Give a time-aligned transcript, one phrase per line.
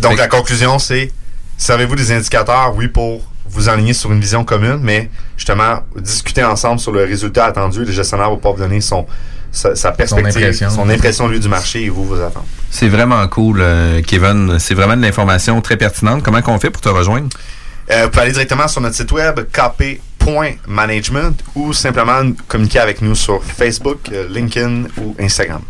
[0.00, 1.10] Donc, la conclusion, c'est
[1.56, 6.78] servez-vous des indicateurs, oui, pour vous enligner sur une vision commune, mais justement, discuter ensemble
[6.78, 7.84] sur le résultat attendu.
[7.84, 9.04] Les gestionnaires vont pouvoir vous donner son,
[9.50, 10.70] sa, sa perspective, impression.
[10.70, 12.46] son impression, lui, du marché et vous, vos attentes.
[12.70, 14.58] C'est vraiment cool, euh, Kevin.
[14.60, 16.22] C'est vraiment de l'information très pertinente.
[16.22, 17.28] Comment qu'on fait pour te rejoindre?
[17.90, 23.16] Euh, vous pouvez aller directement sur notre site web kp.management ou simplement communiquer avec nous
[23.16, 25.62] sur Facebook, euh, LinkedIn ou Instagram.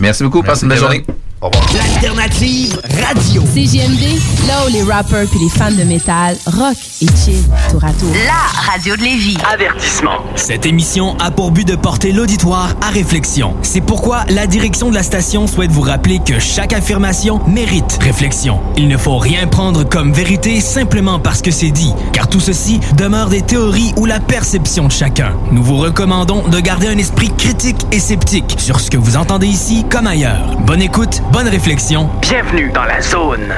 [0.00, 0.42] Merci beaucoup.
[0.42, 0.92] Passe une belle Kevin.
[1.04, 1.06] journée.
[1.46, 1.66] Au revoir.
[1.76, 3.42] L'alternative radio.
[3.54, 7.92] CGMD, là où les rappers puis les fans de métal rock et chill tour à
[7.92, 8.10] tour.
[8.26, 9.36] La radio de Lévis.
[9.48, 10.18] Avertissement.
[10.34, 13.54] Cette émission a pour but de porter l'auditoire à réflexion.
[13.62, 18.60] C'est pourquoi la direction de la station souhaite vous rappeler que chaque affirmation mérite réflexion.
[18.76, 22.80] Il ne faut rien prendre comme vérité simplement parce que c'est dit, car tout ceci
[22.96, 25.32] demeure des théories ou la perception de chacun.
[25.52, 29.46] Nous vous recommandons de garder un esprit critique et sceptique sur ce que vous entendez
[29.46, 30.56] ici comme ailleurs.
[30.66, 32.08] Bonne écoute, bonne réflexion.
[32.22, 33.52] Bienvenue dans la zone.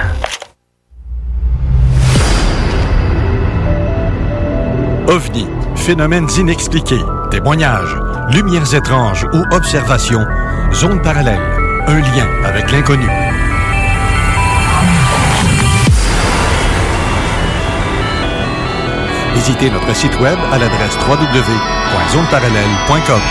[5.06, 5.46] OVNI,
[5.76, 7.96] phénomènes inexpliqués, témoignages,
[8.32, 10.26] lumières étranges ou observations,
[10.72, 11.38] zone parallèle,
[11.86, 13.08] un lien avec l'inconnu.
[19.34, 23.22] Visitez notre site web à l'adresse www.zoneparallèle.com.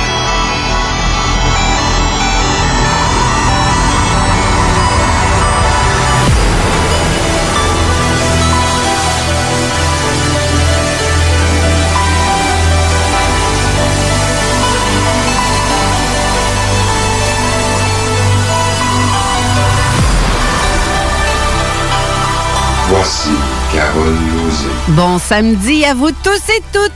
[22.90, 23.30] Voici
[23.74, 24.68] Carole Lozé.
[24.90, 26.92] Bon samedi à vous tous et toutes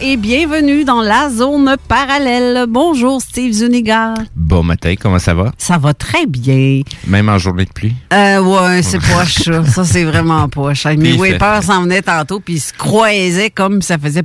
[0.00, 2.66] et bienvenue dans la zone parallèle.
[2.68, 4.14] Bonjour Steve Zuniga.
[4.34, 5.52] Bon matin, comment ça va?
[5.58, 6.80] Ça va très bien.
[7.06, 7.94] Même en journée de pluie?
[8.12, 9.64] Euh, ouais, c'est poche, ça.
[9.64, 10.84] Ça, c'est vraiment poche.
[10.86, 14.22] Mes Wipers s'en venaient tantôt puis ils se croisaient comme ça faisait...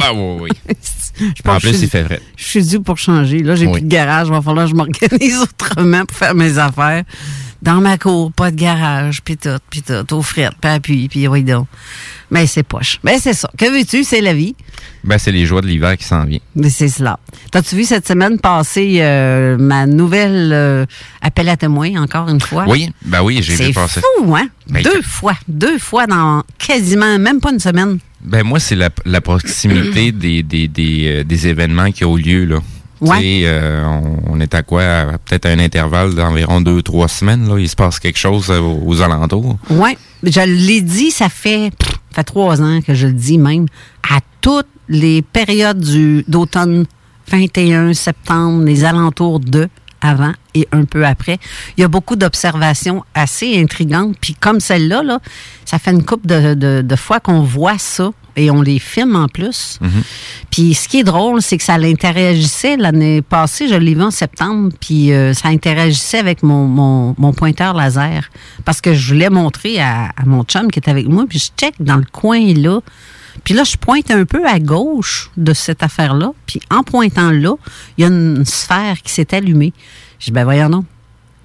[0.00, 0.50] Ah oui, oui.
[1.36, 2.20] Je pense En plus, je suis- il fait vrai.
[2.36, 3.38] Je suis dû pour changer.
[3.40, 3.72] Là, j'ai Oui.
[3.74, 4.26] plus de garage.
[4.28, 7.04] Il va falloir que je m'organise autrement pour faire mes affaires.
[7.64, 11.26] Dans ma cour, pas de garage, puis tout, puis tout, au fret, puis appui, puis
[11.28, 11.66] oui donc.
[12.30, 12.98] Mais c'est poche.
[13.02, 13.48] Mais c'est ça.
[13.56, 14.04] Que veux-tu?
[14.04, 14.54] C'est la vie.
[15.02, 16.40] Ben, c'est les joies de l'hiver qui s'en viennent.
[16.54, 17.18] Mais c'est cela.
[17.50, 20.84] T'as-tu vu cette semaine passer euh, ma nouvelle euh,
[21.22, 22.66] appel à témoins, encore une fois?
[22.68, 24.00] Oui, ben oui, j'ai vu C'est passer.
[24.18, 24.48] fou, hein?
[24.68, 25.34] Ben, deux que- fois.
[25.48, 27.98] Deux fois dans quasiment même pas une semaine.
[28.20, 32.44] Ben moi, c'est la, la proximité des, des, des, euh, des événements qui ont lieu,
[32.44, 32.58] là.
[33.00, 33.42] Ouais.
[33.44, 34.82] Euh, on, on est à quoi?
[35.24, 37.58] Peut-être à un intervalle d'environ deux, trois semaines, là.
[37.58, 39.58] Il se passe quelque chose euh, aux, aux alentours.
[39.70, 43.38] Oui, je l'ai dit, ça fait, pff, ça fait trois ans que je le dis
[43.38, 43.66] même,
[44.10, 46.84] à toutes les périodes du- d'automne,
[47.30, 49.68] 21 septembre, les alentours de,
[50.04, 51.38] avant et un peu après.
[51.76, 54.16] Il y a beaucoup d'observations assez intrigantes.
[54.20, 55.18] Puis comme celle-là, là,
[55.64, 59.16] ça fait une couple de, de- de fois qu'on voit ça et on les filme
[59.16, 59.78] en plus.
[60.50, 64.10] Puis ce qui est drôle, c'est que ça l'interagissait l'année passée, je l'ai vu en
[64.10, 68.28] septembre, puis euh, ça interagissait avec mon, mon, mon pointeur laser.
[68.64, 71.46] Parce que je voulais montrer à, à mon chum qui est avec moi, puis je
[71.56, 72.80] check dans le coin là.
[73.44, 76.32] Puis là, je pointe un peu à gauche de cette affaire-là.
[76.46, 77.54] Puis en pointant là,
[77.98, 79.72] il y a une sphère qui s'est allumée.
[80.18, 80.84] Je dis, ben voyons non.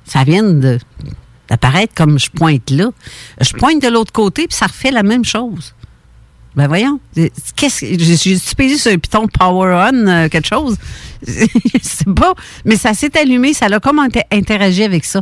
[0.05, 0.43] Ça vient
[1.49, 2.89] d'apparaître comme je pointe là.
[3.41, 5.75] Je pointe de l'autre côté, puis ça refait la même chose.
[6.55, 6.99] Ben voyons.
[7.55, 7.99] Qu'est-ce que.
[7.99, 10.77] J'ai payé sur un piton Power On, euh, quelque chose?
[11.27, 11.37] Je
[11.81, 12.33] sais pas.
[12.65, 15.21] Mais ça s'est allumé, ça a comme inter- interagi avec ça.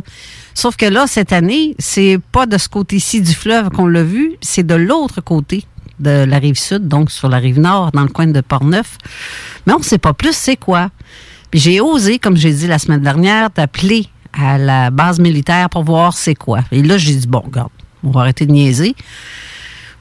[0.54, 4.36] Sauf que là, cette année, c'est pas de ce côté-ci du fleuve qu'on l'a vu,
[4.40, 5.64] c'est de l'autre côté
[6.00, 8.98] de la rive sud, donc sur la rive nord, dans le coin de Portneuf.
[9.66, 10.90] Mais on ne sait pas plus c'est quoi.
[11.50, 15.84] Puis j'ai osé, comme j'ai dit la semaine dernière, d'appeler à la base militaire pour
[15.84, 16.60] voir c'est quoi.
[16.70, 17.70] Et là, j'ai dit, bon, regarde,
[18.04, 18.94] on va arrêter de niaiser.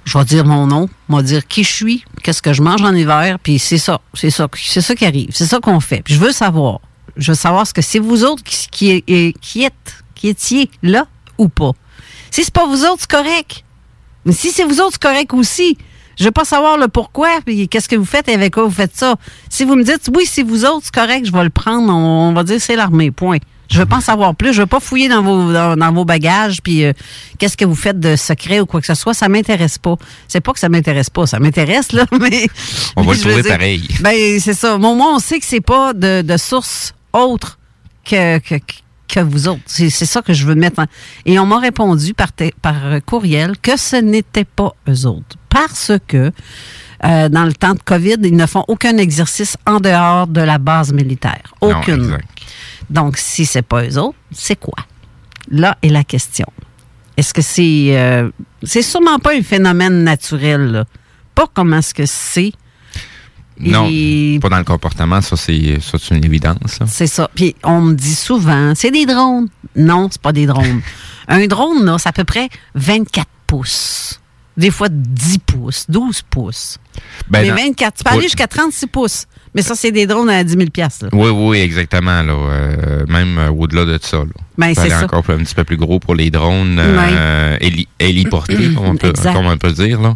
[0.06, 2.82] Je vais dire mon nom, on va dire qui je suis, qu'est-ce que je mange
[2.82, 6.02] en hiver, puis c'est ça, c'est ça, c'est ça qui arrive, c'est ça qu'on fait.
[6.02, 6.80] Puis je veux savoir,
[7.18, 11.08] je veux savoir ce que c'est vous autres qui, qui, qui êtes, qui étiez là
[11.38, 11.74] ou pas.
[12.32, 13.66] Si c'est pas vous autres, c'est correct.
[14.24, 15.78] Mais si c'est vous autres, c'est correct aussi.
[16.19, 18.72] Je veux pas savoir le pourquoi, puis qu'est-ce que vous faites et avec quoi vous
[18.72, 19.16] faites ça.
[19.50, 22.30] Si vous me dites, oui, c'est vous autres, c'est correct, je vais le prendre, on,
[22.30, 23.38] on va dire c'est l'armée, point.
[23.69, 26.06] Je veux pas en savoir plus, je veux pas fouiller dans vos, dans, dans vos
[26.06, 26.94] bagages, puis euh,
[27.38, 29.96] qu'est-ce que vous faites de secret ou quoi que ce soit, ça m'intéresse pas.
[30.30, 32.48] C'est pas que ça m'intéresse pas, ça m'intéresse, là, mais...
[32.96, 33.88] On va le trouver dire- pareil.
[34.00, 34.75] Ben, c'est ça.
[34.75, 37.60] Au moins, on sait que c'est pas de, de source autre
[38.06, 38.56] que, que,
[39.07, 39.62] que vous autres.
[39.65, 40.86] C'est c'est ça que je veux mettre en...
[41.25, 42.30] Et on m'a répondu par,
[42.62, 42.75] par
[43.06, 45.38] courriel que ce n'était pas eux autres.
[45.50, 46.31] Parce que
[47.04, 50.57] euh, dans le temps de COVID, ils ne font aucun exercice en dehors de la
[50.57, 51.54] base militaire.
[51.62, 52.18] Aucune.
[52.89, 54.83] Donc, si c'est pas eux autres, c'est quoi?
[55.50, 56.48] Là est la question.
[57.15, 57.98] Est-ce que c'est...
[57.98, 58.30] euh,
[58.63, 60.86] c'est sûrement pas un phénomène naturel, là?
[61.33, 62.51] Pas comment est-ce que c'est.
[63.59, 65.80] Non, Et- pas dans le comportement, ça c'est
[66.12, 66.80] une évidence.
[66.88, 67.30] C'est ça.
[67.33, 69.48] Puis on me dit souvent, c'est des drones.
[69.75, 70.81] Non, c'est pas des drones.
[71.27, 74.21] Un drone, là, c'est à peu près 24 pouces.
[74.56, 76.77] Des fois 10 pouces, 12 pouces.
[77.30, 79.26] Ben, Mais dans- 24, tu peux aller jusqu'à 36 pouces.
[79.56, 81.10] Mais ça, c'est des drones à 10 000 piastres, là.
[81.14, 82.22] Oui, oui, exactement.
[82.22, 84.18] Là, euh, même euh, au-delà de ça.
[84.18, 84.26] Là.
[84.58, 85.04] Ben, c'est ça.
[85.06, 89.10] encore un petit peu plus gros pour les drones euh, héli- héliportés, comme, on peut,
[89.10, 89.34] Exact.
[89.34, 90.00] comme on peut dire.
[90.00, 90.16] Là.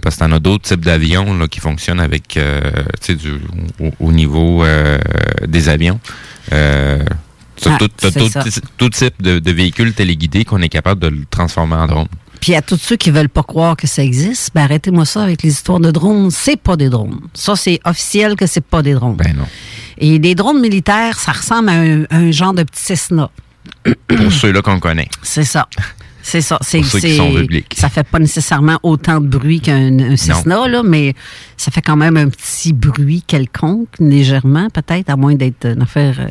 [0.00, 2.38] Parce que t'en as d'autres types d'avions qui fonctionnent avec
[3.00, 3.32] tu du,
[3.80, 4.62] au, au niveau
[5.46, 5.98] des avions.
[7.64, 7.88] Ah, tout,
[8.76, 12.08] tout, type de, de véhicules téléguidés qu'on est capable de le transformer en drone.
[12.42, 15.42] Puis à tous ceux qui veulent pas croire que ça existe, ben arrêtez-moi ça avec
[15.44, 16.30] les histoires de drones.
[16.32, 17.20] C'est pas des drones.
[17.34, 19.14] Ça, c'est officiel que c'est pas des drones.
[19.16, 19.46] Ben non.
[19.96, 23.30] Et des drones militaires, ça ressemble à un, un genre de petit Cessna.
[24.08, 25.08] Pour ceux-là qu'on connaît.
[25.22, 25.68] C'est ça.
[26.24, 26.58] C'est ça.
[26.62, 27.74] C'est, Pour ceux qui c'est- sont publics.
[27.78, 31.14] Ça fait pas nécessairement autant de bruit qu'un un Cessna, là, mais
[31.56, 36.16] ça fait quand même un petit bruit quelconque, légèrement, peut-être, à moins d'être une affaire
[36.20, 36.28] euh,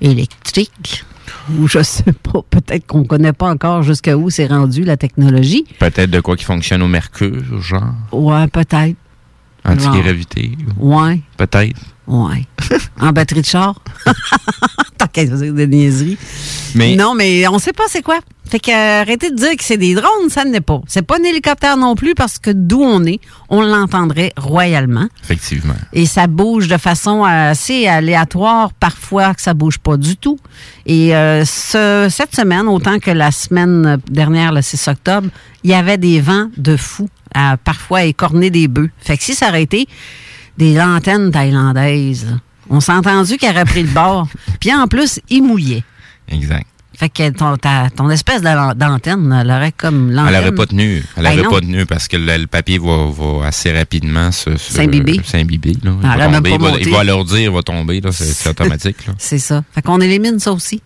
[0.00, 1.04] électrique.
[1.58, 5.64] Ou je sais pas, peut-être qu'on connaît pas encore jusqu'à où c'est rendu la technologie.
[5.78, 8.96] Peut-être de quoi qui fonctionne au mercure, genre Ouais, peut-être.
[9.64, 10.52] antigravité.
[10.78, 11.80] Ouais, Peut-être.
[12.06, 12.46] ouais.
[13.00, 13.80] en batterie de char.
[14.98, 16.18] Tant qu'à dire des niaiseries.
[16.74, 18.18] Mais Non, mais on sait pas c'est quoi.
[18.52, 20.82] Fait que euh, arrêtez de dire que c'est des drones, ça n'est pas.
[20.86, 23.18] C'est pas un hélicoptère non plus parce que d'où on est,
[23.48, 25.08] on l'entendrait royalement.
[25.24, 25.72] effectivement.
[25.94, 30.38] Et ça bouge de façon assez aléatoire, parfois que ça bouge pas du tout.
[30.84, 35.28] Et euh, ce- cette semaine, autant que la semaine dernière, le 6 octobre,
[35.64, 38.90] il y avait des vents de fou, à parfois écorner des bœufs.
[38.98, 39.86] Fait que si ça aurait été
[40.58, 42.26] des antennes thaïlandaises,
[42.68, 44.28] on s'est entendu qu'il aurait pris le bord.
[44.60, 45.84] Puis en plus, il mouillait.
[46.28, 46.66] Exact.
[47.02, 50.34] Fait que ton, ta- ton espèce d'antenne, elle aurait comme Elle l'antenne.
[50.34, 51.02] n'aurait pas tenu.
[51.16, 51.50] Elle Ben n'aurait non.
[51.50, 55.20] pas tenu parce que le, le papier va, va assez rapidement se, S'imbiber.
[55.24, 55.90] s'imbiber, là.
[56.00, 56.82] Il, Elle va tomber, il, va, monté.
[56.82, 58.00] il va alourdir, il va tomber.
[58.12, 58.98] C'est, automatique.
[59.18, 59.64] C'est ça.
[59.74, 60.80] Fait qu'on élimine ça aussi.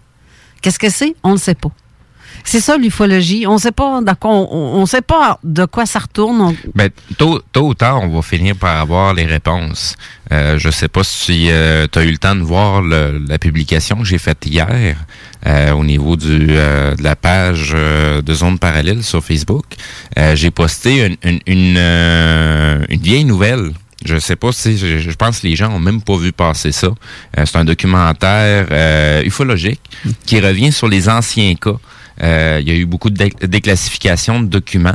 [0.62, 1.14] Qu'est-ce que c'est?
[1.22, 1.68] On ne sait pas.
[2.48, 3.44] C'est ça l'ufologie.
[3.46, 6.40] On sait pas on, sait pas de quoi ça retourne.
[6.40, 9.96] On- Ben, tôt, tôt ou tard, on va finir par avoir les réponses.
[10.32, 11.48] Euh, je sais pas si
[11.92, 14.96] tu as eu le temps de voir le- la publication que j'ai faite hier
[15.46, 19.64] euh, au niveau du, euh, de la page euh, de Zone Parallèle sur Facebook.
[20.16, 23.72] Euh, j'ai posté une, une, une, euh, une vieille nouvelle.
[24.04, 26.70] Je sais pas si je, je pense que les gens ont même pas vu passer
[26.70, 26.88] ça.
[27.38, 29.80] Euh, c'est un documentaire euh, ufologique
[30.26, 31.74] qui revient sur les anciens cas.
[32.22, 34.94] Euh, il y a eu beaucoup de dé- déclassification de documents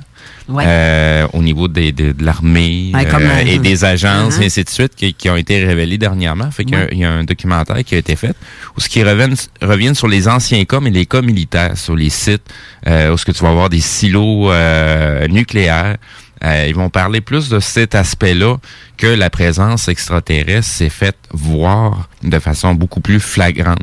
[0.49, 0.63] Ouais.
[0.67, 4.41] euh, au niveau des, de l'armée Ouais, euh, et des agences uh-huh.
[4.41, 6.49] et ainsi de suite qui, qui ont été révélées dernièrement.
[6.51, 6.89] Fait qu'il y a- Ouais.
[6.91, 8.35] il y, a un documentaire qui a été fait
[8.75, 12.09] où ce qui reviennent, reviennent sur les anciens cas, mais les cas militaires, sur les
[12.09, 12.43] sites
[12.85, 14.51] où ce que tu vas avoir des silos
[15.29, 15.97] nucléaires.
[16.43, 18.57] Euh, ils vont parler plus de cet aspect-là
[18.97, 23.77] que la présence extraterrestre s'est faite voir de façon beaucoup plus flagrante.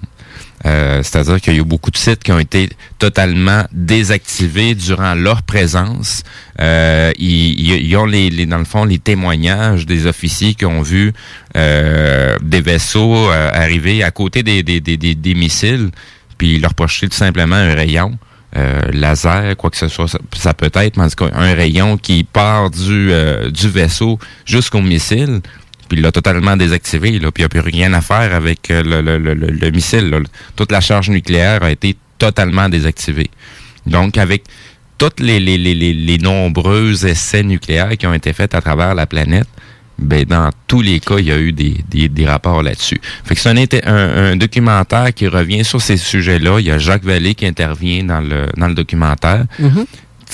[0.66, 5.14] Euh, C'est-à-dire qu'il y a eu beaucoup de sites qui ont été totalement désactivés durant
[5.14, 6.22] leur présence.
[6.60, 10.82] Euh, ils, ils- ont les, les- dans le fond les témoignages des officiers qui ont
[10.82, 11.12] vu
[11.56, 15.90] euh, des vaisseaux euh, arriver à côté des, des, des, des- missiles,
[16.38, 18.18] puis leur projeter tout simplement un rayon.
[18.56, 21.52] euh, laser, quoi que ce soit, ça, ça peut être, mais en tout cas, un
[21.54, 25.40] rayon qui part du, euh, du vaisseau jusqu'au missile,
[25.88, 28.70] puis il l'a totalement désactivé, là, puis il n'y a plus rien à faire avec
[28.70, 30.10] euh, le, le, le, le- le missile.
[30.10, 30.18] là.
[30.56, 33.30] Toute la charge nucléaire a été totalement désactivée.
[33.86, 34.44] Donc, avec
[34.98, 39.06] tous les, les, les, les, nombreux essais nucléaires qui ont été faits à travers la
[39.06, 39.46] planète,
[39.98, 43.00] ben dans tous les cas, il y a eu des, des, des rapports là-dessus.
[43.24, 46.58] Fait que c'est un, un, un documentaire qui revient sur ces sujets-là.
[46.60, 49.44] Il y a Jacques Vallée qui intervient dans le, dans le documentaire.
[49.58, 49.86] Mhm.
[49.86, 49.86] Sais,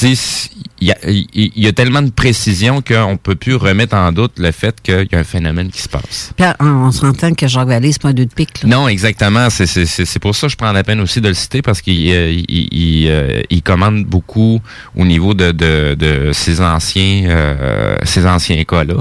[0.03, 0.93] il y
[1.35, 5.09] il y a tellement de précision qu'on peut plus remettre en doute le fait qu'il
[5.11, 6.33] y a un phénomène qui se passe.
[6.37, 8.63] Puis, on, on s'entend que Jacques Vallée, c'est pas un deux de pique.
[8.63, 8.69] là.
[8.69, 9.49] Non, exactement.
[9.51, 12.31] C'est- pour ça que je prends la peine aussi de le citer parce qu'il euh,
[12.33, 14.61] il, il, euh, il commande beaucoup
[14.97, 18.97] au niveau de, de, de ces anciens euh, ces anciens cas-là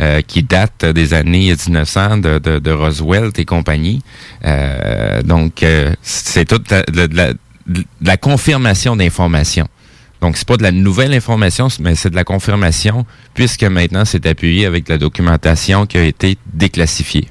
[0.00, 4.00] euh, qui datent des années 1900 de, de, de Roswell et compagnie.
[4.44, 7.32] Euh, donc, euh, c'est toute la- la,
[7.66, 9.68] de la confirmation d'informations.
[10.20, 14.26] Donc, c'est pas de la nouvelle information, mais c'est de la confirmation, puisque maintenant, c'est
[14.26, 17.28] appuyé avec de la documentation qui a été déclassifiée.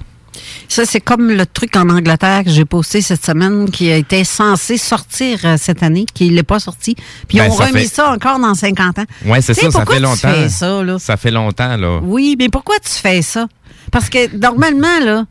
[0.70, 4.24] Ça, c'est comme le truc en Angleterre que j'ai posté cette semaine qui a été
[4.24, 6.96] censé sortir euh, cette année, qui n'est pas sorti.
[7.28, 9.06] Puis Ben, on remis fait- ça encore dans 50 ans.
[9.26, 10.32] Ouais, c'est ça, ça fait tu longtemps.
[10.34, 11.00] fais ça, là?
[11.00, 12.00] Ça fait longtemps, là.
[12.04, 13.48] Oui, mais pourquoi tu fais ça?
[13.92, 15.26] Parce que normalement, là,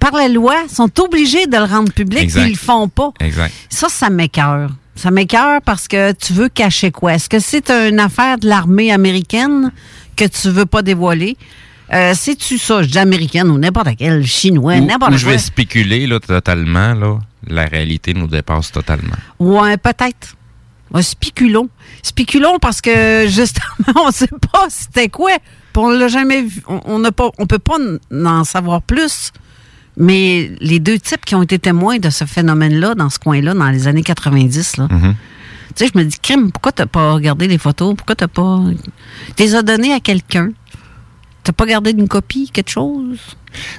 [0.00, 3.12] par la loi, ils sont obligés de le rendre public, puis ils le font pas.
[3.20, 3.52] Exact.
[3.70, 4.70] Ça, ça m'écœure.
[4.94, 7.14] Ça m'écœure parce que tu veux cacher quoi?
[7.14, 9.72] Est-ce que c'est une affaire de l'armée américaine
[10.16, 11.36] que tu veux pas dévoiler?
[11.92, 15.32] Euh, C'est-tu ça, je dis américaine ou n'importe quelle, chinois, n'importe ou je quoi?
[15.32, 17.18] vais spéculer, là, totalement, là.
[17.46, 19.16] La réalité nous dépasse totalement.
[19.38, 20.34] Ouais, peut-être.
[20.92, 21.68] Ouais, spéculons.
[22.02, 25.32] Spéculons parce que justement, on sait pas c'était quoi.
[25.72, 26.62] Puis on l'a jamais vu.
[26.68, 27.76] On pas, on peut pas
[28.24, 29.32] en savoir plus.
[29.96, 33.70] Mais les deux types qui ont été témoins de ce phénomène-là, dans ce coin-là, dans
[33.70, 34.88] les années 90, là.
[34.90, 35.14] Mhm.
[35.76, 37.94] Tu sais, je me dis, crime, pourquoi t'as pas regardé les photos?
[37.96, 38.62] Pourquoi t'as pas.
[39.36, 40.50] Tu les as données à quelqu'un?
[41.42, 43.18] T'as pas gardé une copie, quelque chose?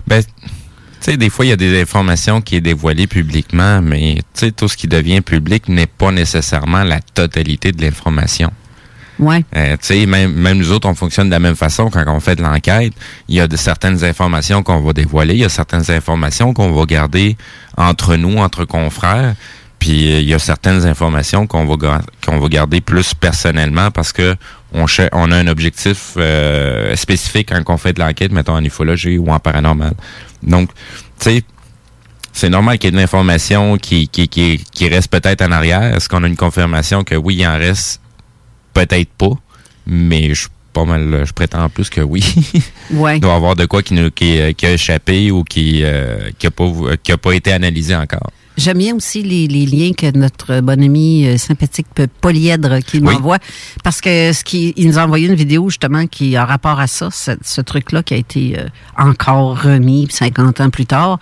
[0.05, 0.31] Ben, tu
[0.99, 4.51] sais, des fois, il y a des informations qui est dévoilées publiquement, mais, tu sais,
[4.51, 8.51] tout ce qui devient public n'est pas nécessairement la totalité de l'information.
[9.19, 9.43] Ouais.
[9.55, 12.41] Euh, même, même nous autres, on fonctionne de la même façon quand on fait de
[12.41, 12.93] l'enquête.
[13.27, 16.71] Il y a de certaines informations qu'on va dévoiler, il y a certaines informations qu'on
[16.71, 17.37] va garder
[17.77, 19.35] entre nous, entre confrères.
[19.79, 24.11] Puis euh, il y a certaines informations qu'on va qu'on va garder plus personnellement parce
[24.11, 24.35] que
[24.73, 29.17] on, on a un objectif euh, spécifique quand on fait de l'enquête, mettons en ufologie
[29.17, 29.93] ou en paranormal.
[30.43, 30.69] Donc,
[31.19, 31.43] tu sais,
[32.33, 35.95] c'est normal qu'il y ait de l'information qui, qui, qui, qui reste peut-être en arrière.
[35.95, 38.01] Est-ce qu'on a une confirmation que oui, il en reste
[38.75, 39.31] peut-être pas,
[39.87, 42.23] mais je suis pas mal, je prétends plus que oui.
[42.91, 43.17] Ouais.
[43.17, 45.81] Il doit y avoir de quoi qui, nous, qui, euh, qui a échappé ou qui
[45.83, 46.65] euh, qui a pas
[47.01, 48.29] qui a pas été analysé encore.
[48.57, 52.97] J'aime bien aussi les, les liens que notre bon ami euh, sympathique P- Polyèdre qui
[52.97, 53.03] Oui.
[53.03, 53.37] m'envoie.
[53.83, 56.87] Parce que ce qui, il nous a envoyé une vidéo justement qui a rapport à
[56.87, 58.65] ça, ce, ce truc-là qui a été euh,
[58.97, 61.19] encore remis 50 ans plus tard.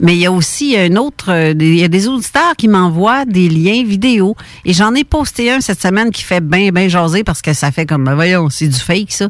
[0.00, 3.24] Mais il y a aussi un autre, euh, il y a des auditeurs qui m'envoient
[3.24, 4.36] des liens vidéo.
[4.64, 7.72] Et j'en ai posté un cette semaine qui fait bien, bien jaser parce que ça
[7.72, 9.28] fait comme, ben voyons, c'est du fake ça.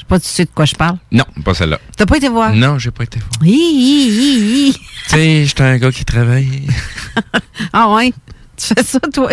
[0.00, 0.96] Je sais pas de suite de quoi je parle.
[1.12, 1.78] Non, pas celle-là.
[1.94, 2.54] T'as pas été voir?
[2.54, 3.30] Non, j'ai pas été voir.
[3.44, 4.72] Hi, hi, hi, hi.
[4.72, 4.80] tu
[5.10, 6.66] sais, j'étais un gars qui travaille.
[7.74, 8.12] Ah ouais?
[8.56, 9.30] Tu fais ça, toi?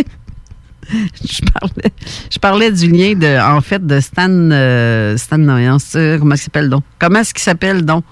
[0.89, 1.91] Je parlais,
[2.29, 6.37] je parlais du lien de, en fait, de Stan, euh, Stan Noyan, c'est- comment il
[6.37, 6.83] s'appelle donc?
[6.99, 8.03] Comment est-ce qu'il s'appelle donc?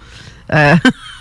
[0.54, 0.76] Euh,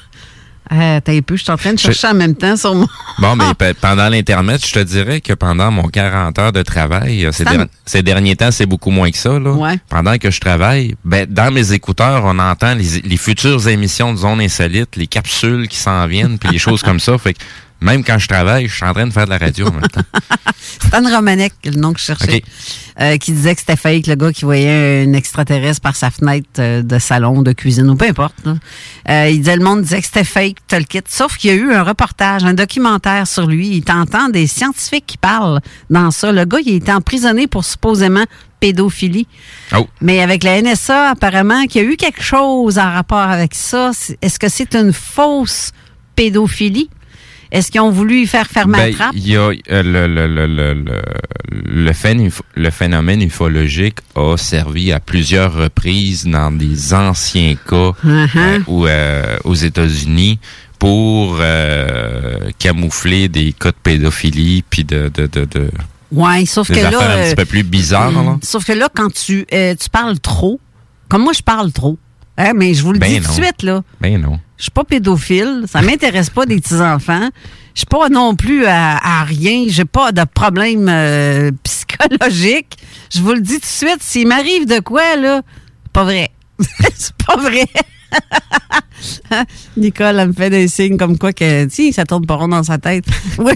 [0.74, 2.74] euh, T'as un peu, je suis en train de Je- chercher en même temps sur
[2.74, 2.86] mon.
[3.18, 7.24] Bon, mais pe- pendant l'Internet, je te dirais que pendant mon 40 heures de travail,
[7.26, 9.38] euh, ces, Stan- der- ces derniers temps, c'est beaucoup moins que ça.
[9.38, 9.52] Là.
[9.52, 9.78] Ouais.
[9.88, 14.18] Pendant que je travaille, ben, dans mes écouteurs, on entend les, les futures émissions de
[14.18, 17.16] Zone Insolite, les capsules qui s'en viennent, puis les choses comme ça.
[17.18, 17.38] Fait que
[17.84, 19.82] même quand je travaille, je suis en train de faire de la radio en même
[19.82, 20.00] temps.
[20.86, 22.42] Stan Romanek, le nom que je cherchais,
[23.00, 26.48] euh, qui disait que c'était fake, le gars qui voyait un extraterrestre par sa fenêtre
[26.58, 28.34] euh, de salon, de cuisine, ou peu importe.
[28.46, 31.02] Euh, il disait, le monde disait que c'était fake, t'as le kit.
[31.06, 33.76] Sauf qu'il y a eu un reportage, un documentaire sur lui.
[33.76, 35.60] Il t'entend des scientifiques qui parlent
[35.90, 36.32] dans ça.
[36.32, 38.24] Le gars, il a été emprisonné pour supposément
[38.60, 39.28] pédophilie.
[39.76, 39.86] Oh.
[40.00, 43.90] Mais avec la NSA, apparemment, qu'il y a eu quelque chose en rapport avec ça.
[44.22, 45.72] Est-ce que c'est une fausse
[46.16, 46.88] pédophilie?
[47.54, 49.12] Est-ce qu'ils ont voulu y faire fermer Ben, la trappe?
[49.14, 51.02] il y a euh, le, le, le, le, le,
[51.84, 58.28] le, phén- le phénomène ufologique a servi à plusieurs reprises dans des anciens cas Uh-huh.
[58.36, 58.58] euh,
[58.88, 60.38] euh, aux États-Unis
[60.78, 65.70] pour euh, camoufler des cas de pédophilie puis de, de, de, de
[66.12, 67.22] Ouais, sauf des que là.
[67.22, 68.12] un petit peu plus bizarres.
[68.12, 68.36] là.
[68.42, 70.60] Sauf que là, quand tu, tu parles trop,
[71.08, 71.98] comme moi, je parle trop.
[72.36, 73.82] Hein, mais je vous le Ben dis tout de suite, là.
[74.00, 74.38] Ben non.
[74.56, 75.64] Je suis pas pédophile.
[75.66, 77.28] Ça m'intéresse pas des petits-enfants.
[77.74, 79.64] Je suis pas non plus à, à rien.
[79.68, 82.76] J'ai pas de problème euh, psychologique.
[83.14, 83.98] Je vous le dis tout de suite.
[84.02, 85.42] S'il m'arrive de quoi, là,
[85.92, 86.30] c'est pas vrai.
[86.94, 87.66] c'est pas vrai.
[89.76, 92.62] Nicole, elle me fait des signes comme quoi que, si, ça tourne pas rond dans
[92.62, 93.04] sa tête.
[93.38, 93.52] Oui.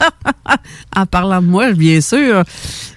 [0.96, 2.42] en parlant de moi, bien sûr.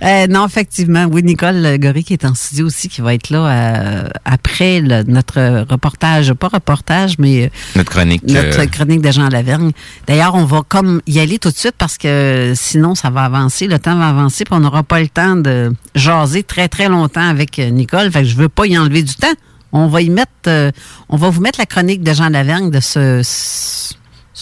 [0.01, 1.05] Euh, non, effectivement.
[1.11, 5.03] Oui, Nicole Gorry qui est en studio aussi, qui va être là euh, après le-
[5.03, 8.23] notre reportage, pas reportage, mais euh, Notre chronique.
[8.27, 9.71] notre euh, chronique de Jean Lavergne.
[10.07, 13.67] D'ailleurs, on va comme y aller tout de suite parce que sinon, ça va avancer,
[13.67, 17.27] le temps va avancer, puis on n'aura pas le temps de jaser très, très longtemps
[17.27, 18.11] avec euh, Nicole.
[18.11, 19.33] Fait que je veux pas y enlever du temps.
[19.75, 20.71] On va y mettre, euh,
[21.09, 23.93] on va vous mettre la chronique de Jean Lavergne de ce, ce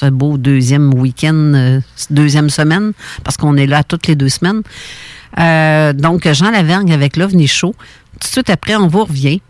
[0.10, 1.80] beau deuxième week-end, euh,
[2.10, 2.94] deuxième semaine,
[3.24, 4.62] parce qu'on est là toutes les deux semaines.
[5.38, 7.76] Euh, donc, Jean Lavergne avec l'OVNI Show.
[8.14, 9.42] Tout de suite après, on vous revient.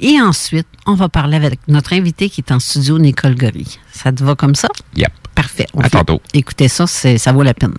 [0.00, 3.78] Et ensuite, on va parler avec notre invité qui est en studio, Nicole Gory.
[3.92, 4.68] Ça te va comme ça?
[4.96, 5.12] Yep.
[5.34, 5.66] Parfait.
[5.74, 6.20] On À fait- tantôt.
[6.34, 7.74] Écoutez ça, ça vaut la peine.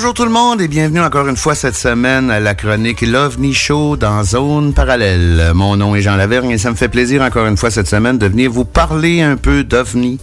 [0.00, 3.52] Bonjour tout le monde et bienvenue encore une fois cette semaine à la chronique l'OVNI
[3.52, 5.52] Show dans Zone Parallèle.
[5.54, 8.16] Mon nom est Jean Lavergne et ça me fait plaisir encore une fois cette semaine
[8.16, 10.18] de venir vous parler un peu d'OVNI,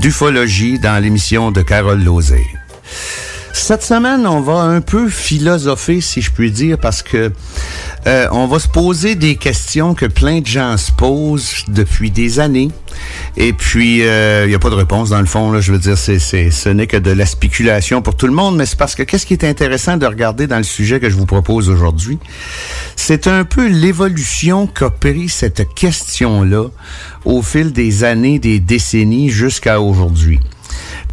[0.00, 2.46] d'ufologie dans l'émission de Carole Lozé.
[3.60, 7.30] Cette semaine, on va un peu philosopher, si je puis dire, parce que
[8.06, 12.40] euh, on va se poser des questions que plein de gens se posent depuis des
[12.40, 12.70] années.
[13.36, 15.52] Et puis, euh, il n'y a pas de réponse dans le fond.
[15.52, 18.32] Là, je veux dire, c'est, c'est, ce n'est que de la spéculation pour tout le
[18.32, 18.56] monde.
[18.56, 21.16] Mais c'est parce que qu'est-ce qui est intéressant de regarder dans le sujet que je
[21.16, 22.18] vous propose aujourd'hui,
[22.96, 26.68] c'est un peu l'évolution qu'a pris cette question-là
[27.26, 30.40] au fil des années, des décennies jusqu'à aujourd'hui.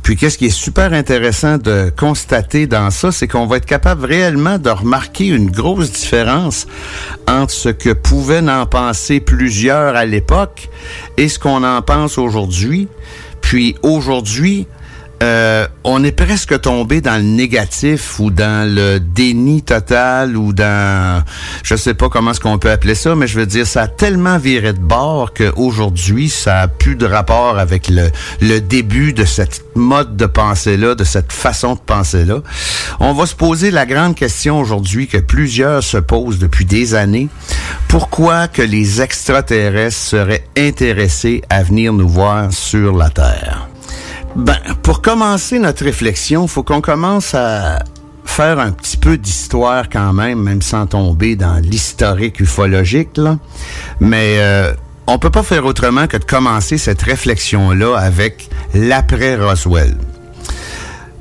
[0.05, 4.05] Puis qu'est-ce qui est super intéressant de constater dans ça, c'est qu'on va être capable
[4.05, 6.67] réellement de remarquer une grosse différence
[7.27, 10.69] entre ce que pouvaient en penser plusieurs à l'époque
[11.17, 12.87] et ce qu'on en pense aujourd'hui.
[13.41, 14.67] Puis aujourd'hui,
[15.23, 21.23] euh, on est presque tombé dans le négatif ou dans le déni total ou dans
[21.63, 23.87] je sais pas comment est-ce qu'on peut appeler ça, mais je veux dire ça a
[23.87, 28.09] tellement viré de bord qu'aujourd'hui ça a plus de rapport avec le,
[28.41, 32.41] le début de cette mode de pensée là, de cette façon de penser là.
[32.99, 37.29] On va se poser la grande question aujourd'hui que plusieurs se posent depuis des années.
[37.87, 43.69] Pourquoi que les extraterrestres seraient intéressés à venir nous voir sur la Terre?
[44.35, 47.79] Ben, pour commencer notre réflexion, faut qu'on commence à
[48.25, 53.37] faire un petit peu d'histoire quand même, même sans tomber dans l'historique ufologique, là.
[54.01, 54.73] Mais euh,
[55.07, 59.95] on peut pas faire autrement que de commencer cette réflexion-là avec l'après Roswell.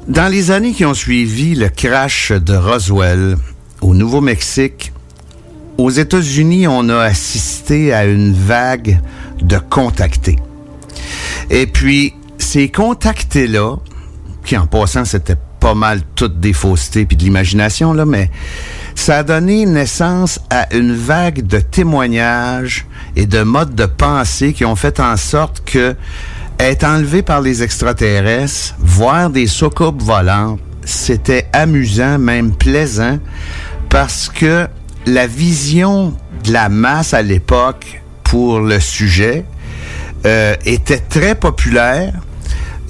[0.08, 3.36] Dans les années qui ont suivi le crash de Roswell
[3.80, 4.92] au Nouveau-Mexique,
[5.78, 9.00] aux États-Unis, on a assisté à une vague
[9.40, 10.38] de contactés.
[11.50, 13.76] Et puis, ces contactés-là,
[14.44, 18.30] qui en passant, c'était pas mal toutes des faussetés puis de l'imagination, là, mais
[18.94, 24.64] ça a donné naissance à une vague de témoignages et de modes de pensée qui
[24.64, 25.96] ont fait en sorte que
[26.58, 33.18] être enlevé par les extraterrestres, voir des soucoupes volantes, c'était amusant, même plaisant,
[33.88, 34.68] parce que
[35.06, 39.44] la vision de la masse à l'époque pour le sujet
[40.24, 42.12] euh, était très populaire.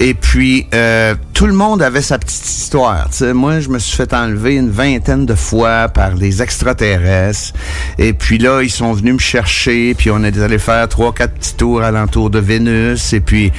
[0.01, 3.09] Et puis, euh, tout le monde avait sa petite histoire.
[3.33, 7.53] Moi, je me suis fait enlever une vingtaine de fois par les extraterrestres.
[7.99, 9.94] Et puis là, ils sont venus me chercher.
[9.94, 13.12] Puis on est allé faire trois, quatre petits tours alentour de Vénus.
[13.12, 13.53] Et puis,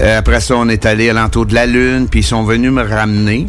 [0.00, 2.08] euh, après ça, on est allé alentour de la Lune.
[2.10, 3.46] Puis ils sont venus me ramener.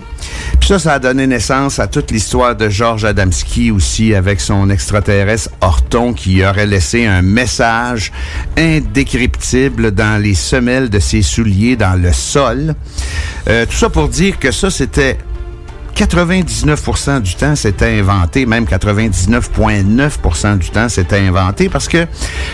[0.59, 4.69] Puis ça, ça a donné naissance à toute l'histoire de Georges Adamski aussi, avec son
[4.69, 8.11] extraterrestre Horton qui aurait laissé un message
[8.57, 12.75] indécryptible dans les semelles de ses souliers dans le sol.
[13.47, 15.17] Euh, tout ça pour dire que ça, c'était
[15.95, 22.07] 99% du temps, c'était inventé, même 99,9% du temps, c'était inventé, parce que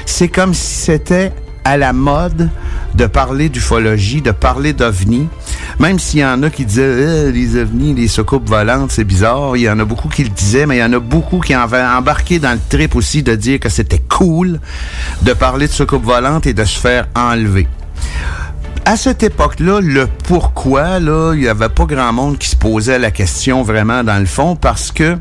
[0.05, 1.31] c'est comme si c'était
[1.67, 2.49] à la mode
[2.95, 5.27] de parler d'ufologie, de parler d'ovnis,
[5.79, 9.57] même s'il y en a qui disaient Euh, les ovnis, les soucoupes volantes, c'est bizarre.
[9.57, 11.53] Il y en a beaucoup qui le disaient, mais il y en a beaucoup qui
[11.53, 14.61] en avaient embarqué dans le trip aussi de dire que c'était cool
[15.23, 17.67] de parler de soucoupes volantes et de se faire enlever
[18.85, 22.97] à cette époque-là, le pourquoi, là, il n'y avait pas grand monde qui se posait
[22.97, 25.17] la question vraiment dans le fond parce que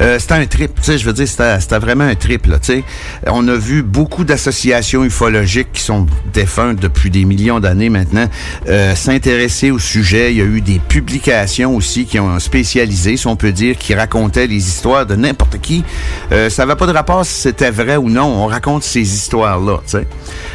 [0.00, 2.72] euh, c'était un trip, tu sais, je veux dire, c'était vraiment un trip, là, tu
[2.72, 2.84] sais.
[3.26, 8.28] On a vu beaucoup d'associations ufologiques qui sont défuntes depuis des millions d'années maintenant
[8.68, 10.32] euh, s'intéresser au sujet.
[10.32, 13.94] Il y a eu des publications aussi qui ont spécialisé, si on peut dire, qui
[13.94, 15.84] racontaient les histoires de n'importe qui.
[16.32, 18.24] Euh, ça n'avait pas de rapport si c'était vrai ou non.
[18.24, 20.06] On raconte ces histoires-là, tu sais.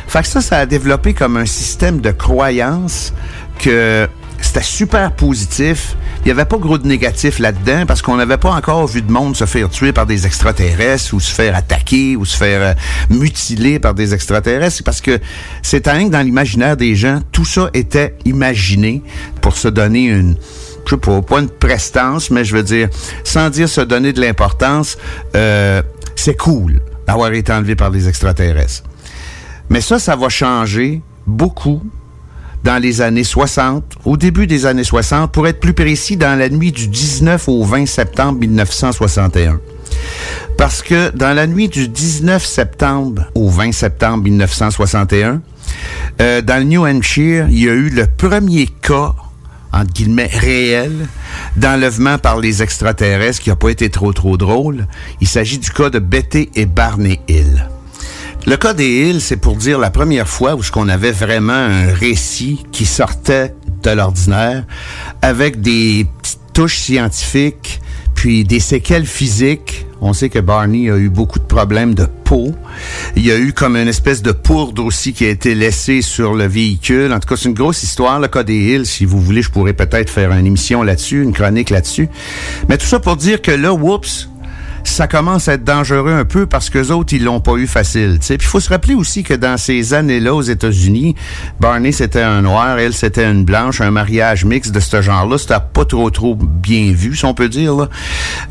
[0.07, 3.13] Fait que ça, ça a développé comme un système de croyance
[3.59, 4.07] que
[4.41, 5.95] c'était super positif.
[6.21, 9.11] Il n'y avait pas gros de négatif là-dedans parce qu'on n'avait pas encore vu de
[9.11, 12.73] monde se faire tuer par des extraterrestres ou se faire attaquer ou se faire euh,
[13.09, 14.83] mutiler par des extraterrestres.
[14.83, 15.19] Parce que
[15.61, 19.01] c'est un que dans l'imaginaire des gens, tout ça était imaginé
[19.41, 20.35] pour se donner une,
[20.85, 22.89] je sais pas, pas une prestance, mais je veux dire,
[23.23, 24.97] sans dire se donner de l'importance,
[25.35, 25.81] euh,
[26.15, 28.83] c'est cool d'avoir été enlevé par des extraterrestres.
[29.69, 31.81] Mais ça, ça va changer beaucoup
[32.63, 36.49] dans les années 60, au début des années 60, pour être plus précis, dans la
[36.49, 39.59] nuit du 19 au 20 septembre 1961.
[40.57, 45.41] Parce que dans la nuit du 19 septembre au 20 septembre 1961,
[46.21, 49.15] euh, dans le New Hampshire, il y a eu le premier cas
[49.71, 51.07] entre guillemets, réel
[51.55, 54.87] d'enlèvement par les extraterrestres qui n'a pas été trop, trop drôle.
[55.21, 57.69] Il s'agit du cas de Betty et Barney Hill.
[58.47, 61.93] Le cas des Hills, c'est pour dire la première fois où qu'on avait vraiment un
[61.93, 64.65] récit qui sortait de l'ordinaire
[65.21, 67.81] avec des petites touches scientifiques
[68.15, 69.85] puis des séquelles physiques.
[70.01, 72.53] On sait que Barney a eu beaucoup de problèmes de peau.
[73.15, 76.33] Il y a eu comme une espèce de poudre aussi qui a été laissée sur
[76.33, 77.11] le véhicule.
[77.13, 78.85] En tout cas, c'est une grosse histoire, le cas des Hills.
[78.85, 82.07] Si vous voulez, je pourrais peut-être faire une émission là-dessus, une chronique là-dessus.
[82.67, 84.29] Mais tout ça pour dire que là, whoops,
[84.83, 88.19] ça commence à être dangereux un peu parce que autres, ils l'ont pas eu facile.
[88.19, 91.15] Puis il faut se rappeler aussi que dans ces années-là aux États-Unis,
[91.59, 95.37] Barney, c'était un noir, elle, c'était une blanche, un mariage mixte de ce genre-là.
[95.37, 97.75] C'était pas trop, trop bien vu, si on peut dire.
[97.75, 97.89] Là.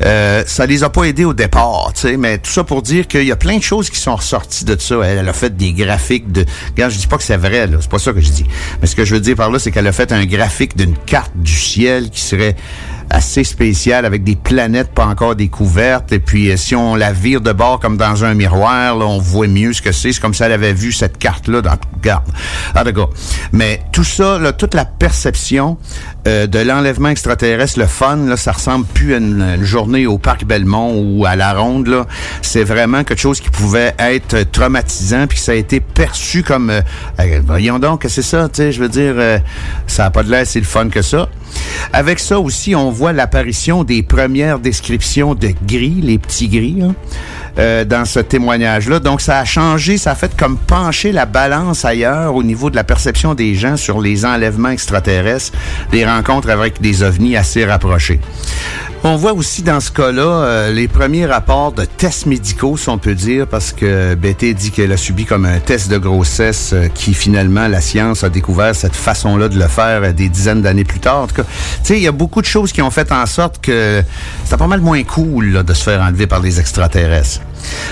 [0.05, 3.25] Euh, ça les a pas aidés au départ, sais, mais tout ça pour dire qu'il
[3.25, 4.95] y a plein de choses qui sont ressorties de ça.
[5.03, 6.45] Elle, elle a fait des graphiques de...
[6.71, 7.77] Regarde, je dis pas que c'est vrai, là.
[7.81, 8.45] C'est pas ça que je dis.
[8.81, 10.95] Mais ce que je veux dire par là, c'est qu'elle a fait un graphique d'une
[10.95, 12.55] carte du ciel qui serait
[13.09, 16.11] assez spécial avec des planètes pas encore découvertes.
[16.11, 19.19] Et puis, euh, si on la vire de bord comme dans un miroir, là, on
[19.19, 20.11] voit mieux ce que c'est.
[20.11, 22.23] C'est comme si elle avait vu cette carte-là dans garde.
[22.75, 23.09] Ah, d'accord.
[23.51, 25.77] Mais tout ça, là, toute la perception
[26.27, 30.45] euh, de l'enlèvement extraterrestre, le fun, là, ça ressemble plus à une, journée au parc
[30.45, 31.87] Belmont ou à la Ronde.
[31.87, 32.05] Là.
[32.41, 36.81] C'est vraiment quelque chose qui pouvait être traumatisant, puis ça a été perçu comme, euh,
[37.45, 39.15] voyons donc, que c'est ça, tu sais, je veux dire,
[39.87, 41.29] ça a pas de l'air si le fun que ça.
[41.93, 46.93] Avec ça aussi, on voit l'apparition des premières descriptions de gris, les petits gris, hein,
[47.57, 48.99] euh, dans ce témoignage-là.
[48.99, 52.75] Donc, ça a changé, ça a fait comme pencher la balance ailleurs au niveau de
[52.75, 55.57] la perception des gens sur les enlèvements extraterrestres,
[55.91, 58.19] des rencontres avec des ovnis assez rapprochés.
[59.01, 62.97] On voit aussi dans ce cas-là euh, les premiers rapports de tests médicaux, si on
[62.97, 66.87] peut dire, parce que Betty dit qu'elle a subi comme un test de grossesse euh,
[66.93, 70.83] qui finalement la science a découvert cette façon-là de le faire euh, des dizaines d'années
[70.83, 71.21] plus tard.
[71.21, 71.49] En tout cas, tu
[71.83, 74.03] sais, il y a beaucoup de choses qui ont fait en sorte que
[74.43, 77.39] c'est pas mal moins cool de se faire enlever par des extraterrestres.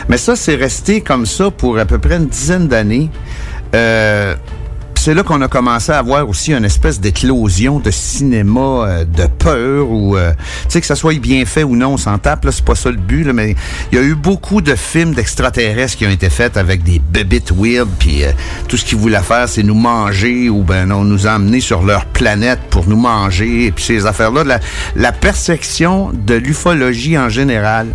[0.09, 3.09] Mais ça, c'est resté comme ça pour à peu près une dizaine d'années.
[5.07, 9.25] C'est là qu'on a commencé à avoir aussi une espèce d'éclosion de cinéma euh, de
[9.25, 12.43] peur ou euh, tu sais que ça soit bien fait ou non, on s'en tape
[12.43, 13.55] là, c'est pas ça le but là, mais
[13.93, 17.53] il y a eu beaucoup de films d'extraterrestres qui ont été faits avec des bébites
[17.57, 18.33] weird puis euh,
[18.67, 22.03] tout ce qu'ils voulaient faire c'est nous manger ou ben non, nous emmener sur leur
[22.07, 24.59] planète pour nous manger et puis ces affaires là
[24.97, 27.87] la perception de l'ufologie en général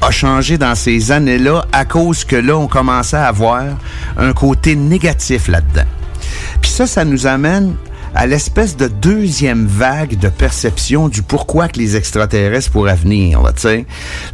[0.00, 3.64] a changé dans ces années-là à cause que là on commençait à avoir
[4.16, 5.88] un côté négatif là-dedans.
[6.62, 7.74] Puis ça, ça nous amène
[8.14, 13.42] à l'espèce de deuxième vague de perception du pourquoi que les extraterrestres pourraient venir.
[13.42, 13.52] Là,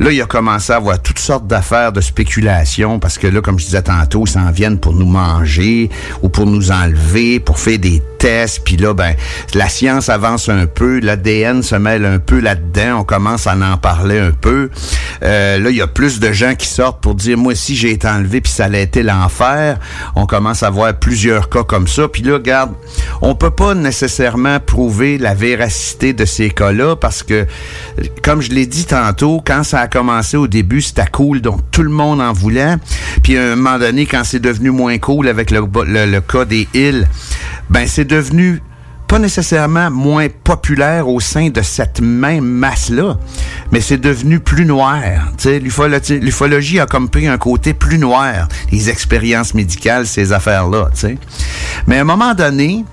[0.01, 3.59] là, il a commencé à avoir toutes sortes d'affaires de spéculation parce que là, comme
[3.59, 5.91] je disais tantôt, ils s'en viennent pour nous manger
[6.23, 8.03] ou pour nous enlever, pour faire des
[8.64, 9.14] Puis là, ben,
[9.54, 13.76] la science avance un peu, l'ADN se mêle un peu là-dedans, on commence à en
[13.76, 14.70] parler un peu.
[15.22, 17.92] Euh, là, il y a plus de gens qui sortent pour dire, moi aussi, j'ai
[17.92, 19.78] été enlevé puis ça a été l'enfer.
[20.16, 22.09] On commence à voir plusieurs cas comme ça.
[22.09, 22.72] Puis là, regarde,
[23.22, 27.46] on peut pas nécessairement prouver la véracité de ces cas-là parce que,
[28.22, 31.83] comme je l'ai dit tantôt, quand ça a commencé au début, c'était cool, donc tout
[31.83, 32.76] le monde en voulait.
[33.22, 36.68] Puis à un moment donné, quand c'est devenu moins cool avec le, le, cas des
[36.74, 37.07] îles,
[37.70, 38.61] ben c'est devenu
[39.09, 43.16] pas nécessairement moins populaire au sein de cette même masse-là,
[43.73, 45.01] mais c'est devenu plus noir.
[45.47, 50.90] L'ufologie a comme pris un côté plus noir, les expériences médicales, ces affaires-là.
[51.87, 52.85] Mais à un moment donné,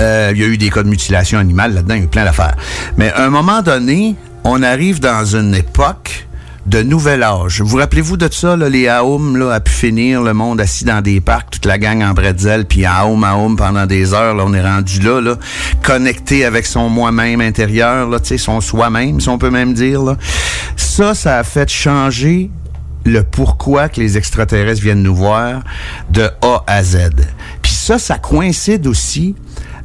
[0.00, 2.08] euh, il y a eu des cas de mutilation animale là-dedans, il y a eu
[2.08, 2.56] plein d'affaires.
[2.96, 6.28] Mais à un moment donné, on arrive dans une époque
[6.66, 7.60] de nouvel âge.
[7.60, 11.00] Vous rappelez-vous de ça, là, les Aoum, là, a pu finir, le monde assis dans
[11.00, 14.52] des parcs, toute la gang en bretzel, puis Aoum, Aoum pendant des heures, là, on
[14.52, 15.36] est rendu là, là,
[15.82, 20.02] connecté avec son moi-même intérieur, là, tu sais, son soi-même, si on peut même dire,
[20.02, 20.16] là.
[20.76, 22.50] Ça, ça a fait changer
[23.04, 25.62] le pourquoi que les extraterrestres viennent nous voir
[26.10, 27.10] de A à Z.
[27.62, 29.36] Puis ça, ça coïncide aussi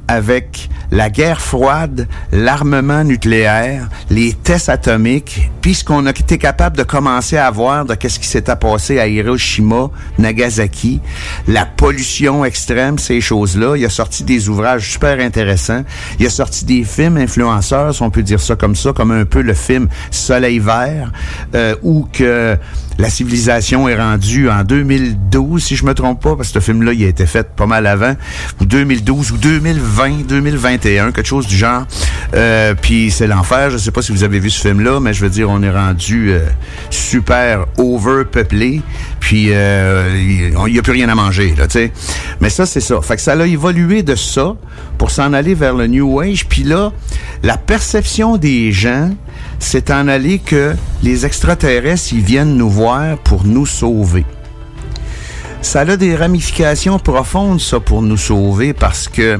[0.07, 6.75] avec la guerre froide, l'armement nucléaire, les tests atomiques, puis ce qu'on a été capable
[6.77, 10.99] de commencer à voir de qu'est-ce qui s'était passé à Hiroshima, Nagasaki,
[11.47, 13.77] la pollution extrême, ces choses-là.
[13.77, 15.83] Il a sorti des ouvrages super intéressants.
[16.19, 19.25] Il a sorti des films influenceurs, si on peut dire ça comme ça, comme un
[19.25, 21.11] peu le film Soleil vert,
[21.55, 22.57] euh, où que
[23.01, 26.93] la civilisation est rendue en 2012, si je me trompe pas, parce que ce film-là,
[26.93, 28.15] il a été fait pas mal avant,
[28.61, 31.87] ou 2012 ou 2020, 2021, quelque chose du genre.
[32.35, 33.71] Euh, puis c'est l'enfer.
[33.71, 35.71] Je sais pas si vous avez vu ce film-là, mais je veux dire, on est
[35.71, 36.41] rendu euh,
[36.91, 38.83] super overpeuplé.
[39.19, 41.91] Puis euh, il n'y a plus rien à manger, là, tu sais.
[42.39, 43.01] Mais ça, c'est ça.
[43.01, 44.55] Fait que ça a évolué de ça
[44.99, 46.45] pour s'en aller vers le New Age.
[46.47, 46.91] Puis là,
[47.41, 49.09] la perception des gens,
[49.61, 54.25] c'est en aller que les extraterrestres, ils viennent nous voir pour nous sauver.
[55.61, 59.39] Ça a des ramifications profondes, ça, pour nous sauver, parce que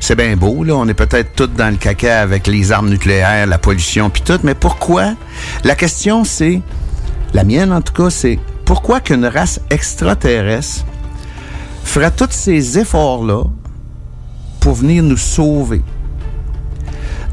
[0.00, 3.46] c'est bien beau, là, on est peut-être tous dans le caca avec les armes nucléaires,
[3.46, 5.14] la pollution, puis tout, mais pourquoi?
[5.62, 6.60] La question, c'est,
[7.32, 10.84] la mienne en tout cas, c'est pourquoi qu'une race extraterrestre
[11.84, 13.44] ferait tous ces efforts-là
[14.58, 15.82] pour venir nous sauver?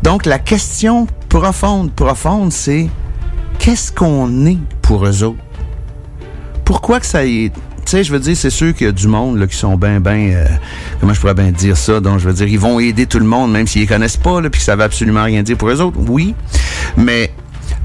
[0.04, 2.90] Donc, la question profonde, profonde, c'est
[3.58, 5.40] qu'est-ce qu'on est pour eux autres?
[6.66, 7.54] Pourquoi que ça est...
[7.54, 10.02] Tu sais, je veux dire, c'est sûr qu'il y a du monde qui sont bien,
[10.02, 10.34] bien...
[10.34, 10.46] Euh,
[11.00, 12.02] comment je pourrais bien dire ça?
[12.02, 14.42] Donc, je veux dire, ils vont aider tout le monde, même s'ils les connaissent pas,
[14.42, 15.98] puis que ça veut absolument rien dire pour eux autres.
[16.06, 16.36] Oui,
[16.98, 17.32] mais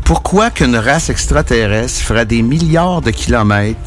[0.05, 3.79] pourquoi qu'une race extraterrestre fera des milliards de kilomètres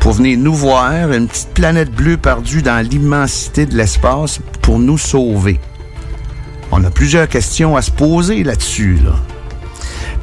[0.00, 4.98] pour venir nous voir, une petite planète bleue perdue dans l'immensité de l'espace, pour nous
[4.98, 5.60] sauver?
[6.72, 8.98] On a plusieurs questions à se poser là-dessus.
[9.04, 9.14] Là.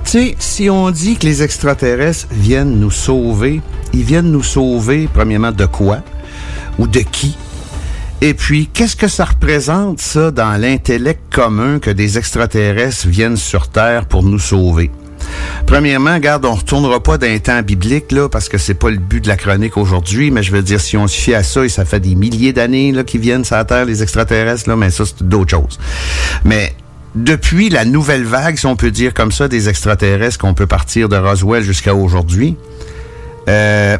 [0.03, 3.61] Tu sais, si on dit que les extraterrestres viennent nous sauver,
[3.93, 5.99] ils viennent nous sauver, premièrement, de quoi?
[6.77, 7.37] Ou de qui?
[8.21, 13.67] Et puis, qu'est-ce que ça représente, ça, dans l'intellect commun que des extraterrestres viennent sur
[13.67, 14.91] Terre pour nous sauver?
[15.65, 19.23] Premièrement, regarde, on retournera pas d'un temps biblique, là, parce que c'est pas le but
[19.23, 21.69] de la chronique aujourd'hui, mais je veux dire, si on se fie à ça, et
[21.69, 24.89] ça fait des milliers d'années, là, qu'ils viennent sur la Terre, les extraterrestres, là, mais
[24.89, 25.79] ça, c'est d'autres choses.
[26.43, 26.73] Mais,
[27.15, 31.09] depuis la nouvelle vague, si on peut dire comme ça, des extraterrestres qu'on peut partir
[31.09, 32.55] de Roswell jusqu'à aujourd'hui,
[33.47, 33.97] euh,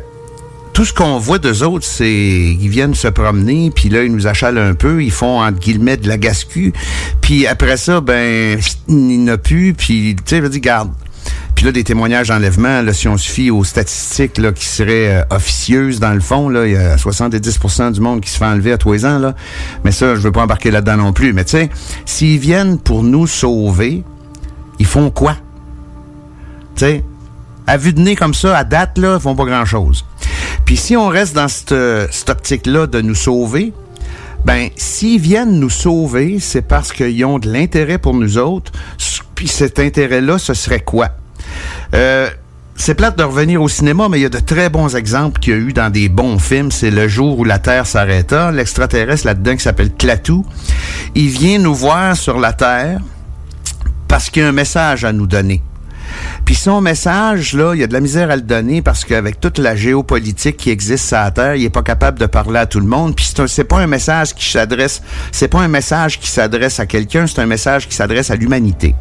[0.74, 4.26] tout ce qu'on voit d'eux autres, c'est ils viennent se promener, puis là, ils nous
[4.26, 6.74] achalent un peu, ils font, entre guillemets, de la gascu,
[7.22, 10.90] puis après ça, ben, il n'y a plus, puis, tu sais, je dis, garde,
[11.56, 15.22] puis là, des témoignages d'enlèvement, là, si on se fie aux statistiques là, qui seraient
[15.22, 18.46] euh, officieuses dans le fond, là, il y a 70 du monde qui se fait
[18.46, 19.20] enlever à tous les ans.
[19.20, 19.36] Là.
[19.84, 21.34] Mais ça, je veux pas embarquer là-dedans non plus.
[21.34, 21.70] Mais tu sais,
[22.06, 24.04] s'ils viennent pour nous sauver,
[24.80, 25.38] ils font quoi?
[26.76, 27.04] Tu sais,
[27.68, 30.06] à vue de nez comme ça, à date, là, ils font pas grand-chose.
[30.66, 31.76] Puis si on reste dans cette,
[32.12, 33.74] cette optique-là de nous sauver,
[34.46, 38.74] ben, s'ils viennent nous sauver, c'est parce qu'ils ont de l'intérêt pour nous autres.
[39.36, 41.10] Puis cet intérêt-là, ce serait quoi?
[41.94, 42.30] Euh,
[42.76, 45.54] c'est plate de revenir au cinéma, mais il y a de très bons exemples qu'il
[45.54, 46.72] y a eu dans des bons films.
[46.72, 48.52] C'est Le jour où la Terre s'arrêta.
[48.52, 50.46] L'extraterrestre là-dedans qui s'appelle Clatou.
[51.16, 53.00] Il vient nous voir sur la Terre
[54.08, 55.62] parce qu'il a un message à nous donner.
[56.46, 59.40] Puis son message, là, il y a de la misère à le donner parce qu'avec
[59.40, 62.66] toute la géopolitique qui existe sur la Terre, il est pas capable de parler à
[62.66, 63.16] tout le monde.
[63.16, 67.28] Puis c'est pas un message qui s'adresse, c'est pas un message qui s'adresse à quelqu'un,
[67.28, 68.96] c'est un message qui s'adresse à l'humanité.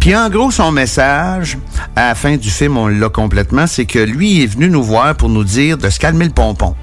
[0.00, 1.58] Puis en gros, son message,
[1.96, 5.14] à la fin du film, on l'a complètement, c'est que lui est venu nous voir
[5.14, 6.74] pour nous dire de se calmer le pompon.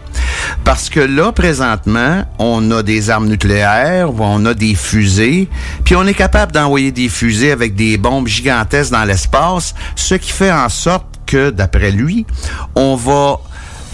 [0.64, 5.48] Parce que là, présentement, on a des armes nucléaires, on a des fusées,
[5.84, 10.32] puis on est capable d'envoyer des fusées avec des bombes gigantesques dans l'espace, ce qui
[10.32, 12.26] fait en sorte que, d'après lui,
[12.76, 13.40] on va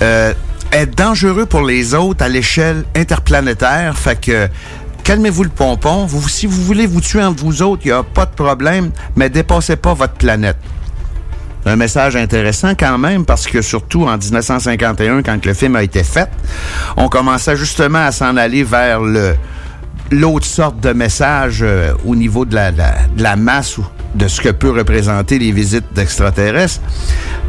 [0.01, 0.33] euh,
[0.71, 3.97] être dangereux pour les autres à l'échelle interplanétaire.
[3.97, 4.49] Fait que
[5.03, 6.07] calmez-vous le pompon.
[6.27, 9.29] Si vous voulez vous tuer entre vous autres, il n'y a pas de problème, mais
[9.29, 10.57] dépassez pas votre planète
[11.65, 16.03] un message intéressant quand même parce que surtout en 1951 quand le film a été
[16.03, 16.29] fait,
[16.97, 19.35] on commençait justement à s'en aller vers le
[20.11, 24.39] l'autre sorte de message euh, au niveau de la, de la masse ou de ce
[24.39, 26.79] que peut représenter les visites d'extraterrestres,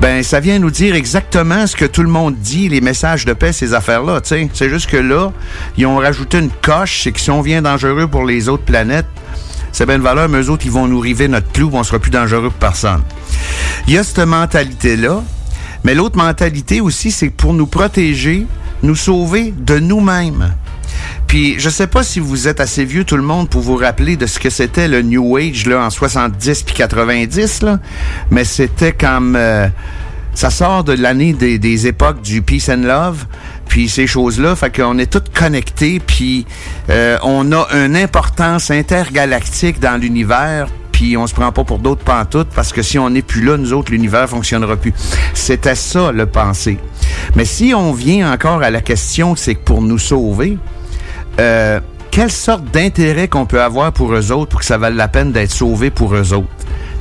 [0.01, 3.33] ben ça vient nous dire exactement ce que tout le monde dit, les messages de
[3.33, 4.21] paix, ces affaires-là.
[4.25, 5.33] C'est juste que là,
[5.77, 9.07] ils ont rajouté une coche, c'est que si on vient dangereux pour les autres planètes,
[9.77, 11.99] c'est bien une valeur, mais eux autres, ils vont nous river notre clou, on sera
[11.99, 13.03] plus dangereux pour personne.
[13.87, 15.23] Il y a cette mentalité-là,
[15.85, 18.47] mais l'autre mentalité aussi, c'est pour nous protéger,
[18.83, 20.55] nous sauver de nous-mêmes.
[21.27, 24.17] Puis je sais pas si vous êtes assez vieux tout le monde pour vous rappeler
[24.17, 27.79] de ce que c'était le New Age là en 70 puis 90 là,
[28.31, 29.69] mais c'était comme euh,
[30.33, 33.27] ça sort de l'année des, des, époques du peace and love,
[33.69, 36.47] puis ces choses-là, fait qu'on est tous connectés, puis
[36.91, 42.05] euh, on a une importance intergalactique dans l'univers, puis on se prend pas pour d'autres
[42.05, 44.95] pantoutes, parce que si on n'est plus là, nous autres, l'univers fonctionnera plus.
[45.35, 46.79] C'était ça, le pensée.
[47.35, 50.57] Mais si on vient encore à la question, c'est que pour nous sauver,
[51.39, 55.09] euh, quelle sorte d'intérêt qu'on peut avoir pour eux autres pour que ça vaille la
[55.09, 56.49] peine d'être sauvé pour eux autres?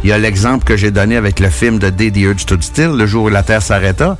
[0.04, 2.63] Il y a l'exemple que j'ai donné avec le film de Day the Urge Stood
[2.63, 4.17] Still, le jour où la Terre s'arrêta.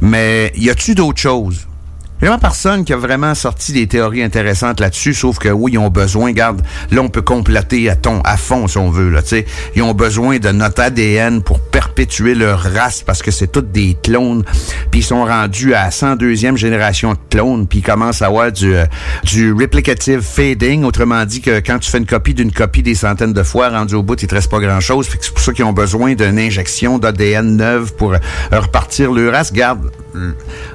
[0.00, 1.66] Mais y a-tu d'autres choses?
[2.22, 5.72] Il y a personne qui a vraiment sorti des théories intéressantes là-dessus, sauf que oui,
[5.74, 9.10] ils ont besoin, garde, là on peut compléter à ton, à fond si on veut,
[9.10, 9.46] là, tu sais.
[9.74, 13.98] Ils ont besoin de notre ADN pour perpétuer leur race parce que c'est toutes des
[14.02, 14.44] clones,
[14.90, 18.74] puis ils sont rendus à 102e génération de clones, puis ils commencent à avoir du,
[18.74, 18.86] euh,
[19.24, 23.34] du replicative fading, autrement dit que quand tu fais une copie d'une copie des centaines
[23.34, 25.74] de fois, rendu au bout, il te reste pas grand-chose, c'est pour ça qu'ils ont
[25.74, 28.18] besoin d'une injection d'ADN neuve pour euh,
[28.52, 29.52] repartir leur race.
[29.52, 29.90] Garde,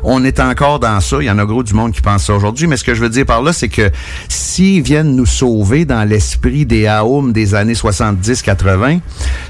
[0.04, 1.18] on est encore dans ça.
[1.20, 2.68] Il y en a gros du monde qui pense ça aujourd'hui.
[2.68, 3.90] Mais ce que je veux dire par là, c'est que
[4.30, 9.00] s'ils viennent nous sauver dans l'esprit des Aoum des années 70-80,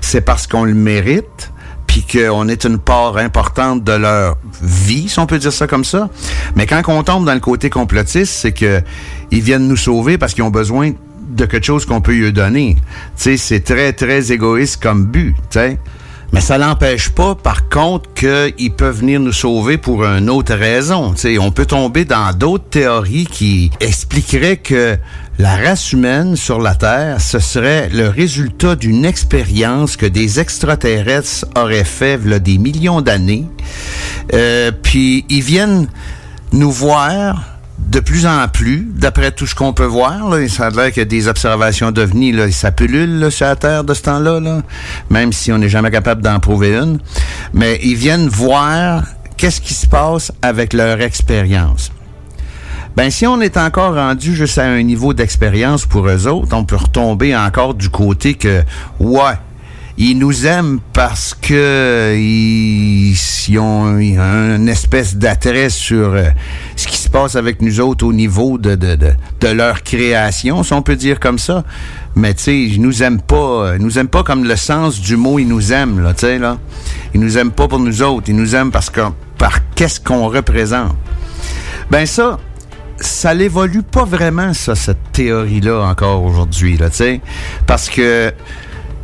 [0.01, 1.51] c'est parce qu'on le mérite
[1.88, 5.84] puis qu'on est une part importante de leur vie, si on peut dire ça comme
[5.84, 6.10] ça.
[6.56, 8.82] Mais quand on tombe dans le côté complotiste, c'est que
[9.30, 10.93] ils viennent nous sauver parce qu'ils ont besoin
[11.32, 12.75] de quelque chose qu'on peut lui donner.
[12.75, 12.82] Tu
[13.23, 15.77] sais, c'est très, très égoïste comme but, tu.
[16.33, 21.13] Mais ça n'empêche pas, par contre, qu'ils peuvent venir nous sauver pour une autre raison.
[21.15, 24.97] sais, on peut tomber dans d'autres théories qui expliqueraient que
[25.39, 31.45] la race humaine sur la Terre, ce serait le résultat d'une expérience que des extraterrestres
[31.57, 33.45] auraient fait il y a des millions d'années.
[34.33, 35.87] Euh, puis ils viennent
[36.53, 37.50] nous voir
[37.89, 41.91] de plus en plus, d'après tout ce qu'on peut voir, là, ça a des observations
[41.91, 44.61] d'OVNI, là, ça pullule sur la Terre de ce temps-là, là,
[45.09, 46.99] même si on n'est jamais capable d'en prouver une.
[47.53, 49.03] Mais ils viennent voir
[49.37, 51.91] qu'est-ce qui se passe avec leur expérience.
[52.95, 56.65] Ben, si on est encore rendu juste à un niveau d'expérience pour eux autres, on
[56.65, 58.63] peut retomber encore du côté que,
[58.99, 59.33] ouais,
[59.97, 63.15] ils nous aiment parce que ils,
[63.60, 66.30] ont une espèce d'attrait sur euh,
[66.75, 70.73] ce qui se passe avec nous autres au niveau de, de, de, leur création, si
[70.73, 71.63] on peut dire comme ça.
[72.15, 75.17] Mais tu sais, ils nous aiment pas, ils nous aiment pas comme le sens du
[75.17, 76.58] mot ils nous aiment là, tu sais là.
[77.13, 79.01] Ils nous aiment pas pour nous autres, ils nous aiment parce que
[79.38, 80.95] par qu'est-ce qu'on représente.
[81.89, 82.38] Ben ça,
[82.97, 87.21] ça l'évolue pas vraiment ça cette théorie là encore aujourd'hui là, tu sais,
[87.67, 88.34] parce que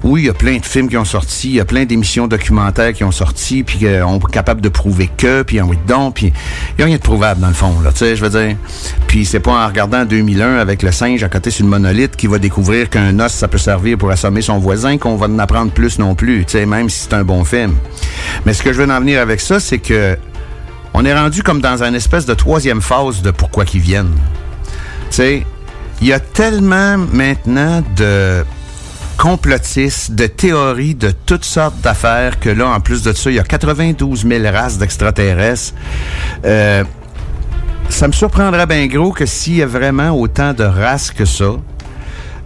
[0.04, 2.28] oui, il y a plein de films qui ont sorti, il y a plein d'émissions
[2.28, 6.16] documentaires qui ont sorti, puis qu'on est capable de prouver que, puis en oui donc,
[6.16, 8.30] puis il n'y a rien de prouvable dans le fond, là, tu sais, je veux
[8.30, 8.56] dire.
[9.08, 12.28] Puis c'est pas en regardant 2001 avec le singe à côté sur une monolithe qui
[12.28, 15.72] va découvrir qu'un os, ça peut servir pour assommer son voisin qu'on va en apprendre
[15.72, 17.74] plus non plus, tu sais, même si c'est un bon film.
[18.46, 20.18] Mais ce que je veux en venir avec ça, c'est que
[20.94, 24.16] on est rendu comme dans une espèce de troisième phase de pourquoi qu'ils viennent.
[25.10, 25.46] Tu sais,
[26.02, 28.44] il y a tellement maintenant de
[29.18, 33.40] complotistes, de théories, de toutes sortes d'affaires, que là, en plus de ça, il y
[33.40, 35.74] a 92 000 races d'extraterrestres.
[36.46, 36.84] Euh,
[37.90, 41.56] ça me surprendrait bien gros que s'il y a vraiment autant de races que ça,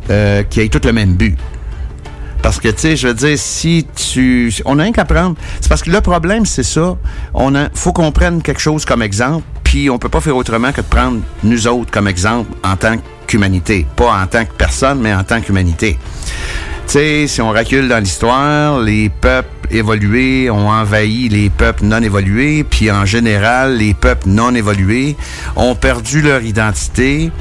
[0.10, 1.38] euh, qui aient tout le même but.
[2.42, 4.52] Parce que, tu sais, je veux dire, si tu...
[4.66, 5.36] On a rien qu'à prendre...
[5.60, 6.98] C'est parce que le problème, c'est ça.
[7.34, 10.72] On a, faut qu'on prenne quelque chose comme exemple, puis on peut pas faire autrement
[10.72, 13.86] que de prendre nous autres comme exemple en tant qu'humanité.
[13.96, 15.98] Pas en tant que personne, mais en tant qu'humanité.
[16.88, 22.02] Tu sais, si on recule dans l'histoire, les peuples évolués ont envahi les peuples non
[22.02, 25.16] évolués, puis en général, les peuples non évolués
[25.56, 27.32] ont perdu leur identité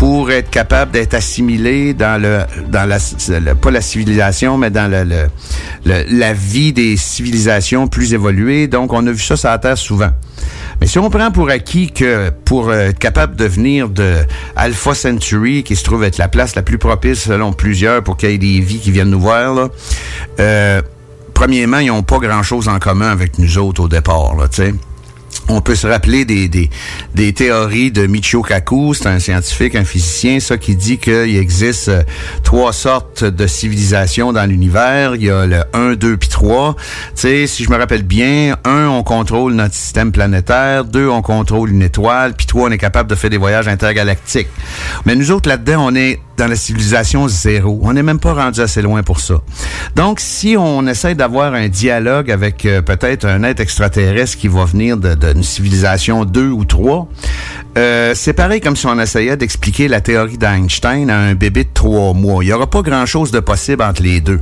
[0.00, 5.04] pour être capables d'être assimilés dans le dans la, pas la civilisation mais dans le,
[5.04, 8.66] le, la vie des civilisations plus évoluées.
[8.66, 10.08] Donc on a vu ça sur la terre souvent.
[10.80, 14.14] Mais si on prend pour acquis que pour être capable de venir de
[14.56, 18.30] Alpha Century, qui se trouve être la place la plus propice selon plusieurs pour qu'il
[18.30, 19.68] y ait des vies qui viennent nous voir, là,
[20.38, 20.80] euh,
[21.34, 24.74] premièrement, ils n'ont pas grand-chose en commun avec nous autres au départ, là, tu sais
[25.48, 30.40] on peut se rappeler des, des, théories de Michio Kaku, c'est un scientifique, un physicien,
[30.40, 32.02] ça qui dit qu'il existe euh,
[32.44, 35.16] trois sortes de civilisations dans l'univers.
[35.16, 36.76] Il y a le 1, 2 puis 3.
[36.76, 36.82] Tu
[37.14, 41.70] sais, si je me rappelle bien, un, on contrôle notre système planétaire, deux, on contrôle
[41.70, 44.48] une étoile, puis trois, on est capable de faire des voyages intergalactiques.
[45.04, 47.78] Mais nous autres, là-dedans, on est dans la civilisation zéro.
[47.82, 49.34] On n'est même pas rendu assez loin pour ça.
[49.94, 54.64] Donc, si on essaie d'avoir un dialogue avec euh, peut-être un être extraterrestre qui va
[54.64, 57.08] venir d'une civilisation 2 ou 3,
[57.76, 61.70] euh, c'est pareil comme si on essayait d'expliquer la théorie d'Einstein à un bébé de
[61.74, 62.42] 3 mois.
[62.42, 64.40] Il n'y aura pas grand-chose de possible entre les deux.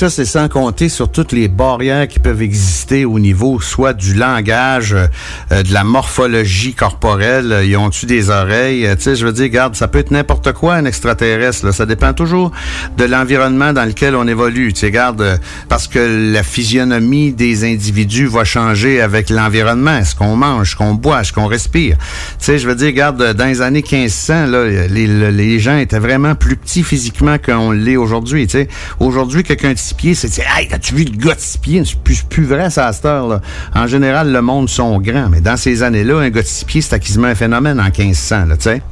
[0.00, 4.14] Ça, c'est sans compter sur toutes les barrières qui peuvent exister au niveau soit du
[4.14, 7.64] langage, euh, de la morphologie corporelle.
[7.66, 8.86] Ils ont-tu des oreilles?
[8.86, 11.66] Euh, tu sais, je veux dire, regarde, ça peut être n'importe quoi, un extraterrestre.
[11.66, 11.72] Là.
[11.72, 12.50] Ça dépend toujours
[12.96, 14.72] de l'environnement dans lequel on évolue.
[14.72, 15.36] Tu sais, regarde, euh,
[15.68, 20.02] parce que la physionomie des individus va changer avec l'environnement.
[20.02, 21.98] Ce qu'on mange, ce qu'on boit, ce qu'on respire?
[22.38, 25.98] Tu sais, je veux dire, regarde, dans les années 1500, là, les, les gens étaient
[25.98, 28.46] vraiment plus petits physiquement qu'on l'est aujourd'hui.
[28.46, 31.82] Tu sais, aujourd'hui, quelqu'un pieds, c'est, hey, as-tu vu le gars de pieds?
[31.84, 33.40] C'est plus, vrai, ça, à cette heure-là.
[33.74, 37.00] En général, le monde sont grands, mais dans ces années-là, un gars de pieds, c'était
[37.00, 38.82] quasiment un phénomène en 1500, là, tu sais.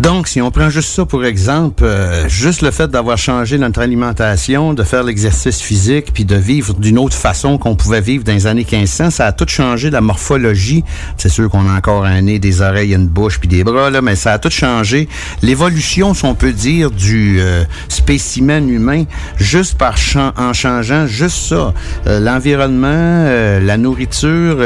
[0.00, 3.80] Donc, si on prend juste ça pour exemple, euh, juste le fait d'avoir changé notre
[3.80, 8.32] alimentation, de faire l'exercice physique, puis de vivre d'une autre façon qu'on pouvait vivre dans
[8.32, 10.84] les années 1500, ça a tout changé la morphologie.
[11.16, 14.00] C'est sûr qu'on a encore un nez, des oreilles, une bouche, puis des bras, là,
[14.00, 15.08] mais ça a tout changé.
[15.42, 19.02] L'évolution, si on peut dire, du euh, spécimen humain,
[19.36, 19.87] juste par
[20.36, 21.74] en changeant juste ça,
[22.06, 23.24] euh, l'environnement,
[23.60, 24.58] la nourriture,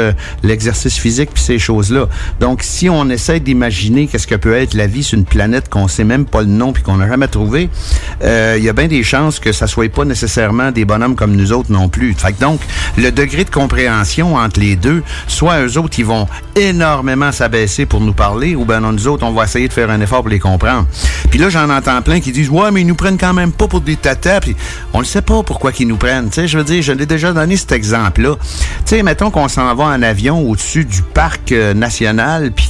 [0.43, 2.07] l'exercice physique, puis ces choses-là.
[2.39, 5.87] Donc, si on essaie d'imaginer qu'est-ce que peut être la vie sur une planète qu'on
[5.87, 7.69] sait même pas le nom puis qu'on n'a jamais trouvé,
[8.23, 11.35] euh, il y a bien des chances que ça soit pas nécessairement des bonhommes comme
[11.35, 12.13] nous autres non plus.
[12.13, 12.59] Fait que donc,
[12.97, 18.01] le degré de compréhension entre les deux, soit eux autres, ils vont énormément s'abaisser pour
[18.01, 20.29] nous parler, ou ben non, nous autres, on va essayer de faire un effort pour
[20.29, 20.87] les comprendre.
[21.29, 23.67] Puis là, j'en entends plein qui disent, ouais, mais ils nous prennent quand même pas
[23.67, 24.55] pour des tatas, puis
[24.93, 26.29] on ne sait pas pourquoi qu'ils nous prennent.
[26.29, 28.35] Tu sais, je veux dire, je l'ai déjà donné cet exemple-là.
[28.39, 28.47] Tu
[28.85, 32.67] sais, mettons qu'on s'en va en avion au-dessus du parc euh, national, puis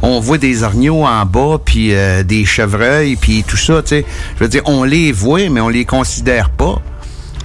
[0.00, 4.04] qu'on voit des orgnaux en bas, puis euh, des chevreuils, puis tout ça, tu sais.
[4.36, 6.82] Je veux dire, on les voit, mais on les considère pas.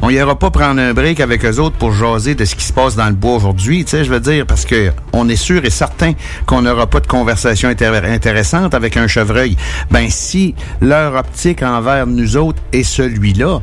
[0.01, 2.73] On ira pas prendre un break avec eux autres pour jaser de ce qui se
[2.73, 5.63] passe dans le bois aujourd'hui, tu sais, je veux dire, parce que on est sûr
[5.63, 6.13] et certain
[6.47, 9.55] qu'on n'aura pas de conversation intéressante avec un chevreuil.
[9.91, 13.61] Ben, si leur optique envers nous autres est celui-là,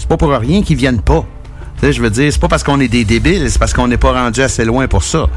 [0.00, 1.24] c'est pas pour rien qu'ils viennent pas
[1.82, 4.12] je veux dire, c'est pas parce qu'on est des débiles, c'est parce qu'on n'est pas
[4.12, 5.28] rendu assez loin pour ça.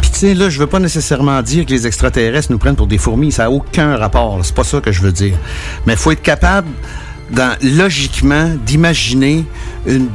[0.00, 2.86] Puis tu sais, là, je veux pas nécessairement dire que les extraterrestres nous prennent pour
[2.86, 4.40] des fourmis, ça a aucun rapport.
[4.42, 5.36] C'est pas ça que je veux dire.
[5.86, 6.68] Mais faut être capable
[7.62, 9.46] logiquement d'imaginer
[9.86, 10.08] une,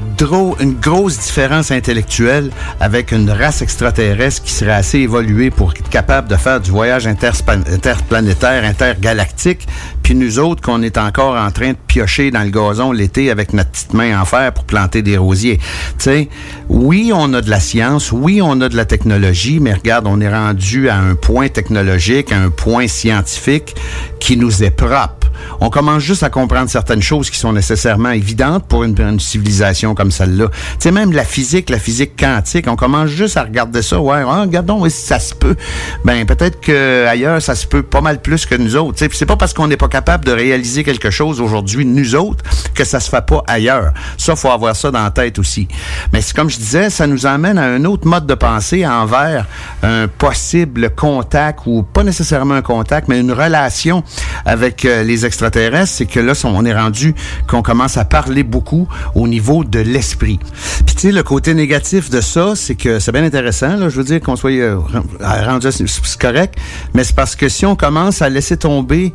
[0.59, 6.27] une grosse différence intellectuelle avec une race extraterrestre qui serait assez évoluée pour être capable
[6.27, 9.67] de faire du voyage interplanétaire, intergalactique,
[10.07, 13.51] puis nous autres qu'on est encore en train de piocher dans le gazon l'été avec
[13.51, 15.57] notre petite main en fer pour planter des rosiers.
[15.57, 15.65] Tu
[15.97, 16.29] sais,
[16.69, 20.21] oui, on a de la science, oui, on a de la technologie, mais regarde, on
[20.21, 23.75] est rendu à un point technologique, à un point scientifique
[24.21, 25.27] qui nous est propre
[25.59, 30.11] on commence juste à comprendre certaines choses qui sont nécessairement évidentes pour une, civilisation comme
[30.11, 30.47] celle-là.
[30.49, 33.99] Tu sais, même la physique, la physique quantique, on commence juste à regarder ça.
[33.99, 35.55] Ouais, hein, regardons si ça se peut?
[36.03, 38.97] Ben, peut-être que ailleurs, ça se peut pas mal plus que nous autres.
[38.97, 42.43] Tu sais, c'est pas parce qu'on n'est pas de réaliser quelque chose aujourd'hui, nous autres,
[42.73, 43.93] que ça se fait pas ailleurs.
[44.17, 45.67] Ça, faut avoir ça dans la tête aussi.
[46.13, 49.45] Mais c'est comme je disais, ça nous amène à un autre mode de pensée envers
[49.83, 54.03] un possible contact ou pas nécessairement un contact, mais une relation
[54.45, 57.15] avec euh, les extraterrestres, c'est que là, on est rendu
[57.47, 60.39] qu'on commence à parler beaucoup au niveau de l'esprit.
[60.85, 63.97] Puis tu sais, le côté négatif de ça, c'est que c'est bien intéressant, là, je
[63.97, 64.79] veux dire qu'on soit euh,
[65.19, 66.55] rendu, c'est correct,
[66.93, 69.13] mais c'est parce que si on commence à laisser tomber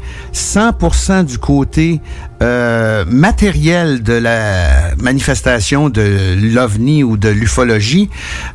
[0.73, 2.01] 100% du côté
[2.43, 8.11] euh, matériel de la manifestation de l'ovni ou de l'ufologie,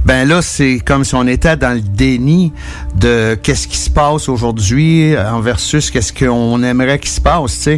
[0.05, 2.51] ben là, c'est comme si on était dans le déni
[2.95, 7.69] de qu'est-ce qui se passe aujourd'hui en versus qu'est-ce qu'on aimerait qu'il se passe.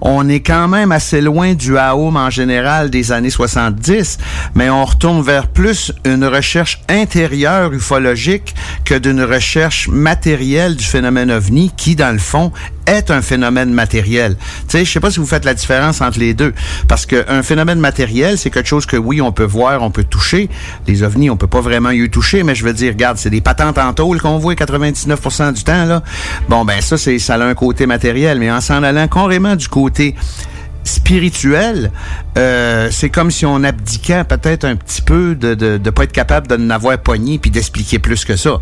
[0.00, 4.18] On est quand même assez loin du AOM en général des années 70,
[4.54, 11.30] mais on retourne vers plus une recherche intérieure ufologique que d'une recherche matérielle du phénomène
[11.30, 12.52] ovni qui, dans le fond,
[12.86, 14.36] est un phénomène matériel.
[14.36, 16.54] Tu sais, je sais pas si vous faites la différence entre les deux,
[16.88, 20.48] parce qu'un phénomène matériel, c'est quelque chose que oui, on peut voir, on peut toucher.
[20.86, 23.40] Les ovnis, on peut pas vraiment y toucher, mais je veux dire, regarde, c'est des
[23.40, 26.02] patentes en tôle qu'on voit 99% du temps là.
[26.48, 29.68] Bon ben ça, c'est ça a un côté matériel, mais en s'en allant carrément du
[29.68, 30.14] côté
[30.86, 31.90] spirituel,
[32.38, 36.12] euh, c'est comme si on abdiquait peut-être un petit peu de de, de pas être
[36.12, 38.60] capable de n'avoir pogné puis d'expliquer plus que ça.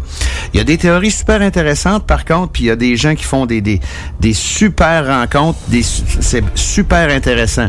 [0.52, 3.14] Il y a des théories super intéressantes par contre, puis il y a des gens
[3.14, 3.80] qui font des des,
[4.20, 5.58] des super rencontres,
[6.20, 7.68] c'est super intéressant.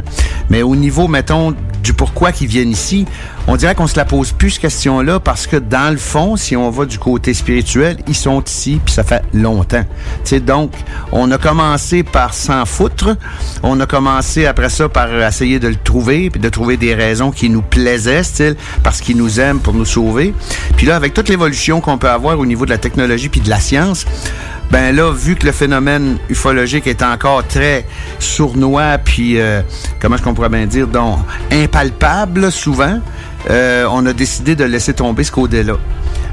[0.49, 1.53] Mais au niveau mettons
[1.83, 3.05] du pourquoi qu'ils viennent ici,
[3.47, 6.55] on dirait qu'on se la pose plus cette question-là parce que dans le fond, si
[6.55, 9.83] on va du côté spirituel, ils sont ici puis ça fait longtemps.
[10.23, 10.71] sais donc,
[11.11, 13.15] on a commencé par s'en foutre,
[13.63, 17.31] on a commencé après ça par essayer de le trouver puis de trouver des raisons
[17.31, 20.33] qui nous plaisaient, style parce qu'ils nous aiment pour nous sauver.
[20.75, 23.49] Puis là, avec toute l'évolution qu'on peut avoir au niveau de la technologie puis de
[23.49, 24.05] la science,
[24.71, 27.85] Ben là, vu que le phénomène ufologique est encore très
[28.19, 29.61] sournois, puis euh,
[29.99, 31.19] comment est-ce qu'on pourrait bien dire, donc
[31.51, 32.99] impalpable souvent,
[33.49, 35.77] euh, on a décidé de laisser tomber ce côté-là.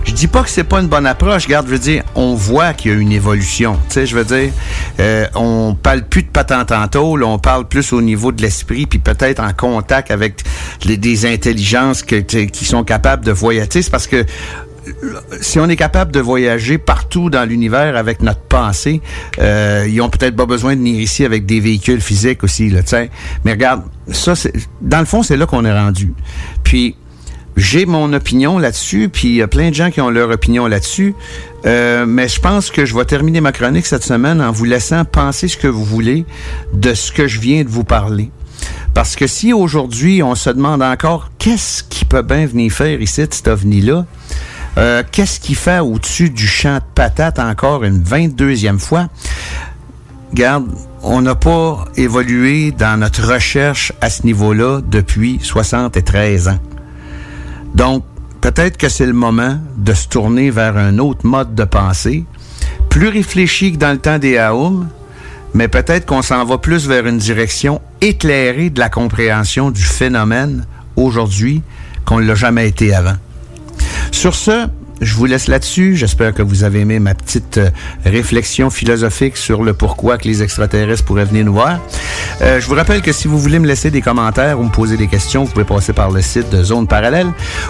[0.04, 1.44] Je dis pas que c'est pas une bonne approche.
[1.44, 3.78] Regarde, je veux dire, on voit qu'il y a une évolution.
[3.88, 4.52] Tu sais, je veux dire,
[4.98, 8.86] euh, on parle plus de patente en tôle, on parle plus au niveau de l'esprit,
[8.86, 10.42] puis peut-être en contact avec
[10.84, 13.82] des intelligences que, qui sont capables de voyager.
[13.82, 14.24] C'est parce que
[15.40, 19.00] si on est capable de voyager partout dans l'univers avec notre pensée,
[19.38, 22.82] euh, ils ont peut-être pas besoin de venir ici avec des véhicules physiques aussi, là,
[22.82, 23.10] tu sais.
[23.44, 26.14] Mais regarde, ça, c'est, dans le fond, c'est là qu'on est rendu.
[26.64, 26.96] Puis,
[27.56, 30.66] j'ai mon opinion là-dessus, puis il y a plein de gens qui ont leur opinion
[30.66, 31.14] là-dessus.
[31.66, 35.04] Euh, mais je pense que je vais terminer ma chronique cette semaine en vous laissant
[35.04, 36.24] penser ce que vous voulez
[36.72, 38.30] de ce que je viens de vous parler.
[38.94, 43.22] Parce que si aujourd'hui on se demande encore qu'est-ce qui peut bien venir faire ici,
[43.30, 44.06] cet ovni-là,
[44.78, 49.08] euh, qu'est-ce qui fait au-dessus du champ de patates encore une 22e fois?
[50.32, 50.66] Garde,
[51.02, 56.58] on n'a pas évolué dans notre recherche à ce niveau-là depuis 73 ans.
[57.74, 58.04] Donc,
[58.40, 62.24] peut-être que c'est le moment de se tourner vers un autre mode de pensée,
[62.88, 64.88] plus réfléchi que dans le temps des Aoum,
[65.54, 70.66] mais peut-être qu'on s'en va plus vers une direction éclairée de la compréhension du phénomène
[70.96, 71.62] aujourd'hui
[72.06, 73.16] qu'on ne l'a jamais été avant.
[74.10, 74.68] Sur ce,
[75.02, 75.96] je vous laisse là-dessus.
[75.96, 77.70] J'espère que vous avez aimé ma petite euh,
[78.04, 81.80] réflexion philosophique sur le pourquoi que les extraterrestres pourraient venir nous voir.
[82.40, 84.96] Euh, je vous rappelle que si vous voulez me laisser des commentaires ou me poser
[84.96, 87.26] des questions, vous pouvez passer par le site de Zone Parallèle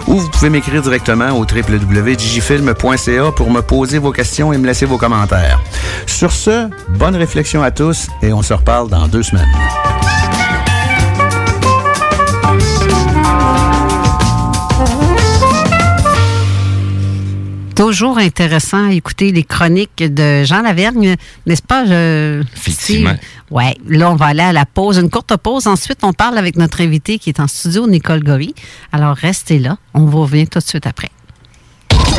[0.07, 4.85] ou vous pouvez m'écrire directement au www.digifilm.ca pour me poser vos questions et me laisser
[4.85, 5.59] vos commentaires.
[6.05, 9.49] Sur ce, bonne réflexion à tous et on se reparle dans deux semaines.
[17.75, 21.15] Toujours intéressant à écouter les chroniques de Jean Lavergne,
[21.47, 21.85] n'est-ce pas?
[21.85, 22.43] Je...
[22.55, 23.15] Effectivement.
[23.49, 25.65] Ouais, là, on va aller à la pause, une courte pause.
[25.65, 28.53] Ensuite, on parle avec notre invité qui est en studio, Nicole Gory.
[28.91, 29.77] Alors, restez là.
[29.93, 31.09] On vous revient tout de suite après.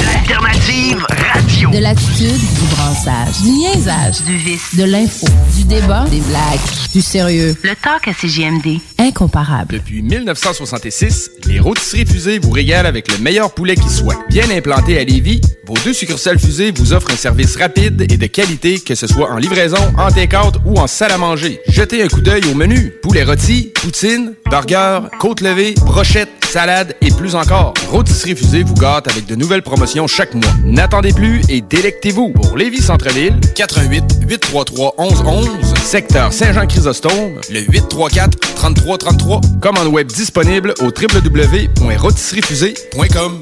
[0.02, 1.70] L'alternative radio.
[1.70, 5.26] De l'attitude, du brassage, du niaisage, du vice, de l'info,
[5.56, 6.60] du débat, des blagues,
[6.92, 7.54] du sérieux.
[7.62, 8.80] Le talk à CGMD.
[8.98, 9.74] Incomparable.
[9.74, 14.16] Depuis 1966, les rôtisseries fusées vous régalent avec le meilleur poulet qui soit.
[14.28, 18.26] Bien implanté à Lévis, vos deux succursales fusées vous offrent un service rapide et de
[18.26, 21.60] qualité, que ce soit en livraison, en take-out ou en salle à manger.
[21.68, 22.92] Jetez un coup d'œil au menu.
[23.02, 27.74] Poulet rôti, poutine, burger, côte levée, brochette, salade et plus encore.
[27.90, 30.52] Rôtisserie fusée vous gâte avec de nouvelles promotions chaque mois.
[30.62, 32.30] N'attendez plus et délectez-vous.
[32.30, 39.40] Pour Lévis Centre-Ville, 88 833 1111, secteur Saint-Jean-Chrysostome, le 834 3333.
[39.60, 43.40] Commande web disponible au www.rôtisseriefusée.com.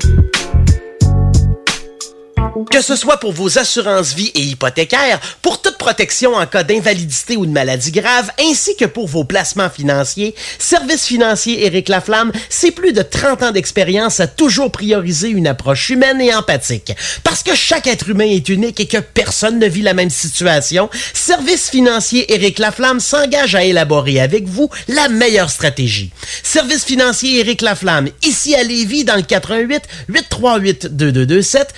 [2.70, 7.36] Que ce soit pour vos assurances vie et hypothécaires, pour toute protection en cas d'invalidité
[7.36, 12.70] ou de maladie grave, ainsi que pour vos placements financiers, Service financier Éric Laflamme, c'est
[12.70, 16.92] plus de 30 ans d'expérience à toujours prioriser une approche humaine et empathique.
[17.24, 20.88] Parce que chaque être humain est unique et que personne ne vit la même situation,
[21.12, 26.10] Service financier Éric Laflamme s'engage à élaborer avec vous la meilleure stratégie.
[26.42, 31.74] Service financier Éric Laflamme, ici à Lévis, dans le 88 838 2227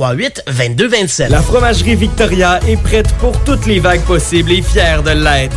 [0.00, 1.30] 838 2227.
[1.30, 5.56] La fromagerie Victoria est prête pour toutes les vagues possibles et fière de l'être.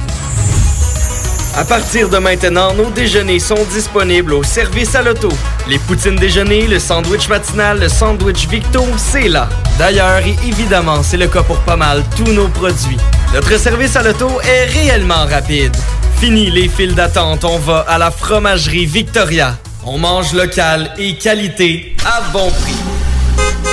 [1.56, 5.30] À partir de maintenant, nos déjeuners sont disponibles au service à l'auto.
[5.70, 9.48] Les poutines déjeuner, le sandwich matinal, le sandwich Victo, c'est là.
[9.78, 12.98] D'ailleurs, et évidemment, c'est le cas pour pas mal tous nos produits.
[13.34, 15.76] Notre service à l'auto est réellement rapide.
[16.20, 19.56] Fini les files d'attente, on va à la fromagerie Victoria.
[19.86, 23.73] On mange local et qualité à bon prix.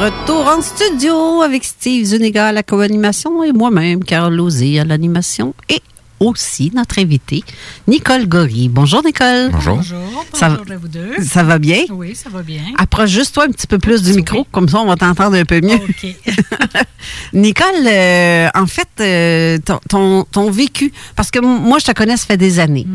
[0.00, 5.54] Retour en studio avec Steve Zuniga à la co-animation et moi-même, Carole Lozé à l'animation
[5.68, 5.80] et
[6.20, 7.42] aussi notre invité,
[7.86, 8.68] Nicole Gory.
[8.68, 9.50] Bonjour, Nicole.
[9.52, 9.76] Bonjour.
[9.76, 11.12] Bonjour, Ça va- bonjour à vous deux.
[11.22, 11.84] Ça va bien?
[11.90, 12.62] Oui, ça va bien.
[12.78, 15.44] Approche juste toi un petit peu plus du micro, comme ça on va t'entendre un
[15.44, 15.74] peu mieux.
[15.74, 16.06] OK.
[17.32, 22.16] Nicole, euh, en fait, euh, ton, ton, ton vécu, parce que moi je te connais,
[22.16, 22.86] ça fait des années.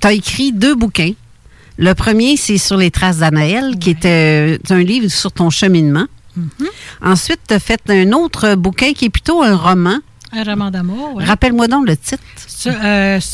[0.00, 1.12] Tu as écrit deux bouquins.
[1.78, 6.06] Le premier, c'est sur les traces d'Anaël, qui était euh, un livre sur ton cheminement.
[7.02, 9.98] Ensuite, tu as fait un autre bouquin qui est plutôt un roman.
[10.32, 11.24] Un roman d'amour, oui.
[11.24, 12.22] Rappelle-moi donc le titre.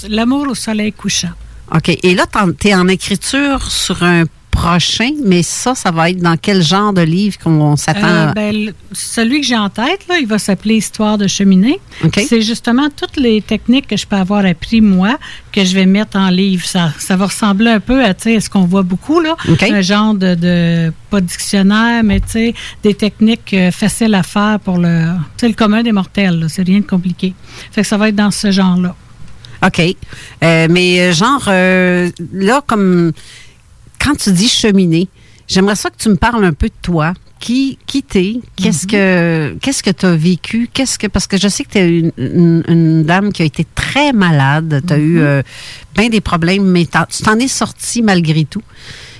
[0.09, 1.33] L'amour au soleil couchant.
[1.75, 1.89] OK.
[1.89, 2.27] Et là,
[2.61, 4.25] tu es en écriture sur un
[4.63, 8.07] prochain, mais ça, ça va être dans quel genre de livre qu'on s'attend?
[8.07, 11.81] Euh, à- ben, celui que j'ai en tête, là, il va s'appeler Histoire de cheminée.
[12.13, 15.19] C'est justement toutes les techniques que je peux avoir appris moi
[15.53, 16.65] que je vais mettre en livre.
[16.65, 19.37] Ça, ça va ressembler un peu à ce qu'on voit beaucoup, là.
[19.63, 22.21] Un genre de, de- pas de dictionnaire, mais
[22.83, 25.07] des techniques euh, faciles à faire pour le,
[25.43, 26.47] le commun des mortels.
[26.49, 27.35] C'est rien de compliqué.
[27.73, 28.95] Fait que ça va être dans ce genre-là.
[29.65, 29.81] OK.
[29.81, 33.13] Euh, mais euh, genre, euh, là, comme
[34.03, 35.09] quand tu dis cheminer,
[35.49, 37.15] j'aimerais ça que tu me parles un peu de toi.
[37.41, 38.37] Qui, qui t'es?
[38.55, 40.71] Qu'est-ce que qu'est-ce que tu as vécu?
[40.73, 43.45] Qu'est-ce que parce que je sais que tu es une, une- une dame qui a
[43.45, 44.81] été très malade.
[44.87, 45.43] Tu as eu euh,
[45.97, 48.63] bien des problèmes, mais tu t'en es sorti malgré tout.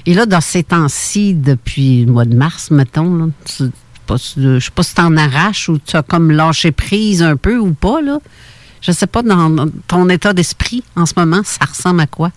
[0.07, 3.71] Et là, dans ces temps-ci, depuis le mois de mars, mettons, là, tu-
[4.07, 7.35] pas si- je sais pas si t'en arraches ou tu as comme lâché prise un
[7.37, 8.21] peu ou pas, là.
[8.83, 12.31] Je sais pas, dans, dans ton état d'esprit en ce moment, ça ressemble à quoi?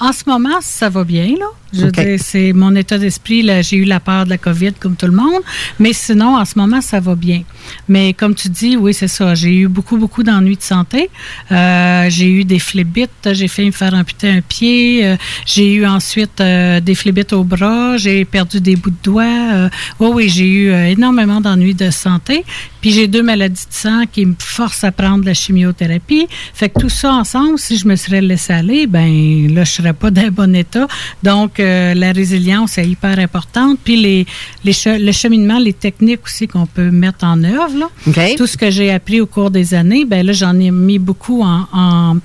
[0.00, 1.46] En ce moment, ça va bien, là.
[1.72, 1.94] Je veux OK.
[2.00, 3.42] dire, c'est mon état d'esprit.
[3.42, 5.42] là, J'ai eu la peur de la COVID comme tout le monde.
[5.78, 7.42] Mais sinon, en ce moment, ça va bien.
[7.88, 9.34] Mais comme tu dis, oui, c'est ça.
[9.34, 11.10] J'ai eu beaucoup, beaucoup d'ennuis de santé.
[11.50, 13.10] Euh, j'ai eu des phlébites.
[13.32, 15.04] J'ai fait me faire amputer un pied.
[15.04, 17.96] Euh, j'ai eu ensuite euh, des phlébites au bras.
[17.96, 19.68] J'ai perdu des bouts de doigts.
[19.98, 22.44] Oui, oui, j'ai eu énormément d'ennuis de santé.
[22.80, 26.28] Puis j'ai deux maladies de sang qui me forcent à prendre la chimiothérapie.
[26.54, 29.92] Fait que tout ça ensemble, si je me serais laissé aller, ben là, je serais
[29.92, 30.86] pas dans un bon état.
[31.22, 33.78] Donc, euh, la résilience est hyper importante.
[33.84, 34.26] Puis les,
[34.64, 37.76] les che- le cheminement, les techniques aussi qu'on peut mettre en œuvre.
[37.78, 37.88] Là.
[38.36, 41.42] Tout ce que j'ai appris au cours des années, ben là, j'en ai mis beaucoup
[41.42, 42.16] en, en,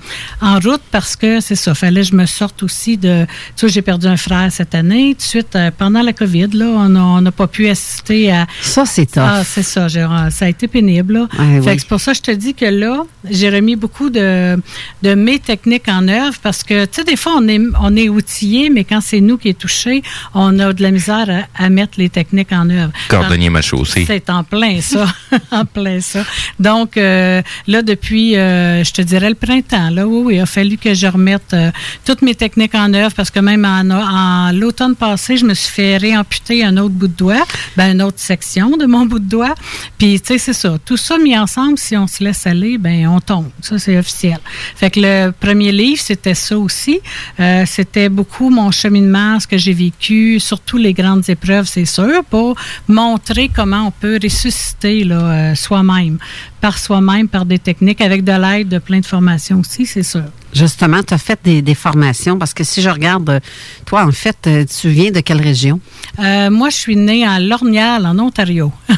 [0.41, 1.73] en route parce que c'est ça.
[1.73, 3.25] Fallait que je me sorte aussi de.
[3.55, 5.11] Tu vois, j'ai perdu un frère cette année.
[5.13, 8.47] Tout de suite, euh, pendant la COVID, là, on n'a pas pu assister à.
[8.61, 9.23] Ça, c'est tough.
[9.25, 9.87] Ah, c'est ça.
[9.87, 11.13] j'ai- Ça a été pénible.
[11.13, 11.27] Là.
[11.39, 11.75] Ouais, Fait oui.
[11.75, 14.59] que c'est pour ça que je te dis que là, j'ai remis beaucoup de,
[15.03, 18.09] de mes techniques en œuvre parce que, tu sais, des fois, on est, on est
[18.09, 21.69] outillé, mais quand c'est nous qui est touché, on a de la misère à, à
[21.69, 22.91] mettre les techniques en œuvre.
[23.09, 24.05] Cordonnier ma chaussée.
[24.05, 25.07] C'est en plein ça,
[25.51, 26.23] en plein ça.
[26.59, 30.45] Donc euh, là depuis, euh, je te dirais le printemps, là oui, oui, il a
[30.45, 31.71] fallu que je remette euh,
[32.05, 35.71] toutes mes techniques en œuvre parce que même en, en l'automne passé, je me suis
[35.71, 37.45] fait réamputer un autre bout de doigt,
[37.77, 39.55] ben une autre section de mon bout de doigt.
[39.97, 43.07] Puis tu sais c'est ça, tout ça mis ensemble, si on se laisse aller, ben
[43.07, 43.49] on tombe.
[43.61, 44.39] Ça c'est officiel.
[44.75, 46.99] Fait que le premier livre c'était ça aussi.
[47.39, 52.23] Euh, c'était beaucoup mon cheminement, ce que j'ai vécu, surtout les grandes épreuves, c'est sûr,
[52.29, 52.55] pour
[52.87, 56.17] montrer comment on peut ressusciter là, euh, soi-même,
[56.59, 60.25] par soi-même, par des techniques, avec de l'aide de plein de formations aussi, c'est sûr.
[60.53, 63.39] Justement, tu as fait des, des formations parce que si je regarde, euh,
[63.85, 65.79] toi, en fait, euh, tu viens de quelle région?
[66.19, 68.71] Euh, moi, je suis née à Lornial, en Ontario.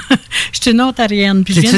[0.51, 1.43] je suis une Ontarienne.
[1.43, 1.71] Puis je viens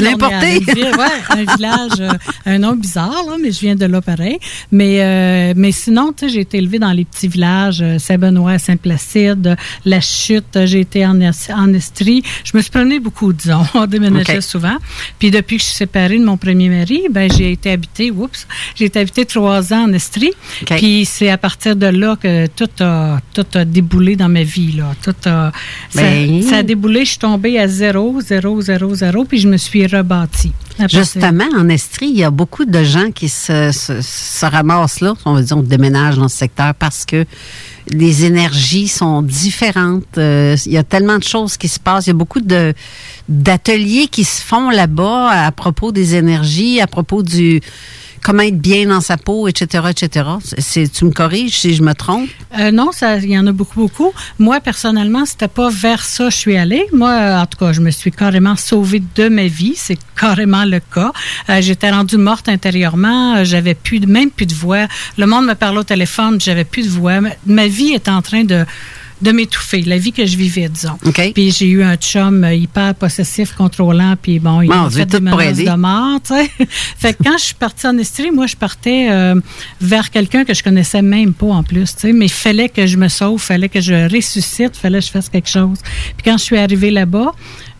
[0.74, 2.16] ville- ouais, un village,
[2.46, 4.38] un nom bizarre, là, mais je viens de là pareil.
[4.72, 9.56] Mais, euh, mais sinon, tu sais, j'ai été élevée dans les petits villages, Saint-Benoît, Saint-Placide,
[9.84, 12.22] La Chute, j'ai été en, Es- en Estrie.
[12.44, 13.64] Je me suis promenée beaucoup, disons.
[13.74, 14.76] On déménageait souvent.
[15.18, 18.46] Puis depuis que je suis séparée de mon premier mari, ben j'ai été habitée, oups,
[18.74, 20.32] j'ai été habitée trois ans en Estrie.
[20.66, 24.72] Puis c'est à partir de là que tout a, tout a déboulé dans ma vie.
[24.72, 24.94] Là.
[25.02, 25.52] Tout a,
[25.90, 26.42] ça, Ben.
[26.42, 29.86] ça a déboulé, je suis tombée à zéro, zéro, zéro, zéro, puis je me suis
[29.86, 30.52] rebâtie.
[30.90, 35.14] Justement, en Estrie, il y a beaucoup de gens qui se, se, se ramassent là,
[35.24, 37.24] on va dire, on déménage dans ce secteur parce que
[37.88, 40.18] les énergies sont différentes.
[40.18, 42.06] Euh, il y a tellement de choses qui se passent.
[42.06, 42.74] Il y a beaucoup de
[43.28, 47.60] d'ateliers qui se font là-bas à propos des énergies, à propos du
[48.26, 50.28] comment être bien dans sa peau, etc., etc.
[50.58, 52.28] C'est, tu me corriges si je me trompe?
[52.58, 52.90] Euh, non,
[53.22, 54.12] il y en a beaucoup, beaucoup.
[54.40, 56.86] Moi, personnellement, c'était pas vers ça que je suis allée.
[56.92, 59.74] Moi, euh, en tout cas, je me suis carrément sauvée de ma vie.
[59.76, 61.12] C'est carrément le cas.
[61.50, 63.44] Euh, J'étais rendue morte intérieurement.
[63.44, 64.88] J'avais plus, même plus de voix.
[65.18, 67.20] Le monde me parlait au téléphone, j'avais plus de voix.
[67.46, 68.66] Ma vie est en train de
[69.22, 70.98] de m'étouffer, la vie que je vivais, disons.
[71.04, 71.32] OK.
[71.34, 75.20] Puis j'ai eu un chum euh, hyper possessif, contrôlant, puis bon, il m'a fait des
[75.20, 76.50] menaces de mort, tu sais.
[76.98, 79.40] fait que quand je suis partie en Estrie, moi, je partais euh,
[79.80, 82.12] vers quelqu'un que je connaissais même pas en plus, tu sais.
[82.12, 85.28] Mais il fallait que je me sauve, fallait que je ressuscite, fallait que je fasse
[85.28, 85.78] quelque chose.
[86.16, 87.32] Puis quand je suis arrivée là-bas,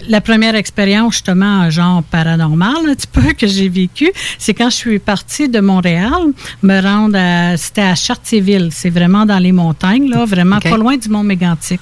[0.09, 4.77] la première expérience, justement, genre paranormal, un petit peu, que j'ai vécu, c'est quand je
[4.77, 6.33] suis partie de Montréal,
[6.63, 8.69] me rendre à, c'était à Chartierville.
[8.73, 11.81] C'est vraiment dans les montagnes, là, vraiment pas loin du Mont Mégantic.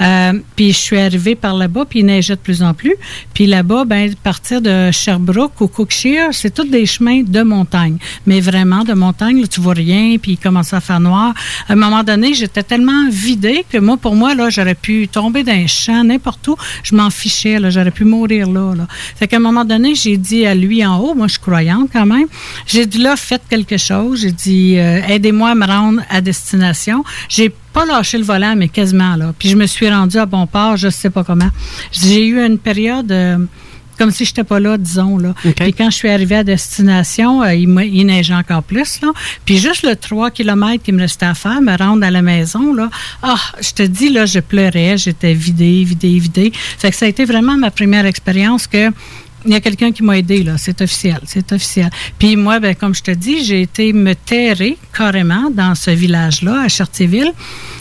[0.00, 2.94] Euh, puis je suis arrivée par là-bas, puis il neigeait de plus en plus.
[3.34, 7.98] Puis là-bas, ben, partir de Sherbrooke au Cookshire, c'est tous des chemins de montagne.
[8.26, 11.34] Mais vraiment de montagne, là, tu vois rien, puis il commence à faire noir.
[11.68, 15.42] À un moment donné, j'étais tellement vidée que moi, pour moi, là, j'aurais pu tomber
[15.42, 16.56] dans un champ, n'importe où.
[16.82, 18.86] Je m'en fichais, J'aurais pu mourir là, là.
[19.16, 21.90] Fait qu'à un moment donné, j'ai dit à lui en haut, moi, je suis croyante
[21.92, 22.26] quand même.
[22.66, 24.20] J'ai dit là, faites quelque chose.
[24.22, 27.04] J'ai dit, euh, aidez-moi à me rendre à destination.
[27.28, 29.32] J'ai pas lâché le volant, mais quasiment là.
[29.38, 31.50] Puis je me suis rendue à bon port, je sais pas comment.
[31.90, 33.38] J'ai eu une période euh,
[34.02, 35.32] comme si j'étais pas là, disons là.
[35.54, 39.12] Puis quand je suis arrivée à destination, euh, il, il neigeait encore plus là.
[39.44, 42.74] Puis juste le 3 km qui me restait à faire, me rendre à la maison
[42.74, 42.90] là.
[43.22, 46.52] Ah, je te dis là, je pleurais, j'étais vidée, vidée, vidée.
[46.52, 48.90] Fait que ça a été vraiment ma première expérience que
[49.46, 50.56] il y a quelqu'un qui m'a aidé, là.
[50.58, 51.20] C'est officiel.
[51.26, 51.90] C'est officiel.
[52.18, 56.62] Puis moi, ben, comme je te dis, j'ai été me terrer carrément dans ce village-là,
[56.62, 57.32] à Chartierville.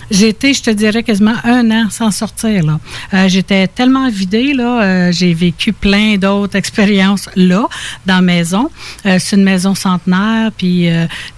[0.09, 2.79] J'ai été, je te dirais, quasiment un an sans sortir, là.
[3.13, 4.83] Euh, J'étais tellement vidée, là.
[4.83, 7.67] euh, j'ai vécu plein d'autres expériences là,
[8.05, 8.69] dans la maison.
[9.05, 10.89] Euh, c'est une maison centenaire, puis,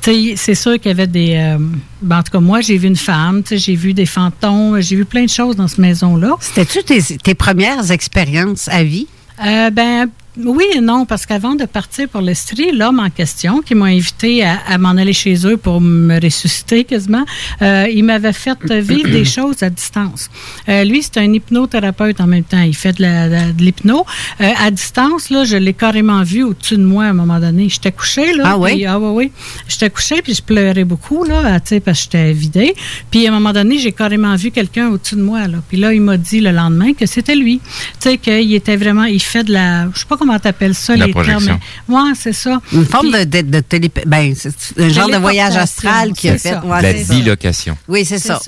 [0.01, 1.57] c'est sûr qu'il y avait des...
[2.01, 5.05] ben, en tout cas, moi, j'ai vu une femme, j'ai vu des fantômes, j'ai vu
[5.05, 6.31] plein de choses dans cette maison-là.
[6.39, 6.83] C'était-tu
[7.17, 9.07] tes premières expériences à vie?
[9.43, 13.75] Euh, ben oui et non, parce qu'avant de partir pour l'Estrie, l'homme en question, qui
[13.75, 17.23] m'a invité à, à m'en aller chez eux pour me ressusciter quasiment,
[17.61, 20.29] euh, il m'avait fait vivre des choses à distance.
[20.69, 22.61] Euh, lui, c'est un hypnothérapeute en même temps.
[22.61, 24.05] Il fait de l'hypno.
[24.41, 27.69] Euh, à distance, là, je l'ai carrément vu au-dessus de moi à un moment donné.
[27.69, 28.43] J'étais couchée, là.
[28.45, 28.73] Ah oui?
[28.73, 29.31] puis- ah oui, oui.
[29.67, 32.73] J'étais couchée, puis je pleurais beaucoup, là, tu sais, parce que j'étais vidée.
[33.11, 35.59] Puis à un moment donné, j'ai carrément vu quelqu'un au-dessus de moi, là.
[35.67, 37.61] Puis là, il m'a dit le lendemain que c'était lui.
[38.01, 40.95] Tu sais, qu'il était vraiment, il fait de la, je sais pas comment t'appelles ça,
[40.95, 41.39] La les projection.
[41.45, 41.59] termes.
[41.87, 42.61] Ouais, c'est ça.
[42.71, 43.91] Une forme de, de, de télé...
[44.05, 46.49] Ben, c'est un genre de voyage astral qui a fait...
[46.49, 46.65] ça.
[46.65, 47.13] Ouais, la c'est ça.
[47.13, 47.77] bilocation.
[47.87, 48.39] Oui, c'est ça.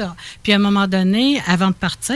[0.44, 2.16] Puis à un moment donné, avant de partir,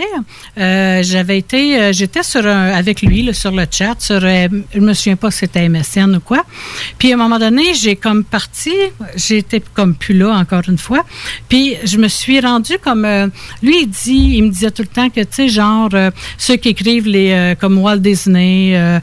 [0.58, 4.48] euh, j'avais été, euh, j'étais sur un- avec lui là, sur le chat, sur, euh,
[4.74, 6.44] je me souviens pas si c'était MSN ou quoi.
[6.98, 8.74] Puis à un moment donné, j'ai comme parti,
[9.16, 11.04] j'étais comme plus là encore une fois.
[11.50, 13.28] Puis je me suis rendue comme, euh,
[13.64, 16.56] lui il dit, il me disait tout le temps que tu sais genre euh, ceux
[16.56, 19.00] qui écrivent les euh, comme Walt Disney, euh,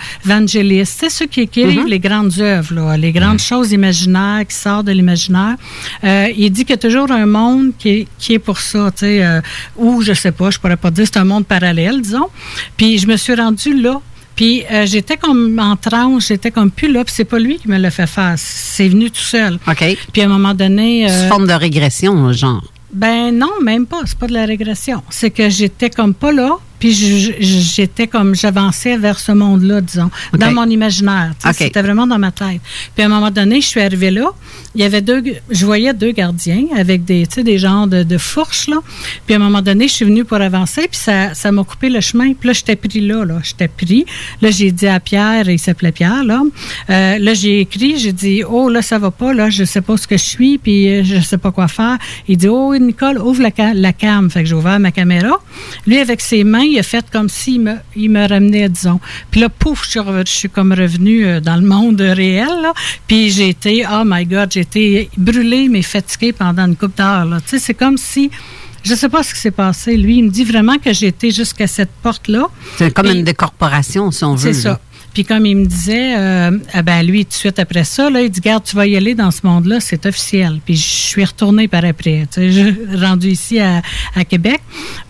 [0.84, 1.86] Sais ceux qui écrivent Mhm.
[1.86, 5.57] les grandes œuvres, là, les grandes choses imaginaires qui sortent de l'imaginaire.
[6.05, 8.90] Euh, il dit qu'il y a toujours un monde qui est, qui est pour ça,
[8.92, 9.40] tu sais, euh,
[9.76, 12.28] ou je sais pas, je pourrais pas dire, c'est un monde parallèle, disons.
[12.76, 14.01] Puis je me suis rendue là.
[14.36, 17.68] Puis euh, j'étais comme en transe, j'étais comme plus là, puis c'est pas lui qui
[17.68, 19.59] me l'a fait faire, c'est venu tout seul.
[19.66, 19.97] OK.
[20.12, 21.07] Puis à un moment donné...
[21.09, 22.62] C'est euh, une forme de régression, genre.
[22.92, 24.01] ben non, même pas.
[24.05, 25.03] C'est pas de la régression.
[25.11, 30.53] C'est que j'étais comme pas là, puis j'étais comme j'avançais vers ce monde-là, disons, dans
[30.53, 31.33] mon imaginaire.
[31.53, 32.61] C'était vraiment dans ma tête.
[32.95, 34.31] Puis à un moment donné, je suis arrivée là.
[34.74, 38.03] Il y avait deux, je voyais deux gardiens avec des, tu sais, des genres de,
[38.03, 38.77] de fourches là.
[39.24, 41.89] Puis à un moment donné, je suis venue pour avancer, puis ça, ça m'a coupé
[41.89, 42.35] le chemin.
[42.35, 44.05] Puis là, j'étais pris là, là, j'étais pris.
[44.43, 46.43] Là, j'ai dit à Pierre, il s'appelait Pierre là.
[46.91, 49.97] Euh, là, j'ai écrit, j'ai dit, oh là, ça va pas, là, je sais pas
[49.97, 51.97] ce que je suis, puis euh, je sais pas quoi faire.
[52.29, 54.31] Il dit, oh Nicole, ouvre la, la cam.
[54.31, 55.41] Fait que j'ai ouvert ma caméra.
[55.87, 59.01] Lui, avec ses mains, il a fait comme s'il me, il me ramenait, disons.
[59.31, 62.49] Puis là, pouf, je suis, reve- je suis comme revenue euh, dans le monde réel,
[62.62, 62.73] là.
[63.07, 67.27] Puis j'ai été, oh my God, j'ai été brûlée, mais fatiguée pendant une couple d'heures.
[67.45, 68.31] Tu sais, c'est comme si,
[68.85, 69.97] je sais pas ce qui s'est passé.
[69.97, 72.47] Lui, il me dit vraiment que j'ai été jusqu'à cette porte-là.
[72.79, 74.53] C'est comme une décorporation, si on veut.
[74.53, 74.81] c'est ça.
[75.14, 78.21] Puis comme il me disait, euh, ah ben lui, tout de suite après ça, là,
[78.21, 80.61] il dit, garde, tu vas y aller dans ce monde-là, c'est officiel.
[80.62, 83.81] Puis je suis retournée par après, tu sais, je rendu ici à,
[84.14, 84.61] à Québec.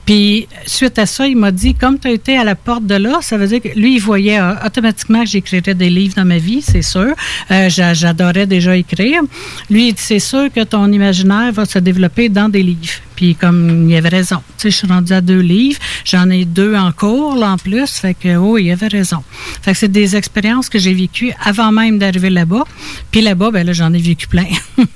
[0.07, 2.95] Puis suite à ça, il m'a dit, comme tu as été à la porte de
[2.95, 6.25] là, ça veut dire que lui, il voyait euh, automatiquement que j'écrirais des livres dans
[6.25, 7.13] ma vie, c'est sûr.
[7.51, 9.21] Euh, j'a- J'adorais déjà écrire.
[9.69, 13.01] Lui, il dit, c'est sûr que ton imaginaire va se développer dans des livres.
[13.17, 16.45] Puis comme il avait raison, tu sais, je suis rendue à deux livres, j'en ai
[16.45, 19.25] deux en cours là, en plus, fait que oh, il avait raison.
[19.63, 22.65] Fait que c'est des expériences que j'ai vécues avant même d'arriver là-bas.
[23.11, 24.47] Puis là-bas, ben là, j'en ai vécu plein.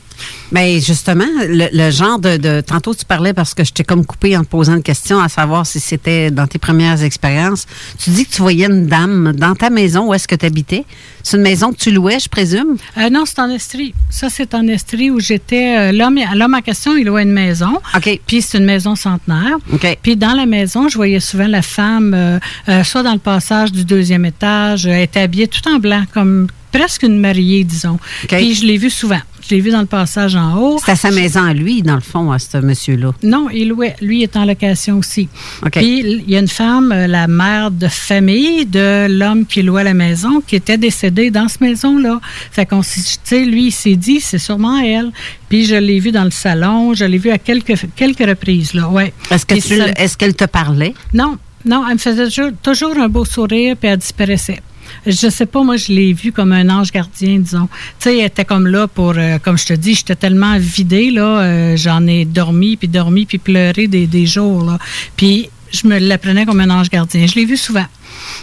[0.53, 4.05] Mais justement, le, le genre de, de- Tantôt, tu parlais parce que je t'ai comme
[4.05, 7.66] coupé en te posant une question à savoir si c'était dans tes premières expériences.
[7.98, 10.84] Tu dis que tu voyais une dame dans ta maison où est-ce que tu habitais.
[11.22, 12.76] C'est une maison que tu louais, je présume?
[12.98, 13.94] Euh, non, c'est en Estrie.
[14.09, 15.76] Ça, c'est en Estrie où j'étais.
[15.78, 17.80] euh, L'homme l'homme en question, il louait une maison.
[17.96, 18.20] OK.
[18.26, 19.57] Puis c'est une maison centenaire.
[19.72, 19.98] OK.
[20.03, 23.84] Puis dans la maison, je voyais souvent la femme, euh, soit dans le passage du
[23.84, 27.98] deuxième étage, elle était habillée tout en blanc, comme presque une mariée, disons.
[28.28, 29.20] Puis je l'ai vu souvent.
[29.51, 30.78] Je l'ai vu dans le passage en haut.
[30.78, 33.11] C'est à sa maison à lui, dans le fond, à ce monsieur-là.
[33.24, 33.96] Non, il louait.
[34.01, 35.28] Lui est en location aussi.
[35.66, 35.72] OK.
[35.72, 39.82] Puis il y a une femme, euh, la mère de famille de l'homme qui louait
[39.82, 42.20] la maison, qui était décédée dans cette maison-là.
[42.53, 45.11] Fait qu'on sais, lui, il s'est dit, c'est sûrement elle.
[45.48, 48.88] Puis je l'ai vu dans le salon, je l'ai vu à quelques, quelques reprises, là,
[48.88, 49.12] ouais.
[49.32, 50.94] Est-ce que qu'elle te parlait?
[51.12, 54.61] non, non, elle me faisait toujours, toujours un beau sourire, puis elle disparaissait.
[55.07, 57.68] Je sais pas, moi, je l'ai vue comme un ange gardien, disons.
[57.98, 61.11] Tu sais, elle était comme là pour, euh, comme je te dis, j'étais tellement vidée,
[61.11, 64.78] là, euh, j'en ai dormi, puis dormi, puis pleuré des, des jours, là.
[65.16, 67.26] Puis je me la prenais comme un ange gardien.
[67.26, 67.86] Je l'ai vue souvent.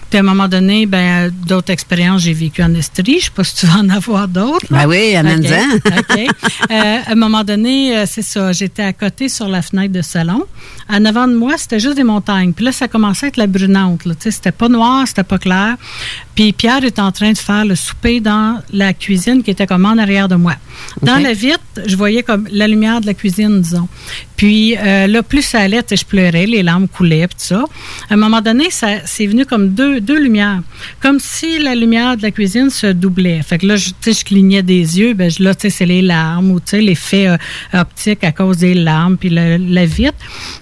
[0.10, 3.20] Puis à un moment donné, ben, d'autres expériences, j'ai vécu en Estrie.
[3.20, 4.68] Je sais pas si tu vas en avoir d'autres.
[4.70, 5.76] Ben oui, amène-en.
[5.76, 5.92] OK.
[5.98, 6.20] OK.
[6.72, 10.02] Euh, à un moment donné, euh, c'est ça, j'étais à côté sur la fenêtre de
[10.02, 10.46] salon.
[10.90, 12.54] En avant de moi, c'était juste des montagnes.
[12.54, 14.02] Puis là, ça commençait à être la brunante.
[14.20, 15.76] C'était pas noir, c'était pas clair.
[16.36, 19.86] Puis Pierre est en train de faire le souper dans la cuisine qui était comme
[19.86, 20.54] en arrière de moi.
[21.02, 23.88] Dans la vitre, je voyais comme la lumière de la cuisine, disons.
[24.36, 27.64] Puis euh, là, plus ça allait, je pleurais, les larmes coulaient, puis tout ça.
[28.10, 30.62] À un moment donné, ça c'est venu comme deux, lumières.
[31.02, 33.42] Comme si la lumière de la cuisine se doublait.
[33.44, 33.92] Fait que là, je,
[34.24, 35.14] clignais des yeux.
[35.14, 37.38] Ben, là, tu c'est les larmes ou, tu sais, l'effet euh,
[37.74, 40.18] optique à cause des larmes, puis le- la vitre.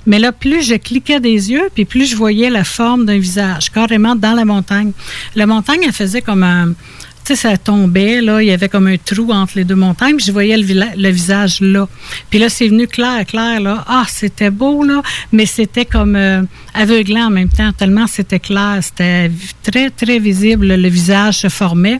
[0.06, 3.72] Mais là, plus je cliquais des yeux, puis plus je voyais la forme d'un visage,
[3.72, 4.92] carrément dans la montagne.
[5.36, 6.74] La montagne, elle faisait comme un...
[7.26, 10.16] Tu sais, ça tombait, là, il y avait comme un trou entre les deux montagnes,
[10.16, 11.88] puis je voyais le, visage là.
[12.30, 13.84] Puis là, c'est venu clair, clair, là.
[13.88, 15.02] Ah, c'était beau, là,
[15.32, 16.44] mais c'était comme euh,
[16.76, 19.32] aveuglant en même temps, tellement c'était clair, c'était
[19.64, 22.00] très, très visible, le visage se formait.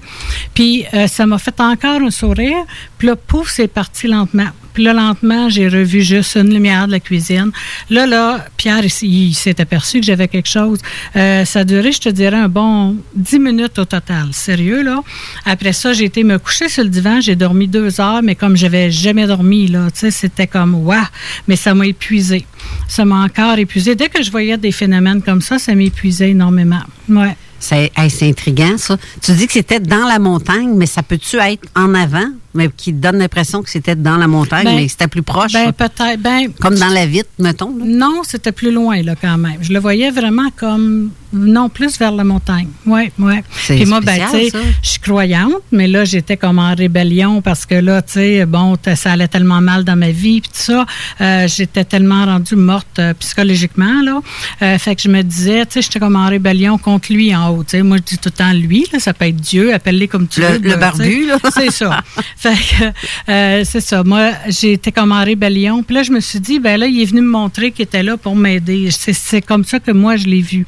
[0.54, 2.64] Puis euh, ça m'a fait encore un sourire,
[3.00, 4.52] puis là, pouf, c'est parti lentement.
[4.76, 7.52] Puis là, lentement, j'ai revu juste une lumière de la cuisine.
[7.90, 10.80] Là, là, Pierre, il, s'est aperçu que j'avais quelque chose.
[11.16, 14.28] Euh, ça a duré, je te dirais, un bon 10 minutes au total.
[14.34, 15.02] Sérieux, là?
[15.46, 17.22] Après ça, j'ai été me coucher sur le divan.
[17.22, 21.00] J'ai dormi deux heures, mais comme j'avais jamais dormi, là, tu sais, c'était comme, waouh!
[21.48, 22.46] Mais ça m'a épuisé.
[22.90, 23.96] Ça m'a encore épuisé.
[23.96, 26.84] Dès que je voyais des phénomènes comme ça, ça m'épuisait énormément.
[27.08, 27.38] Ouais.
[27.60, 28.98] C'est hey, intriguant, ça.
[29.22, 32.94] Tu dis que c'était dans la montagne, mais ça peut-tu être en avant, mais qui
[32.94, 35.54] donne l'impression que c'était dans la montagne, Ben, mais c'était plus proche?
[35.54, 36.20] Ben, peut-être.
[36.20, 37.76] Ben, Comme dans la vitre, mettons.
[37.78, 37.84] là?
[37.86, 39.58] Non, c'était plus loin, là, quand même.
[39.62, 42.68] Je le voyais vraiment comme, non, plus vers la montagne.
[42.86, 43.36] Oui, oui.
[43.52, 44.50] C'est Puis moi, ben, tu sais,
[44.82, 48.76] je suis croyante, mais là, j'étais comme en rébellion parce que là, tu sais, bon,
[48.96, 50.86] ça allait tellement mal dans ma vie, puis tout ça.
[51.22, 54.22] Euh, j'étais tellement rendue morte euh, psychologiquement, là.
[54.62, 57.50] Euh, fait que je me disais, tu sais, j'étais comme en rébellion contre lui en
[57.50, 57.84] haut, tu sais.
[57.84, 60.40] Moi, je dis tout le temps lui, là, ça peut être Dieu, appelle-les comme tu
[60.40, 60.60] Le- veux.
[60.60, 61.38] le barbu, là.
[61.54, 62.02] C'est ça.
[62.54, 64.04] fait que, euh, c'est ça.
[64.04, 65.84] Moi, j'étais comme en rébellion.
[65.84, 68.04] Puis là, je me suis dit, ben là, il est venu me montrer qu'il était
[68.04, 68.90] là pour m'aider.
[68.92, 70.66] C'est, c'est comme ça que moi, je l'ai vu.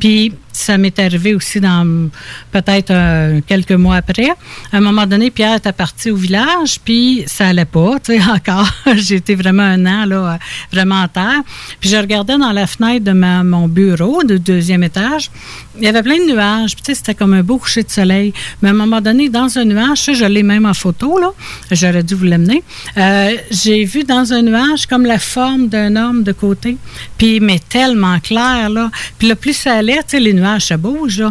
[0.00, 2.08] Puis ça m'est arrivé aussi dans
[2.52, 4.28] peut-être euh, quelques mois après.
[4.72, 8.20] À un moment donné, Pierre était parti au village, puis ça allait pas, tu sais,
[8.30, 8.68] encore.
[8.96, 10.38] J'étais vraiment un an, là,
[10.72, 11.40] vraiment en terre.
[11.80, 15.30] Puis je regardais dans la fenêtre de ma- mon bureau, de deuxième étage.
[15.78, 17.90] Il y avait plein de nuages, puis tu sais, c'était comme un beau coucher de
[17.90, 18.32] soleil.
[18.62, 21.30] Mais à un moment donné, dans un nuage, ça, je l'ai même en photo, là.
[21.70, 22.62] J'aurais dû vous l'amener.
[22.96, 26.76] Euh, j'ai vu dans un nuage comme la forme d'un homme de côté.
[27.16, 28.90] Puis, mais tellement clair, là.
[29.18, 30.47] Puis là, plus ça allait, tu les nuages,
[30.78, 31.22] bouge.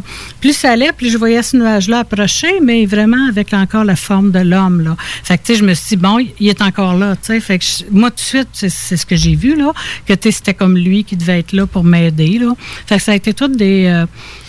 [0.42, 4.32] Plus ça allait, plus je voyais ce nuage-là approcher, mais vraiment avec encore la forme
[4.32, 4.96] de l'homme, là.
[5.24, 7.40] Fait que, tu sais, je me suis dit, bon, il est encore là, tu sais.
[7.40, 9.74] Fait que moi, tout de suite, c'est ce que j'ai vu, là,
[10.06, 12.54] que, tu sais, c'était comme lui qui devait être là pour m'aider, là.
[12.86, 14.06] Fait que ça a été toutes des, euh,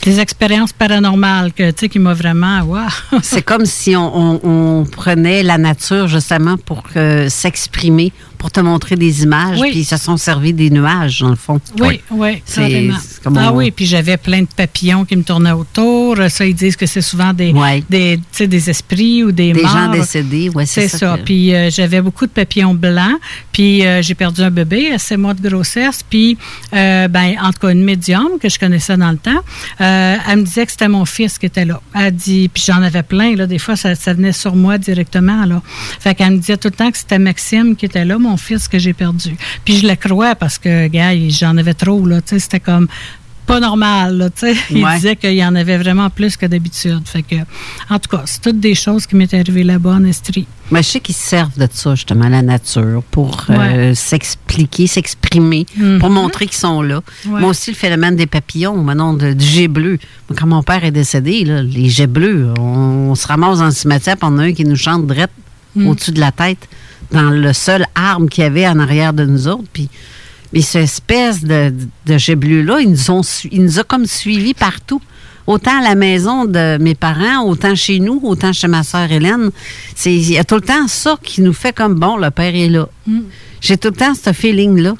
[0.07, 2.89] expériences paranormales, que, tu sais, qui m'a vraiment, waouh!
[3.23, 9.25] C'est comme si on prenait la nature justement pour euh, s'exprimer, pour te montrer des
[9.25, 9.71] images, Oui.
[9.71, 11.61] puis ils se sont servis des nuages, dans le fond.
[11.81, 12.89] Oui, oui, C'est-
[13.27, 16.17] Ah on- oui, puis j'avais plein de papillons qui me tournaient autour.
[16.31, 17.53] Ça, ils disent que c'est souvent des,
[17.91, 19.71] des, tu sais, des esprits ou des, Des morts.
[19.73, 21.19] gens décédés, ouais, c'est c'est ça ça.
[21.19, 23.19] que- Puis euh, j'avais beaucoup de papillons blancs.
[23.53, 26.05] Puis euh, j'ai perdu un bébé à 7 mois de grossesse.
[26.09, 26.39] Puis,
[26.73, 29.41] euh, ben, en tout cas, une médium que je connaissais dans le temps,
[29.81, 31.81] euh, elle me disait que c'était mon fils qui était là.
[31.95, 33.47] Elle dit, puis j'en avais plein, là.
[33.47, 35.61] Des fois, ça, ça venait sur moi directement, là.
[36.01, 38.69] Fait qu'elle me disait tout le temps que c'était Maxime qui était là, mon fils
[38.69, 39.37] que j'ai perdu.
[39.65, 42.21] Puis je le crois parce que, gars, j'en avais trop, là.
[42.21, 42.89] Tu sais, c'était comme
[43.47, 44.55] pas normal, là, tu sais.
[44.71, 44.95] Il Ouais.
[44.97, 47.01] disait qu'il y en avait vraiment plus que d'habitude.
[47.07, 47.37] Fait que,
[47.89, 50.47] en tout cas, c'est toutes des choses qui m'étaient arrivées là-bas en Estrie.
[50.71, 53.57] Mais je sais qu'ils se servent de ça, justement, la nature, pour euh,
[53.89, 53.95] Ouais.
[53.95, 55.99] s'expliquer, s'exprimer, Mhm.
[55.99, 57.01] pour montrer qu'ils sont là.
[57.27, 57.41] Ouais.
[57.41, 59.99] Moi aussi, le phénomène des papillons, maintenant, de, du jet bleu.
[60.37, 63.71] Quand mon père est décédé, là, les jets bleus, on, on se ramasse dans le
[63.71, 65.31] cimetière, on a un qui nous chante drette
[65.75, 65.87] Mm.
[65.87, 66.67] au-dessus de la tête,
[67.11, 69.69] dans le seul arbre qu'il y avait en arrière de nous autres.
[69.73, 69.89] Puis,
[70.53, 71.75] mais cette espèce de,
[72.07, 75.01] de su- il nous a comme suivis partout.
[75.47, 79.51] autant à la maison de mes parents, autant chez nous, autant chez ma sœur Hélène.
[79.95, 82.55] C'est- Il y a tout le temps ça qui nous fait comme bon, le père
[82.55, 82.87] est là.
[83.07, 83.21] Mm.
[83.63, 84.95] J'ai tout le temps ce feeling-là.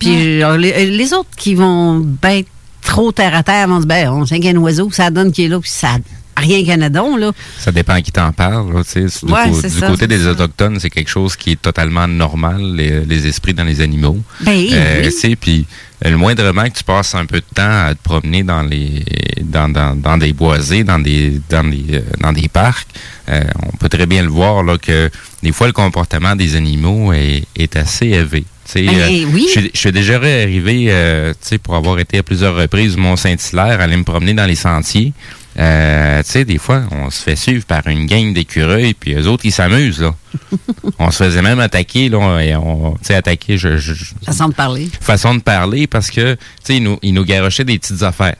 [0.00, 2.48] Puis euh, les, les autres qui vont ben, être
[2.82, 5.44] trop terre à terre vont se dire, ben, on sait qu'un oiseau, ça donne qu'il
[5.44, 5.96] est là, puis ça
[6.36, 7.32] rien qu'un adon, là.
[7.58, 8.72] Ça dépend à qui t'en parle.
[8.74, 9.26] là, tu sais.
[9.26, 10.30] Du, Ouais, co- c'est du ça, côté des ça.
[10.30, 14.18] Autochtones, c'est quelque chose qui est totalement normal, les, les esprits dans les animaux.
[14.40, 14.74] Ben oui.
[15.04, 15.66] tu sais, Puis
[16.04, 19.04] euh, le moindrement que tu passes un peu de temps à te promener dans les
[19.42, 22.88] dans, dans, dans des boisés, dans des dans des, euh, dans des parcs,
[23.28, 25.10] euh, on peut très bien le voir là, que
[25.42, 28.44] des fois le comportement des animaux est, est assez élevé.
[28.74, 29.46] Ben, euh, oui.
[29.54, 33.96] je, je suis déjà arrivé, euh, pour avoir été à plusieurs reprises au Mont-Saint-Hilaire, aller
[33.96, 35.12] me promener dans les sentiers.
[35.56, 39.28] Euh, tu sais, des fois, on se fait suivre par une gang d'écureuils, puis eux
[39.28, 40.14] autres, ils s'amusent, là.
[40.98, 43.78] on se faisait même attaquer, là, et on, tu sais, attaquer, je,
[44.24, 44.88] Façon de parler.
[45.00, 48.36] façon de parler, parce que, tu sais, ils nous, ils nous garochaient des petites affaires.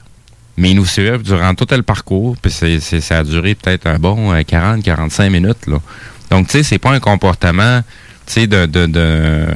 [0.56, 3.98] Mais ils nous suivaient durant tout le parcours, puis c'est, ça a duré peut-être un
[3.98, 5.78] bon 40-45 minutes, là.
[6.30, 7.82] Donc, tu sais, c'est pas un comportement,
[8.26, 9.46] de, de, de,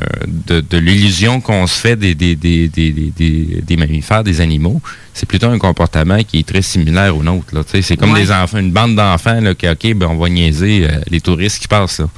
[0.46, 4.40] de, de l'illusion qu'on se fait des, des, des, des, des, des- des mammifères, des
[4.40, 4.80] animaux.
[5.14, 7.62] C'est plutôt un comportement qui est très similaire au nôtre, là.
[7.66, 8.20] C'est comme Ouais.
[8.22, 11.60] des enfants, une bande d'enfants, là, qui, OK, ben, on va niaiser euh, les touristes
[11.60, 12.08] qui passent, là.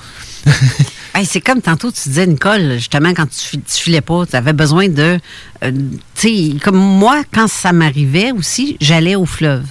[1.13, 4.53] Hey, c'est comme tantôt tu disais, Nicole, justement, quand tu, tu filais pas, tu avais
[4.53, 5.19] besoin de.
[5.65, 5.73] euh,
[6.15, 9.65] tu sais, comme moi, quand ça m'arrivait aussi, j'allais au fleuve.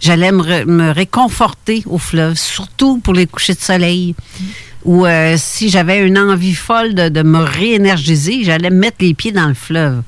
[0.00, 4.14] J'allais me, me réconforter au fleuve, surtout pour les couchers de soleil.
[4.84, 9.32] Ou euh, si j'avais une envie folle de, de me réénergiser, j'allais mettre les pieds
[9.32, 10.02] dans le fleuve.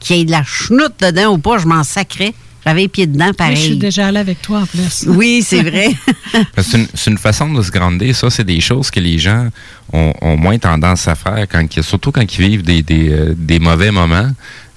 [0.00, 2.34] Qu'il y ait de la chenoute dedans ou pas, je m'en sacrais.
[2.64, 3.56] J'avais les pieds dedans Oui, pareil.
[3.56, 5.04] Je suis déjà allée avec toi en plus.
[5.08, 5.90] Oui, c'est vrai.
[6.58, 8.16] C'est une, façon de se grandir.
[8.16, 9.48] Ça, c'est des choses que les gens
[9.92, 13.58] ont, ont moins tendance à faire, quand, surtout quand ils vivent des, des, euh, des
[13.58, 14.30] mauvais moments.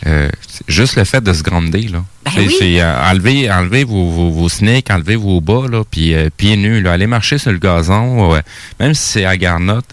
[0.06, 0.30] Euh,
[0.68, 2.04] juste le fait de se grandir, là.
[2.32, 2.56] c'est oui.
[2.60, 6.56] c'est, euh, enlever, enlever vos, vos, vos sneaks, enlever vos bas, là, puis euh, pieds
[6.56, 8.42] nus, là, aller marcher sur le gazon, ouais.
[8.80, 9.86] même si c'est à garnotte,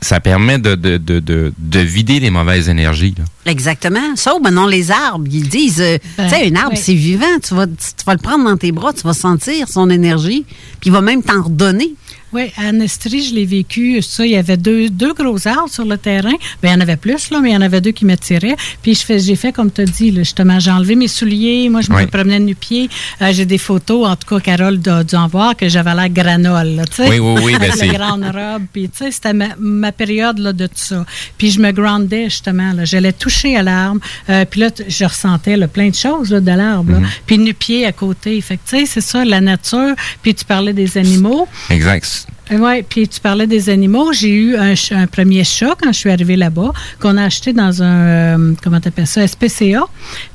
[0.00, 3.14] ça permet de, de, de, de, de vider les mauvaises énergies.
[3.18, 3.24] Là.
[3.50, 4.14] Exactement.
[4.16, 6.80] Ça, ou ben non, les arbres, ils disent, euh, Ben, tu sais, un arbre, oui.
[6.80, 7.38] c'est vivant.
[7.46, 10.44] Tu vas, tu vas le prendre dans tes bras, tu vas sentir son énergie,
[10.80, 11.94] puis il va même t'en redonner.
[12.32, 14.02] Oui, à Nestrie, je l'ai vécu.
[14.02, 16.34] Ça, il y avait deux, deux gros arbres sur le terrain.
[16.62, 18.56] Ben, il y en avait plus, là, mais il y en avait deux qui m'attiraient.
[18.82, 20.60] Puis je fais, j'ai fait comme tu as dit, là, justement.
[20.60, 21.68] J'ai enlevé mes souliers.
[21.70, 22.90] Moi, je me promenais nu-pied.
[23.22, 26.68] Euh, j'ai des photos, en tout cas, Carole dû en voir, que j'avais l'air granole,
[26.76, 26.82] là.
[26.98, 28.64] Oui, oui, oui, ben, Avec la grande robe.
[28.72, 31.06] Puis, tu sais, c'était ma, ma période, là, de tout ça.
[31.38, 32.84] Puis je me groundais, justement, là.
[32.84, 34.00] J'allais toucher à l'arbre.
[34.28, 36.98] Euh, puis là, je ressentais, là, plein de choses, là, de l'arbre, là.
[37.26, 38.38] Puis nu-pied à côté.
[38.42, 39.94] Fait que, tu sais, c'est ça, la nature.
[40.22, 41.48] Puis tu parlais des animaux.
[41.70, 42.17] Exact.
[42.18, 42.37] Thanks.
[42.50, 44.12] Oui, puis tu parlais des animaux.
[44.12, 47.82] J'ai eu un, un premier chat quand je suis arrivée là-bas, qu'on a acheté dans
[47.82, 49.84] un, euh, comment t'appelles ça, SPCA.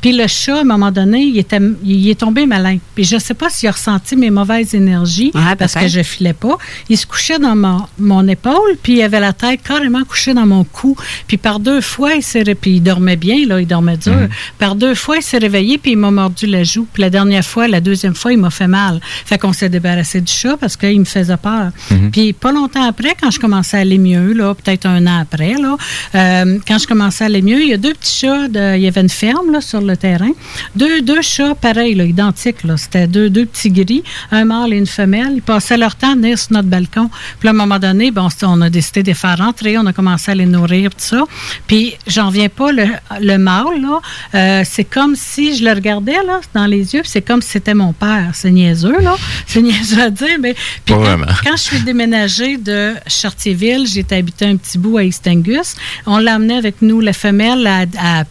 [0.02, 2.78] Puis le chat, à un moment donné, il, était, il est tombé malin.
[2.96, 6.58] Puis je sais pas s'il a ressenti mes mauvaises énergies parce que je filais pas.
[6.90, 10.46] Il se couchait dans mon, mon épaule, puis il avait la tête carrément couchée dans
[10.46, 10.96] mon cou.
[11.28, 14.28] Puis par deux fois, il s'est puis il dormait bien, là, il dormait dur.
[14.60, 16.86] Par deux fois, il s'est réveillé, puis il m'a mordu la joue.
[16.94, 19.00] Puis la dernière fois, la deuxième fois, il m'a fait mal.
[19.26, 21.72] Fait qu'on s'est débarrassé du chat parce qu'il me faisait peur.
[22.12, 25.54] Puis pas longtemps après, quand je commençais à aller mieux, là, peut-être un an après,
[25.54, 25.78] là,
[26.16, 28.82] euh, quand je commençais à aller mieux, il y a deux petits chats, de- il
[28.84, 30.32] y avait une ferme là, sur le terrain.
[30.76, 32.64] Deux, deux chats pareils, là, identiques.
[32.64, 32.78] Là.
[32.78, 35.34] C'était deux, deux petits gris, un mâle et une femelle.
[35.36, 37.10] Ils passaient leur temps à venir sur notre balcon.
[37.40, 39.94] Puis à un moment donné, bon, on a décidé de les faire rentrer, on a
[39.94, 41.24] commencé à les nourrir, tout ça.
[41.68, 42.86] Puis j'en viens pas, le,
[43.22, 44.00] le mâle, là,
[44.36, 47.50] euh, c'est comme si je le regardais là, dans les yeux, puis c'est comme si
[47.50, 48.32] c'était mon père.
[48.34, 49.16] C'est niaiseux, là.
[49.48, 50.54] C'est niaiseux à dire, mais...
[50.54, 51.26] Puis Pas quand, vraiment.
[51.44, 55.76] quand je suis déménagée de Chartierville, j'étais habité un petit bout à East Angus.
[56.08, 58.24] On l'a amené avec nous, la femelle, à, à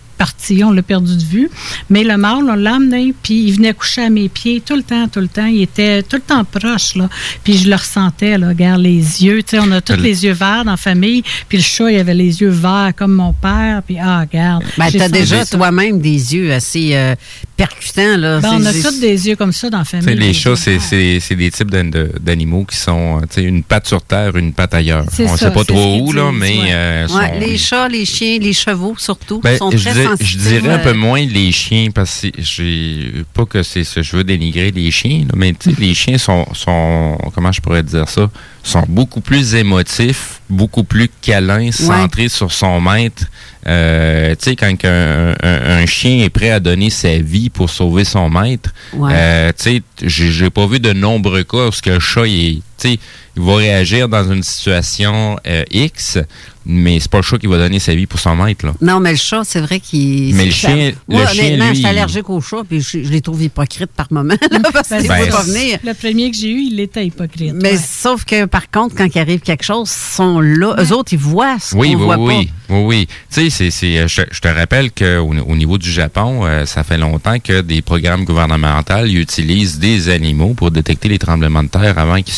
[0.64, 1.50] on l'a perdu de vue.
[1.90, 4.82] Mais le mâle, on l'a amené, puis il venait coucher à mes pieds tout le
[4.82, 5.46] temps, tout le temps.
[5.46, 7.08] Il était tout le temps proche, là.
[7.44, 9.42] Puis je le ressentais, là, regarde les yeux.
[9.42, 11.22] Tu sais, on a tous Le- les yeux verts dans la famille.
[11.48, 13.82] Puis le chat, il avait les yeux verts comme mon père.
[13.86, 14.64] Puis, ah, regarde.
[14.78, 17.14] Ben, t'as déjà toi-même des yeux assez euh,
[17.56, 18.40] percutants, là.
[18.40, 20.18] Ben, on a tous des yeux comme ça dans la Tu sais, famille.
[20.18, 23.86] les chats, c'est- c'est c'est des types d'animaux qui sont, euh, tu sais, une patte
[23.88, 25.04] sur terre, une patte ailleurs.
[25.18, 26.72] On ne sait pas trop où, là, mais ouais.
[26.72, 30.78] euh, sont- les chats, les chiens, les chevaux surtout Ben, sont très je dirais un
[30.78, 34.90] peu moins les chiens parce que j'ai pas que c'est ça, je veux dénigrer les
[34.90, 38.30] chiens, là, mais tu sais, les chiens sont, sont comment je pourrais dire ça,
[38.62, 43.24] sont beaucoup plus émotifs, beaucoup plus câlins, centrés sur son maître.
[43.66, 47.70] Euh, tu sais, quand un, un- un chien est prêt à donner sa vie pour
[47.70, 49.12] sauver son maître, Ouais.
[49.14, 52.56] euh, tu sais, j'ai pas vu de nombreux cas où ce que le chat, il,
[52.58, 56.18] est- il va réagir dans une situation euh, X,
[56.64, 58.72] mais c'est pas le chat qui va donner sa vie pour son maître, là.
[58.80, 60.32] Non, mais le chat, c'est vrai qu'il.
[60.34, 63.02] Mais le chien- Moi, le chien, honnêtement, je suis il- allergique aux chats, puis je,
[63.02, 64.34] je les trouve hypocrites par moment.
[64.50, 65.78] là, parce qu'ils ne Ben, pas c'est- venir.
[65.84, 67.54] Le premier que j'ai eu, il était hypocrite.
[67.54, 67.76] Mais ouais.
[67.78, 70.76] sauf que, par contre, quand il arrive quelque chose, ils sont là.
[70.78, 72.74] Eux autres, ils voient ce Oui, qu'on oui, voit oui, pas.
[72.74, 73.06] oui, oui.
[73.32, 76.64] Tu sais, c'est, c'est, euh, je, je te rappelle qu'au au niveau du Japon, euh,
[76.66, 81.68] ça fait longtemps que des programmes gouvernementaux utilisent des animaux pour détecter les tremblements de
[81.68, 82.34] terre avant qu'ils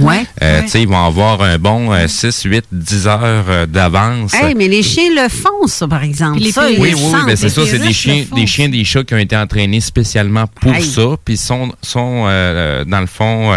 [0.00, 0.24] Ouais.
[0.42, 0.62] Euh, Ouais.
[0.64, 4.34] Tu sais, ils vont avoir un bon euh, 6, 8, 10 heures euh, d'avance.
[4.34, 6.38] Hey, mais les chiens le font, ça, par exemple.
[6.38, 7.26] Les Ça, Oui, oui, oui, sentent.
[7.26, 10.46] ben c'est ça, c'est des chiens, des chiens, des chats qui ont été entraînés spécialement
[10.60, 13.52] pour ça, puis sont, sont euh, dans le fond,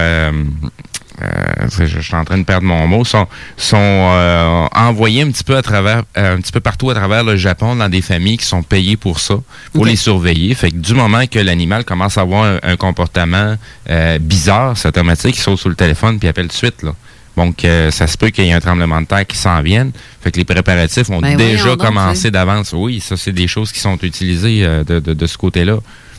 [1.78, 5.44] je, je suis en train de perdre mon mot, sont, sont euh, envoyés un petit
[5.44, 8.38] peu à travers, euh, un petit peu partout à travers le Japon dans des familles
[8.38, 9.36] qui sont payées pour ça,
[9.74, 10.54] pour les surveiller.
[10.56, 13.56] Fait que du moment que l'animal commence à avoir un, un comportement
[13.90, 16.94] euh, bizarre, c'est automatique, il saute sur le téléphone puis appelle tout de suite là.
[17.38, 19.92] Donc, euh, ça se peut qu'il y ait un tremblement de terre qui s'en vienne.
[20.22, 22.74] Fait que les préparatifs ont Ben déjà commencé d'avance.
[22.74, 25.78] Oui, ça, c'est des choses qui sont utilisées euh, de, de- de ce côté-là.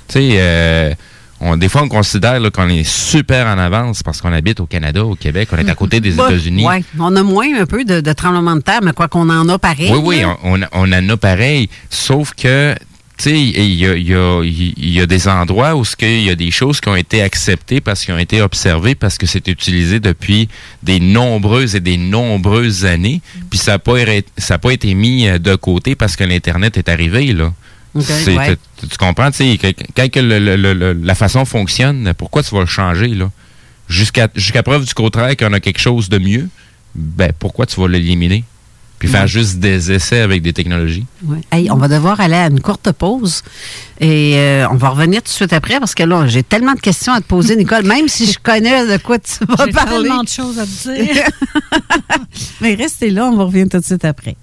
[0.09, 0.95] Tu sais, euh,
[1.43, 5.05] on, des fois, on considère qu'on est super en avance parce qu'on habite au Canada,
[5.05, 6.65] au Québec, on est à côté des Bah, États-Unis.
[6.67, 6.85] ouais.
[6.99, 9.59] On a moins un peu de, de tremblements de terre, mais quoi qu'on en a
[9.59, 9.91] pareil.
[9.93, 10.63] Oui, oui, on,
[10.93, 11.69] en a pareil.
[11.91, 12.75] Sauf que,
[13.19, 16.31] tu sais, il y a, y, a, il y a des endroits où il y
[16.31, 19.47] a des choses qui ont été acceptées parce qu'ils ont été observées, parce que c'est
[19.49, 20.49] utilisé depuis
[20.83, 23.21] des nombreuses et des nombreuses années.
[23.51, 26.25] Puis ça n'a pas, été- ça a pas été mis euh, de côté parce que
[26.25, 27.53] l'Internet est arrivé, là.
[27.95, 28.57] Ok, C'est- ouais.
[28.81, 32.13] tu, tu comprends, tu sais, que- quand que le- le- le- le- la façon fonctionne,
[32.17, 33.31] pourquoi tu vas le changer, là?
[33.89, 36.49] Jusqu'à jusqu'à preuve du contraire qu'on a quelque chose de mieux,
[36.95, 38.45] ben pourquoi tu vas l'éliminer?
[38.99, 39.27] Puis faire Ouais.
[39.29, 41.05] juste des essais avec des technologies.
[41.25, 41.41] Ouais.
[41.51, 43.43] Hey, on va devoir aller à une courte pause
[44.01, 46.81] et euh, on va revenir tout de suite après parce que là, j'ai tellement de
[46.81, 49.91] questions à te poser, Nicole, même si je connais de quoi tu vas J'ai parler.
[50.09, 51.25] tellement de choses à te dire.
[52.61, 54.37] Mais restez là, on va revenir tout de suite après.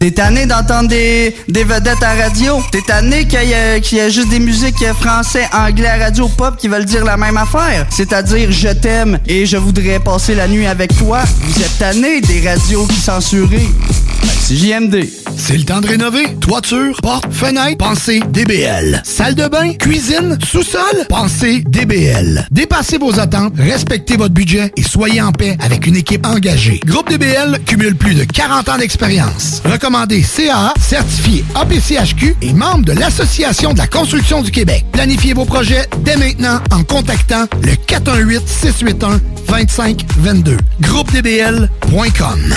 [0.00, 2.62] T'es tanné d'entendre des, des vedettes à radio?
[2.72, 6.86] T'es tanné qu'il y, y ait juste des musiques français, anglais radio pop qui veulent
[6.86, 7.86] dire la même affaire?
[7.90, 11.20] C'est-à-dire je t'aime et je voudrais passer la nuit avec toi.
[11.42, 13.50] Vous êtes tanné des radios qui censurent.
[13.50, 15.06] Ben, c'est JMD.
[15.36, 16.34] C'est le temps de rénover.
[16.40, 19.02] Toiture, porte, fenêtre, pensez DBL.
[19.04, 22.46] Salle de bain, cuisine, sous-sol, pensez DBL.
[22.50, 26.80] Dépassez vos attentes, respectez votre budget et soyez en paix avec une équipe engagée.
[26.84, 29.62] Groupe DBL cumule plus de 40 ans d'expérience.
[29.90, 34.84] Recommandé CAA, certifié APCHQ et membre de l'Association de la construction du Québec.
[34.92, 40.58] Planifiez vos projets dès maintenant en contactant le 418-681-2522.
[40.80, 42.54] GroupeDBL.com.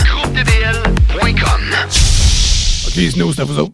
[2.86, 3.74] OK, Snow, c'est à vous autres.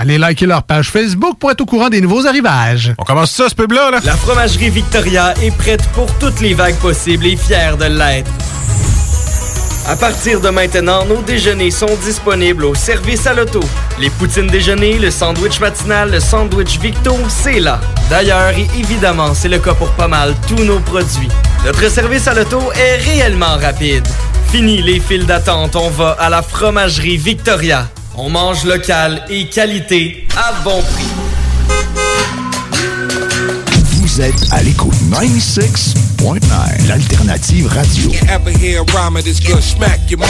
[0.00, 2.94] Allez liker leur page Facebook pour être au courant des nouveaux arrivages.
[2.96, 4.00] On commence ça, ce pub-là, là?
[4.02, 8.30] La fromagerie Victoria est prête pour toutes les vagues possibles et fière de l'être.
[9.86, 13.60] À partir de maintenant, nos déjeuners sont disponibles au service à l'auto.
[13.98, 17.78] Les poutines déjeuner, le sandwich matinal, le sandwich Victo, c'est là.
[18.08, 21.28] D'ailleurs, et évidemment, c'est le cas pour pas mal tous nos produits.
[21.66, 24.08] Notre service à l'auto est réellement rapide.
[24.50, 27.86] Fini les files d'attente, on va à la fromagerie Victoria.
[28.16, 31.06] On mange local et qualité à bon prix.
[34.00, 38.10] Vous êtes à l'écoute 96.9, l'alternative radio.
[38.28, 39.62] Ever hear a rhyme this good?
[39.62, 40.28] Smack your mom?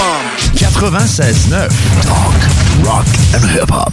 [0.55, 1.69] 96.9,
[2.03, 2.35] talk,
[2.85, 3.93] rock and hip-hop.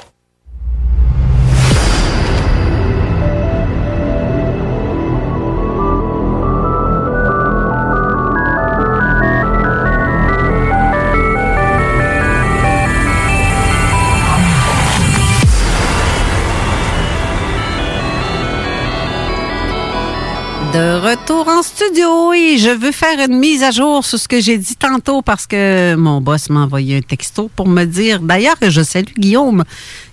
[20.81, 24.57] Retour en studio et je veux faire une mise à jour sur ce que j'ai
[24.57, 28.71] dit tantôt parce que mon boss m'a envoyé un texto pour me dire, d'ailleurs que
[28.71, 29.63] je salue Guillaume,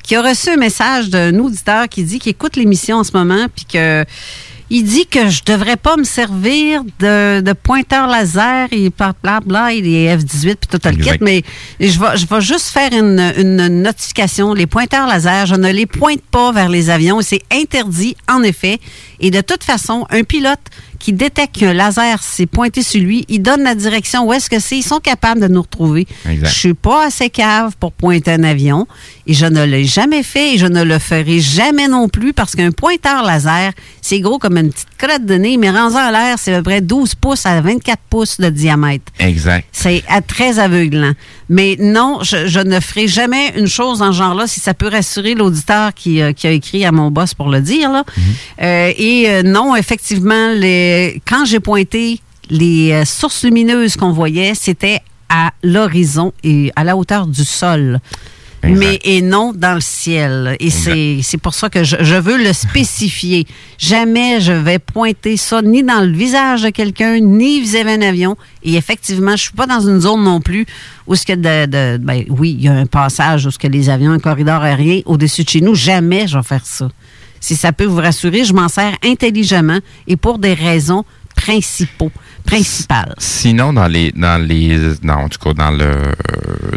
[0.03, 3.47] qui a reçu un message d'un auditeur qui dit qu'il écoute l'émission en ce moment
[3.55, 4.05] puis que
[4.71, 9.81] il dit que je devrais pas me servir de, de pointeur laser et blablabla et
[9.81, 11.43] les F-18 puis tout le kit, mais
[11.81, 14.53] je vais, je vais juste faire une, une notification.
[14.53, 18.43] Les pointeurs laser, je ne les pointe pas vers les avions et c'est interdit, en
[18.43, 18.79] effet.
[19.21, 20.59] Et de toute façon, un pilote
[20.99, 24.59] qui détecte qu'un laser s'est pointé sur lui, il donne la direction où est-ce que
[24.59, 24.77] c'est.
[24.79, 26.07] Ils sont capables de nous retrouver.
[26.29, 26.49] Exact.
[26.49, 28.87] Je suis pas assez cave pour pointer un avion
[29.27, 32.55] et je ne l'ai jamais fait et je ne le ferai jamais non plus parce
[32.57, 33.73] qu'un pointeur laser,
[34.03, 36.65] c'est gros comme une petite crotte de nez, mais rendu en l'air, c'est à peu
[36.65, 39.13] près 12 pouces à 24 pouces de diamètre.
[39.19, 39.67] Exact.
[39.73, 41.13] C'est à- très aveuglant.
[41.49, 44.89] Mais non, je, je ne ferai jamais une chose dans ce genre-là si ça peut
[44.89, 47.91] rassurer l'auditeur qui, euh, qui a écrit à mon boss pour le dire.
[47.91, 48.05] Là.
[48.61, 52.21] Euh, et euh, non, effectivement, les, quand j'ai pointé
[52.51, 58.01] les sources lumineuses qu'on voyait, c'était à l'horizon et à la hauteur du sol.
[58.65, 60.57] Mais et non dans le ciel.
[60.59, 63.47] Et c'est pour ça que je, je veux le spécifier.
[63.79, 68.37] Jamais je vais pointer ça ni dans le visage de quelqu'un, ni vis-à-vis un avion.
[68.65, 70.67] Et effectivement, je suis pas dans une zone non plus
[71.07, 73.69] où ce que de, de- ben oui, il y a un passage où ce que
[73.69, 75.75] les avions, un corridor aérien au-dessus de chez nous.
[75.75, 76.89] Jamais je vais faire ça.
[77.41, 79.79] Si ça peut vous rassurer, je m'en sers intelligemment
[80.09, 81.05] et pour des raisons
[81.53, 82.13] principaux,
[82.45, 83.15] principales.
[83.17, 85.95] Sinon, dans les, dans les, dans, en tout cas, dans le,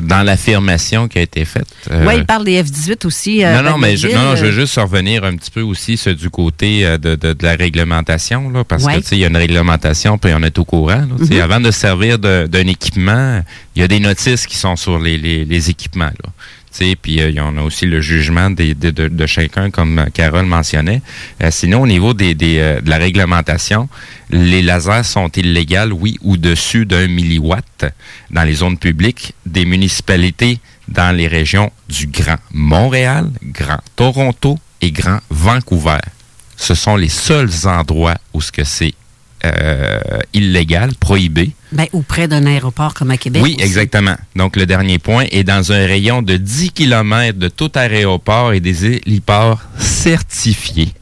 [0.01, 1.67] dans l'affirmation qui a été faite.
[1.91, 3.43] euh, oui, il parle des F-18 aussi.
[3.43, 5.61] euh, non, non, mais je, non, non, je veux euh, juste revenir un petit peu
[5.61, 8.95] aussi sur du côté euh, de, de, de la réglementation, là, parce Ouais.
[8.95, 10.95] que, tu sais, il y a une réglementation, puis on est au courant.
[10.95, 11.41] là, Mhm.
[11.41, 13.41] Avant de se servir d'un équipement,
[13.75, 16.29] il y a des notices qui sont sur les, les, les équipements, là.
[16.71, 21.01] Puis euh, il y en a aussi le jugement de, chacun, comme euh, Carole mentionnait.
[21.43, 23.89] Euh, sinon, au niveau euh, de la réglementation,
[24.29, 27.85] les lasers sont illégaux, oui, au-dessus d'un milliwatt
[28.29, 34.91] dans les zones publiques des municipalités dans les régions du Grand Montréal, Grand Toronto et
[34.91, 35.99] Grand Vancouver.
[36.55, 38.93] Ce sont les seuls endroits où ce que c'est
[39.45, 39.99] euh,
[40.33, 41.51] illégal, prohibé.
[41.71, 43.41] ben, ou près d'un aéroport comme à Québec.
[43.43, 43.65] Oui, aussi.
[43.65, 44.15] exactement.
[44.35, 48.59] Donc, le dernier point est dans un rayon de 10 km de tout aéroport et
[48.59, 50.93] des héliports certifiés.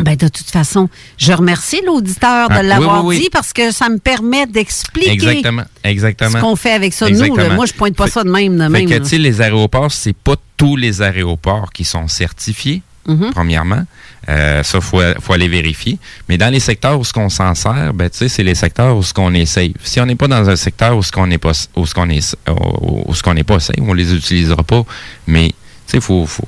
[0.00, 3.22] Ben, de toute façon, je remercie l'auditeur Ah, de l'avoir oui, oui, oui.
[3.22, 6.30] dit parce que ça me permet d'expliquer Exactement, exactement.
[6.32, 7.08] ce qu'on fait avec ça.
[7.08, 8.56] Nous, là, moi, je pointe pas Fait- ça de même.
[8.58, 13.30] De Fait même que, les aéroports, c'est pas tous les aéroports qui sont certifiés, Mhm.
[13.32, 13.84] premièrement.
[14.28, 15.98] Euh, ça, faut, faut aller vérifier.
[16.28, 18.96] Mais dans les secteurs où ce qu'on s'en sert, ben, tu sais, c'est les secteurs
[18.96, 19.70] où ce qu'on est safe.
[19.84, 22.08] Si on n'est pas dans un secteur où ce qu'on n'est pas, où ce qu'on
[22.10, 24.84] est, où où ce qu'on n'est pas safe, on les utilisera pas.
[25.26, 25.52] Mais,
[26.00, 26.44] faut, faut,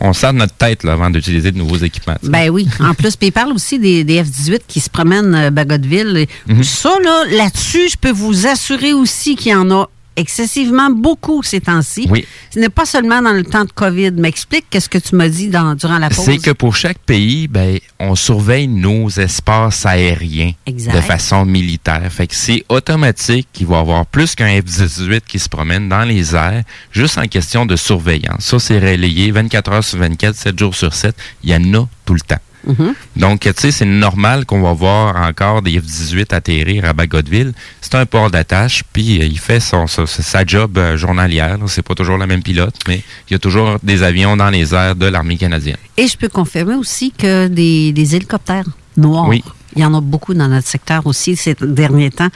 [0.00, 2.16] on sert notre tête, là, avant d'utiliser de nouveaux équipements.
[2.22, 2.66] Ben oui.
[2.80, 6.26] En plus, puis il parle aussi des, des F-18 qui se promènent euh, Bagotville.
[6.46, 6.64] Mhm.
[6.64, 11.60] Ça, là, là-dessus, je peux vous assurer aussi qu'il y en a excessivement beaucoup ces
[11.60, 12.06] temps-ci.
[12.10, 12.26] Oui.
[12.52, 14.12] Ce n'est pas seulement dans le temps de COVID.
[14.12, 16.24] M'explique qu'est-ce que tu m'as dit dans, durant la pause.
[16.24, 20.94] C'est que pour chaque pays, ben, on surveille nos espaces aériens Exact.
[20.94, 22.10] de façon militaire.
[22.10, 26.04] Fait que c'est automatique qu'il va y avoir plus qu'un F-18 qui se promène dans
[26.04, 26.62] les airs,
[26.92, 28.44] juste en question de surveillance.
[28.44, 31.14] Ça, c'est relayé 24 heures sur 24, 7 jours sur 7.
[31.44, 32.36] Il y en a tout le temps.
[32.66, 32.94] Mhm.
[33.16, 37.52] Donc, tu sais, c'est normal qu'on va voir encore des F-18 atterrir à Bagotville.
[37.80, 41.58] C'est un port d'attache, puis euh, il fait son, sa, sa job euh, journalière.
[41.66, 44.74] C'est pas toujours le même pilote, mais il y a toujours des avions dans les
[44.74, 45.78] airs de l'armée canadienne.
[45.96, 48.66] Et je peux confirmer aussi que des, des hélicoptères
[48.96, 49.28] noirs.
[49.28, 49.42] Oui.
[49.76, 52.28] Il y en a beaucoup dans notre secteur aussi ces derniers temps.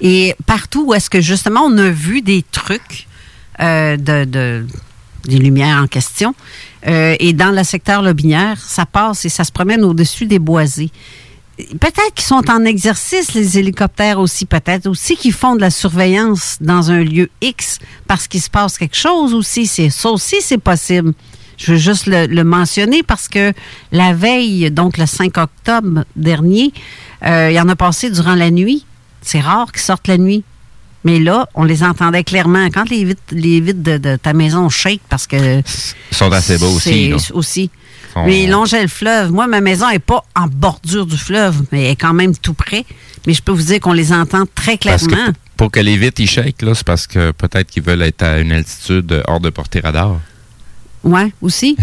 [0.00, 3.06] Et partout où est-ce que justement on a vu des trucs
[3.60, 4.66] euh, de, de-
[5.24, 6.34] des lumières en question,
[6.86, 10.90] euh, et dans le secteur lobinière, ça passe et ça se promène au-dessus des boisés.
[11.78, 16.56] Peut-être qu'ils sont en exercice, les hélicoptères aussi, peut-être aussi qu'ils font de la surveillance
[16.60, 19.66] dans un lieu X parce qu'il se passe quelque chose aussi.
[19.66, 21.12] Ça aussi, c'est possible.
[21.58, 23.52] Je veux juste le, le mentionner parce que
[23.92, 26.72] la veille, donc le 5 octobre dernier,
[27.26, 28.86] euh, il y en a passé durant la nuit.
[29.20, 30.42] C'est rare qu'ils sortent la nuit.
[31.04, 32.66] Mais là, on les entendait clairement.
[32.66, 35.58] Quand les vitres, les vitres de, de ta maison shake parce que.
[35.60, 37.08] Ils sont assez beaux aussi.
[37.10, 37.16] Là.
[37.32, 37.70] aussi.
[38.12, 39.30] Sont- Mais ils longeaient le fleuve.
[39.32, 42.54] Moi, ma maison n'est pas en bordure du fleuve, mais elle est quand même tout
[42.54, 42.84] près.
[43.26, 45.32] Mais je peux vous dire qu'on les entend très Parce que clairement.
[45.56, 48.38] pour que les vitres ils shake, là, c'est parce que peut-être qu'ils veulent être à
[48.40, 50.18] une altitude hors de portée radar.
[51.02, 51.76] Oui, aussi.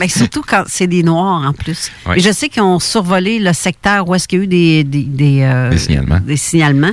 [0.00, 1.90] Mais surtout quand c'est des Noirs en plus.
[2.06, 2.18] Ouais.
[2.18, 4.84] Et je sais qu'ils ont survolé le secteur où est-ce qu'il y a eu des,
[4.84, 6.20] des, des, euh, Des signalements.
[6.20, 6.92] des signalements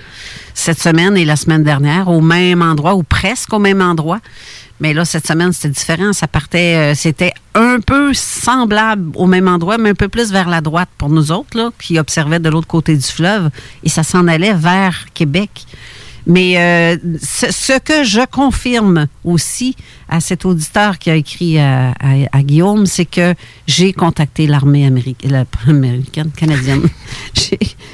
[0.53, 4.19] cette semaine et la semaine dernière au même endroit ou presque au même endroit.
[4.81, 6.11] Mais là, cette semaine, c'était différent.
[6.11, 10.49] Ça partait, euh, c'était un peu semblable au même endroit, mais un peu plus vers
[10.49, 13.49] la droite pour nous autres, là, qui observaient de l'autre côté du fleuve.
[13.83, 15.65] Et ça s'en allait vers Québec.
[16.27, 19.75] Mais euh, ce, ce que je confirme aussi
[20.09, 23.33] à cet auditeur qui a écrit à, à- à Guillaume, c'est que
[23.67, 26.83] j'ai contacté l'armée américaine, la, pas américaine, canadienne.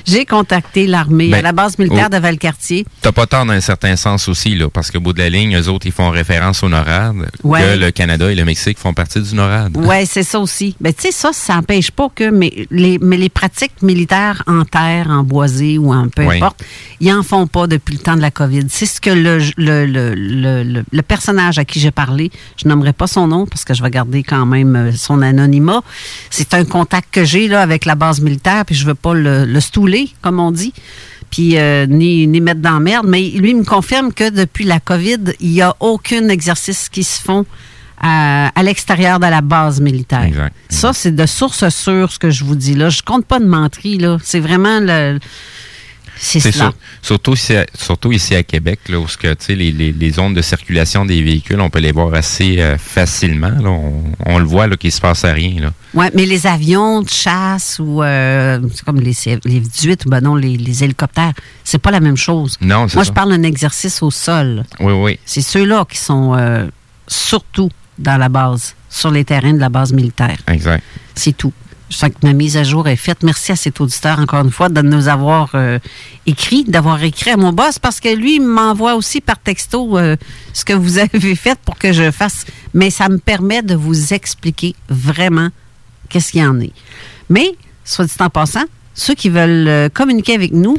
[0.05, 2.13] J'ai- contacté l'armée Ben, à la base militaire oh.
[2.15, 2.85] de Valcartier.
[3.01, 5.57] T'as pas tort dans un certain sens aussi, là, parce qu'au bout de la ligne,
[5.57, 7.61] eux autres, ils font référence au NORAD, Ouais.
[7.61, 9.75] que le Canada et le Mexique font partie du NORAD.
[9.77, 10.75] Oui, c'est ça aussi.
[10.79, 14.63] Mais tu sais, ça, ça n'empêche pas que mais les, mais les pratiques militaires en
[14.63, 16.63] terre, en boisé ou en peu importe,
[16.99, 18.65] ils en font pas depuis le temps de la COVID.
[18.69, 23.07] C'est ce que le, le, le, le, personnage à qui j'ai parlé, je nommerai pas
[23.07, 25.81] son nom parce que je vais garder quand même euh, son anonymat.
[26.29, 29.45] C'est un contact que j'ai là avec la base militaire, puis je veux pas le,
[29.45, 30.73] le stouler, comme on dit
[31.29, 33.07] puis euh, ni, ni mettre dans la merde.
[33.07, 37.21] Mais lui me confirme que depuis la COVID, il n'y a aucun exercice qui se
[37.21, 37.45] font
[38.01, 40.23] à, à l'extérieur de la base militaire.
[40.23, 40.55] Exact.
[40.69, 42.89] Ça, c'est de source sûre ce que je vous dis là.
[42.89, 44.17] Je compte pas de menterie, là.
[44.23, 45.19] C'est vraiment le.
[46.23, 46.53] C'est cela.
[46.53, 46.73] sûr.
[47.01, 50.35] Surtout ici, à, surtout ici à Québec, là, où ce que, les, les, les zones
[50.35, 53.49] de circulation des véhicules, on peut les voir assez euh, facilement.
[53.49, 53.69] Là.
[53.69, 55.71] On, on le voit qu'il se passe à rien.
[55.95, 59.15] Ouais, mais les avions de chasse ou euh, comme les,
[59.45, 61.33] les 18 ou ben non, les, les hélicoptères,
[61.63, 62.57] c'est pas la même chose.
[62.61, 63.03] Non, Moi, ça.
[63.03, 64.63] je parle d'un exercice au sol.
[64.79, 65.19] Oui, oui.
[65.25, 66.67] C'est ceux-là qui sont euh,
[67.07, 70.37] surtout dans la base, sur les terrains de la base militaire.
[70.47, 70.83] Exact.
[71.15, 71.53] C'est tout.
[71.91, 73.21] Je sens que ma mise à jour est faite.
[73.21, 75.77] Merci à cet auditeur, encore une fois, de nous avoir euh,
[76.25, 80.15] écrit, d'avoir écrit à mon boss, parce que lui, il m'envoie aussi par texto euh,
[80.53, 82.45] ce que vous avez fait pour que je fasse.
[82.73, 85.49] Mais ça me permet de vous expliquer vraiment
[86.07, 86.71] qu'est-ce qu'il y en est.
[87.29, 87.51] Mais,
[87.83, 88.63] soit dit en passant,
[88.93, 90.77] ceux qui veulent euh, communiquer avec nous,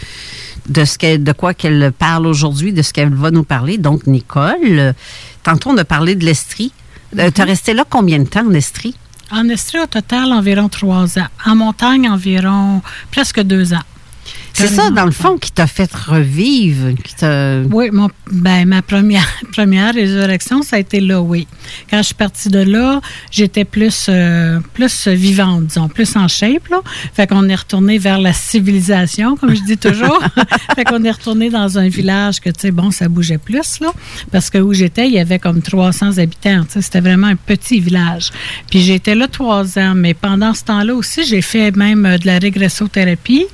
[0.68, 3.78] de, ce qu'elle- de quoi qu'elle parle aujourd'hui, de ce qu'elle va nous parler.
[3.78, 4.94] Donc, Nicole,
[5.42, 6.72] tantôt, on a parlé de l'Estrie.
[7.18, 7.32] Euh, Mhm.
[7.32, 8.94] T'as resté là combien de temps en Estrie?
[9.30, 11.28] En Estrie, au total, environ trois ans.
[11.46, 13.82] En montagne, environ presque deux ans.
[14.52, 16.94] C'est ça, dans le fond, qui t'a fait revivre.
[17.02, 17.14] Qui.
[17.72, 21.46] Oui, mon, ben, ma première, première résurrection, ça a été là, oui.
[21.90, 23.00] Quand je suis partie de là,
[23.30, 26.68] j'étais plus, euh, plus vivante, disons, plus en shape.
[26.68, 26.80] Là.
[27.14, 30.22] Fait qu'on est retourné vers la civilisation, comme je dis toujours.
[30.74, 33.92] fait qu'on est retourné dans un village que, tu sais, bon, ça bougeait plus, là.
[34.30, 36.64] Parce que où j'étais, il y avait comme 300 habitants.
[36.68, 38.30] C'était vraiment un petit village.
[38.70, 42.26] Puis j'étais là trois ans, mais pendant ce temps-là aussi, j'ai fait même euh, de
[42.26, 43.46] la régressothérapie.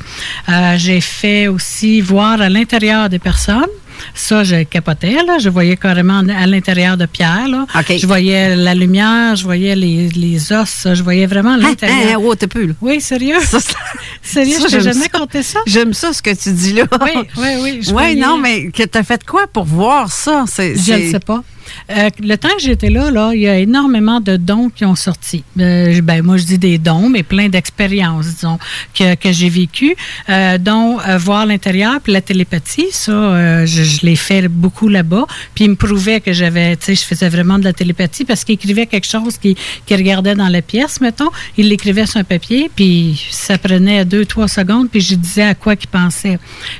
[0.48, 3.74] Euh, j'ai fait aussi voir à l'intérieur des personnes.
[4.15, 5.39] Ça, je capotais, là.
[5.39, 7.66] Je voyais carrément à l'intérieur de Pierre, là.
[7.90, 12.19] Je voyais la lumière, je voyais les, les os, je voyais vraiment l'intérieur.
[12.20, 12.74] Hein, oh, t'es plus, là.
[12.81, 13.39] Oui, sérieux?
[14.23, 15.19] sérieux, Ça, je t'ai jamais ça.
[15.19, 15.59] compté ça?
[15.66, 16.85] J'aime ça, ce que tu dis là.
[17.02, 17.70] Oui, oui, oui.
[17.81, 20.44] Oui, voyais- non, mais que t'as fait quoi pour voir ça?
[20.56, 21.43] Je ne sais pas.
[21.90, 25.45] Euh, le temps que j'étais là, il y a énormément de dons qui ont sorti.
[25.59, 28.59] Euh, ben, moi, je dis des dons, mais plein d'expériences, disons,
[28.95, 29.97] que, j'ai vécues,
[30.28, 35.27] euh, dont voir l'intérieur, puis la télépathie, ça, je, l'ai fait beaucoup là-bas.
[35.55, 38.45] Puis il me prouvait que j'avais, tu sais, je faisais vraiment de la télépathie parce
[38.45, 41.31] qu'il écrivait quelque chose qu'il qu'il regardait dans la pièce, mettons.
[41.57, 45.55] Il l'écrivait sur un papier, puis ça prenait deux, trois secondes, puis je disais à
[45.55, 46.39] quoi qu'il pensait.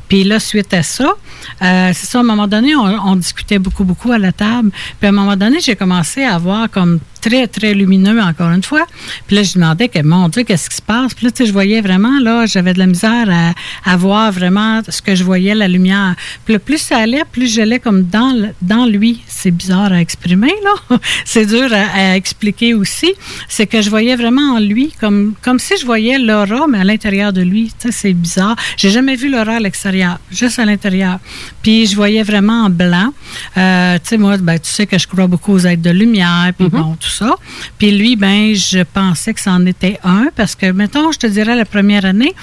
[0.09, 1.15] Puis là, suite à ça,
[1.62, 4.70] euh, c'est ça, à un moment donné, on, on discutait beaucoup, beaucoup à la table.
[4.98, 8.62] Puis à un moment donné, j'ai commencé à voir comme très, très lumineux, encore une
[8.62, 8.86] fois.
[9.26, 11.14] Puis là, je demandais que, mon Dieu, qu'est-ce qui se passe?
[11.14, 14.32] Puis là, tu sais, je voyais vraiment, là, j'avais de la misère à, à voir
[14.32, 16.14] vraiment ce que je voyais, la lumière.
[16.44, 19.22] Puis là, plus ça allait, plus j'allais comme dans, dans lui.
[19.26, 20.98] C'est bizarre à exprimer, là.
[21.24, 23.12] C'est dur à, à expliquer aussi.
[23.48, 26.84] C'est que je voyais vraiment en lui, comme, comme si je voyais l'aura, mais à
[26.84, 27.72] l'intérieur de lui.
[27.78, 28.56] Tu sais, c'est bizarre.
[28.76, 31.18] J'ai jamais vu l'aura à l'extérieur, juste à l'intérieur.
[31.62, 33.12] Puis je voyais vraiment en blanc.
[33.56, 36.52] Euh, tu sais, moi, ben, tu sais que je crois beaucoup aux êtres de lumière,
[36.56, 37.35] puis bon, tout ça.
[37.78, 41.56] Puis lui, ben, je pensais que c'en était un, parce que, mettons, je te dirais,
[41.56, 42.35] la première année,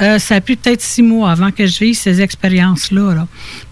[0.00, 3.14] Euh, ça a pu peut-être six mois avant que je vive ces expériences-là.
[3.14, 3.26] là.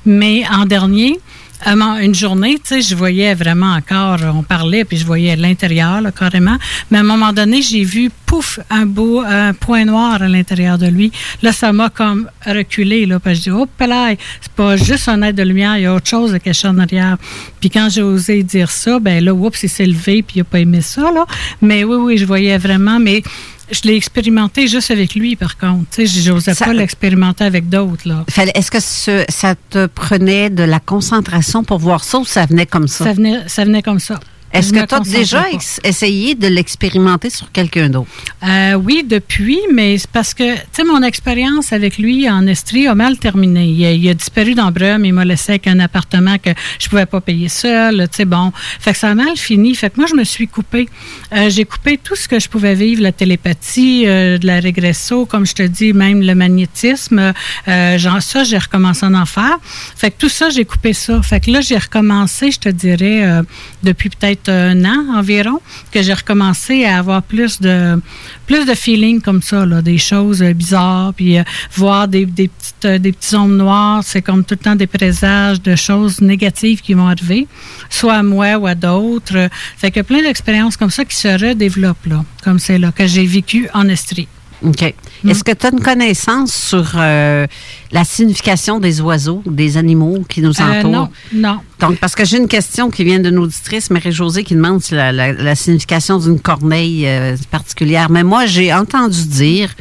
[0.05, 1.19] Mais en dernier,
[1.67, 6.57] une journée, tu sais, je voyais vraiment encore, on parlait, puis je voyais l'intérieur, carrément.
[6.91, 9.23] Mais à un moment donné, j'ai vu, pouf, un beau
[9.61, 11.13] point noir à l'intérieur de lui.
[11.43, 15.09] Là, ça m'a comme reculé, là, parce que je dis, oh, là, c'est pas juste
[15.09, 17.17] un être de lumière, il y a autre chose de caché en arrière.
[17.61, 20.45] Puis quand j'ai osé dire ça, ben là, oups, il s'est levé, puis il a
[20.45, 21.27] pas aimé ça, là.
[21.61, 23.23] Mais oui, oui, je voyais vraiment, mais
[23.71, 25.85] je l'ai expérimenté juste avec lui, par contre.
[25.91, 28.25] Tu sais, j'osais pas l'expérimenter avec d'autres, là.
[28.55, 32.67] Est-ce que ce- ça te prenait de la concentration pour voir ça ou ça venait
[32.67, 33.05] comme ça?
[33.05, 34.19] Ça venait, ça venait comme ça.
[34.53, 35.45] Est-ce que tu as déjà
[35.85, 38.11] essayé de l'expérimenter sur quelqu'un d'autre?
[38.43, 42.89] Euh, oui, depuis, mais c'est parce que, tu sais, mon expérience avec lui en Estrie
[42.89, 43.67] a mal terminé.
[43.67, 46.51] Il a, il a disparu dans Brum, il m'a laissé avec un appartement que
[46.81, 48.53] je pouvais pas payer seul, tu sais, bon.
[48.81, 49.75] Fait que ça a mal fini.
[49.75, 50.89] Fait que moi, je me suis coupée.
[51.33, 55.27] Euh, J'ai coupé tout ce que je pouvais vivre, la télépathie, euh, de la régresso,
[55.27, 57.33] comme je te dis, même le magnétisme.
[57.67, 59.59] Genre, ça, j'ai recommencé à en faire.
[59.97, 61.23] Fait que tout ça, j'ai coupé ça.
[61.23, 63.43] Fait que là, j'ai recommencé, je te dirais,
[63.83, 65.61] depuis peut-être un an environ,
[65.93, 68.01] que j'ai recommencé à avoir plus de
[68.47, 71.45] plus de feeling comme ça, là, des choses euh, bizarres, puis euh,
[71.75, 74.87] voir des, des petites euh, des petits ombres noires, c'est comme tout le temps des
[74.87, 77.47] présages de choses négatives qui vont arriver,
[77.89, 79.49] soit à moi ou à d'autres.
[79.77, 83.27] Fait que plein d'expériences comme ça qui se redéveloppent là, comme c'est là que j'ai
[83.27, 84.29] vécu en Estrie.
[84.63, 84.83] OK.
[85.27, 87.47] Est-ce que tu as une connaissance sur euh,
[87.93, 90.91] la signification des oiseaux, des animaux qui nous Euh, entourent?
[90.91, 91.59] non, non.
[91.79, 95.13] Donc, parce que j'ai une question qui vient d'une auditrice, Marie-Josée, qui demande si la,
[95.13, 98.11] la- la signification d'une corneille euh, particulière.
[98.11, 99.75] Mais moi, j'ai entendu dire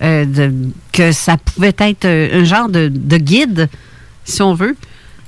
[0.00, 0.52] de-
[0.92, 3.68] que ça pouvait être un genre de, de guide,
[4.24, 4.74] si on veut,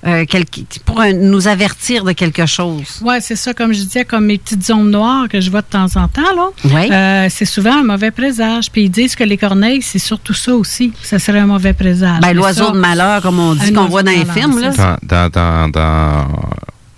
[0.07, 0.45] euh, quel-
[0.85, 3.01] pour euh, nous avertir de quelque chose.
[3.03, 5.67] Oui, c'est ça, comme je disais, comme mes petites zones noires que je vois de
[5.67, 6.49] temps en temps, là.
[6.65, 6.91] Ouais.
[6.93, 8.71] Euh, c'est souvent un mauvais présage.
[8.71, 10.93] Puis ils disent que les corneilles, c'est surtout ça aussi.
[11.03, 12.21] Ça serait un mauvais présage.
[12.21, 14.71] Ben, l'oiseau de malheur, comme on dit, un qu'on voit dans les films, là.
[14.71, 16.29] Dans, dans, dans, dans-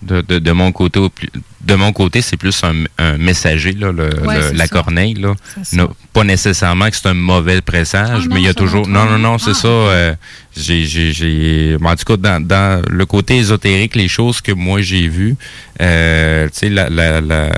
[0.02, 1.30] de, de, de mon côté, au plus-
[1.66, 4.68] de mon côté, c'est plus un, un messager, là, le- Ouais, le- la ça.
[4.68, 5.14] corneille.
[5.14, 5.34] Là.
[5.56, 5.76] C'est ça.
[5.76, 8.86] Non, pas nécessairement que c'est un mauvais présage, Ah mais il y a toujours.
[8.88, 9.54] Non, non, non, c'est Ah.
[9.54, 9.68] ça.
[9.68, 10.14] euh,
[10.56, 14.52] j'ai, j'ai, j'ai- bon, en tout cas, dans, dans le côté ésotérique, les choses que
[14.52, 15.36] moi j'ai vues,
[15.82, 17.50] euh, tu sais, la, la, la-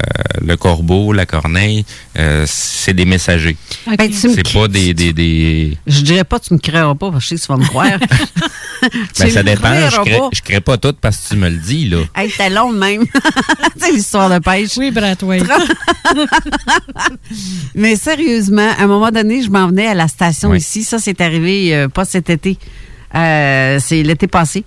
[0.45, 1.85] le corbeau, la corneille,
[2.19, 3.57] euh, c'est des messagers.
[3.87, 3.97] Ok.
[3.99, 7.37] Ben, c'est pas des, des, des, Je dirais pas, tu me créeras pas, parce que
[7.37, 7.99] je sais que tu vas me croire.
[9.19, 9.75] Ben, ça dépend.
[9.91, 11.99] Je crée, je crée pas tout parce que tu me le dis, là.
[12.15, 13.05] Hey, t'es long même.
[13.99, 14.77] l'histoire de pêche.
[14.77, 15.41] Oui, Brad, oui.
[17.75, 20.59] Mais sérieusement, à un moment donné, je m'en venais à la station Oui.
[20.59, 20.85] ici.
[20.85, 22.59] Ça, c'est arrivé euh, pas cet été.
[23.15, 24.65] Euh, c'est l'été passé.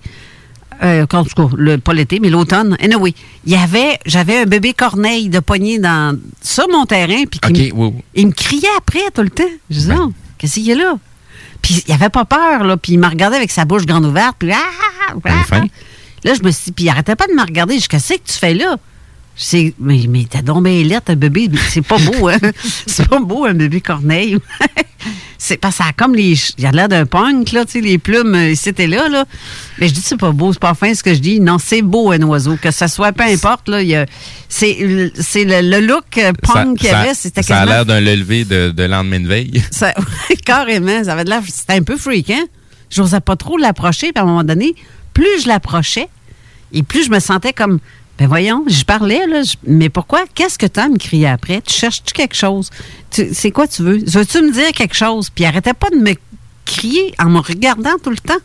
[0.82, 2.76] Euh, en tout cas, le- pas l'été, mais l'automne.
[2.80, 3.14] Anyway,
[3.46, 7.38] il y avait, j'avais un bébé corneille de poignée dans, sur mon terrain, puis
[8.14, 9.44] il me criait après tout le temps.
[9.70, 10.94] Je disais, oh, qu'est-ce qu'il y a là?
[11.60, 12.76] Puis il avait pas peur, là.
[12.76, 14.34] Puis il me regardait avec sa bouche grande ouverte.
[14.40, 14.56] Puis, ah,
[15.08, 15.14] ah,
[15.52, 15.60] ah.
[16.24, 17.74] Là, je me suis dit, puis il arrêtait pas de me regarder.
[17.74, 18.76] Je dis, qu'est-ce que tu fais là?
[19.36, 21.50] Je sais, mais, mais t'as donc bien lettre, un bébé.
[21.68, 22.38] C'est pas beau, hein?
[22.86, 24.36] C'est pas beau, un bébé corneille.
[25.38, 26.34] c'est parce que ça a comme les.
[26.58, 29.24] Il a l'air d'un punk, là, tu sais, les plumes, euh, c'était là, là.
[29.78, 31.40] Mais je dis, c'est pas beau, c'est pas fin ce que je dis.
[31.40, 32.56] Non, c'est beau, un oiseau.
[32.60, 33.82] Que ce soit, peu importe, là.
[33.82, 34.06] il y
[34.48, 37.14] C'est c'est le, le look euh, punk qu'il y ça, avait.
[37.14, 39.62] C'était ça a l'air d'un lever de, de lendemain de veille.
[39.70, 39.94] ça,
[40.44, 41.40] carrément, ça avait de l'air.
[41.46, 42.44] C'était un peu freakant.
[42.90, 44.74] J'osais pas trop l'approcher, puis à un moment donné,
[45.14, 46.08] plus je l'approchais,
[46.72, 47.80] et plus je me sentais comme.
[48.22, 49.42] Ben voyons, je parlais, là.
[49.66, 50.22] mais pourquoi?
[50.32, 51.60] Qu'est-ce que tu as à me crier après?
[51.60, 52.70] Tu cherches-tu quelque chose?
[53.10, 53.98] C'est quoi tu veux?
[53.98, 55.28] Veux-tu me dire quelque chose?
[55.28, 56.14] Puis arrêtait pas de me
[56.64, 58.38] crier en me regardant tout le temps.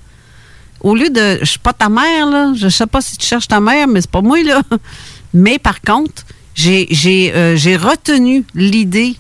[0.82, 1.38] Au lieu de.
[1.42, 2.54] Je suis pas ta mère, là.
[2.56, 4.64] Je sais pas si tu cherches ta mère, mais c'est pas moi, là.
[5.36, 6.24] Mais par contre,
[6.66, 9.16] euh, j'ai retenu l'idée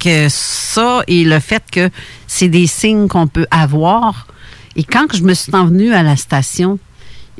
[0.00, 1.88] que ça et le fait que
[2.26, 4.26] c'est des signes qu'on peut avoir.
[4.74, 6.80] Et quand je me suis envenue à la station,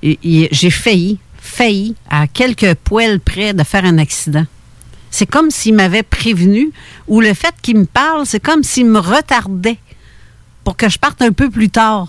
[0.00, 1.18] j'ai failli,
[1.54, 4.44] failli, à quelques poils près de faire un accident.
[5.10, 6.70] C'est comme s'il m'avait prévenu,
[7.06, 9.78] ou le fait qu'il me parle, c'est comme s'il me retardait
[10.64, 12.08] pour que je parte un peu plus tard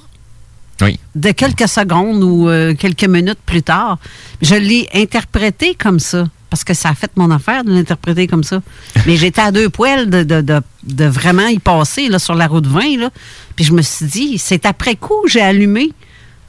[0.81, 0.99] Oui.
[1.13, 3.99] de quelques secondes ou euh, quelques minutes plus tard.
[4.41, 8.43] Je l'ai interprété comme ça, parce que ça a fait mon affaire de l'interpréter comme
[8.43, 8.61] ça.
[9.05, 12.47] Mais j'étais à deux poils de, de, de- de vraiment y passer là, sur la
[12.47, 12.97] route 20.
[12.97, 13.09] Là.
[13.55, 15.91] Puis je me suis dit, c'est après coup, j'ai allumé.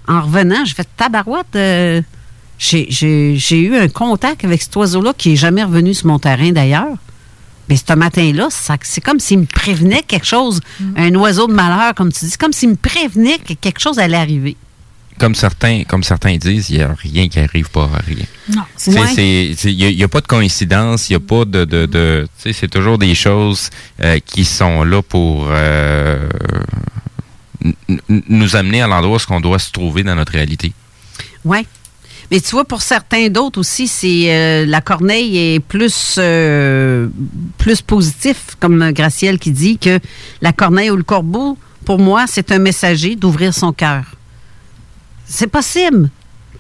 [0.08, 1.54] En revenant, j'ai fait tabarouette.
[1.56, 2.00] euh,
[2.58, 6.96] j'ai- eu un contact avec cet oiseau-là qui n'est jamais revenu sur mon terrain d'ailleurs.
[7.68, 10.60] Mais ce matin-là, c'est comme s'il me prévenait quelque chose,
[10.96, 13.98] un oiseau de malheur, comme tu dis, c'est comme s'il me prévenait que quelque chose
[13.98, 14.56] allait arriver.
[15.18, 18.24] Comme certains, comme certains disent, il n'y a rien qui arrive pas à rien.
[18.54, 21.64] Non, Il n'y a, pas de coïncidence, il n'y a pas de...
[21.64, 23.70] de, de tu sais, c'est toujours des choses
[24.04, 25.46] euh, qui sont là pour...
[25.50, 26.28] euh,
[28.08, 30.72] nous amener à l'endroit où qu'on doit se trouver dans notre réalité.
[31.44, 31.66] Oui.
[32.30, 37.08] Mais tu vois, pour certains d'autres aussi, c'est euh, la corneille est plus, euh,
[37.86, 40.00] positif, comme Gracielle qui dit que
[40.42, 44.04] la corneille ou le corbeau, pour moi, c'est un messager d'ouvrir son cœur.
[45.24, 46.10] C'est possible.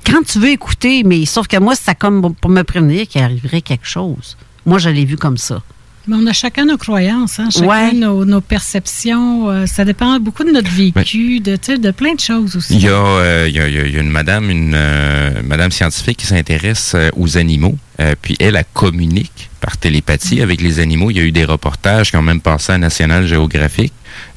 [0.04, 3.60] Quand tu veux écouter, mais sauf que moi, c'est comme pour me prévenir qu'il arriverait
[3.60, 4.36] quelque chose.
[4.64, 5.62] Moi, je l'ai vu comme ça.
[6.08, 7.92] Mais on a chacun nos croyances, hein, chacun Ouais.
[7.92, 9.50] nos, nos perceptions.
[9.50, 11.56] euh, ça dépend beaucoup de notre vécu, de,
[11.90, 12.74] plein de choses aussi.
[12.74, 14.50] Il y a, euh, il y a- il y a- il y a une madame,
[14.50, 17.76] une euh, madame scientifique qui s'intéresse euh, aux animaux.
[17.98, 21.10] euh, puis elle, elle communique par télépathie avec les animaux.
[21.10, 23.90] Il y a eu des reportages qui ont même passé à National Geographic.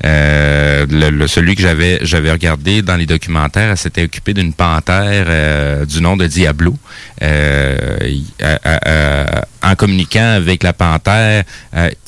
[0.06, 4.54] Euh, le, le- celui que j'avais j'avais regardé dans les documentaires, elle s'était occupée d'une
[4.54, 6.76] panthère euh, du nom de Diablo.
[7.22, 7.98] Euh,
[8.42, 9.26] euh,
[9.62, 11.44] en communiquant avec la panthère,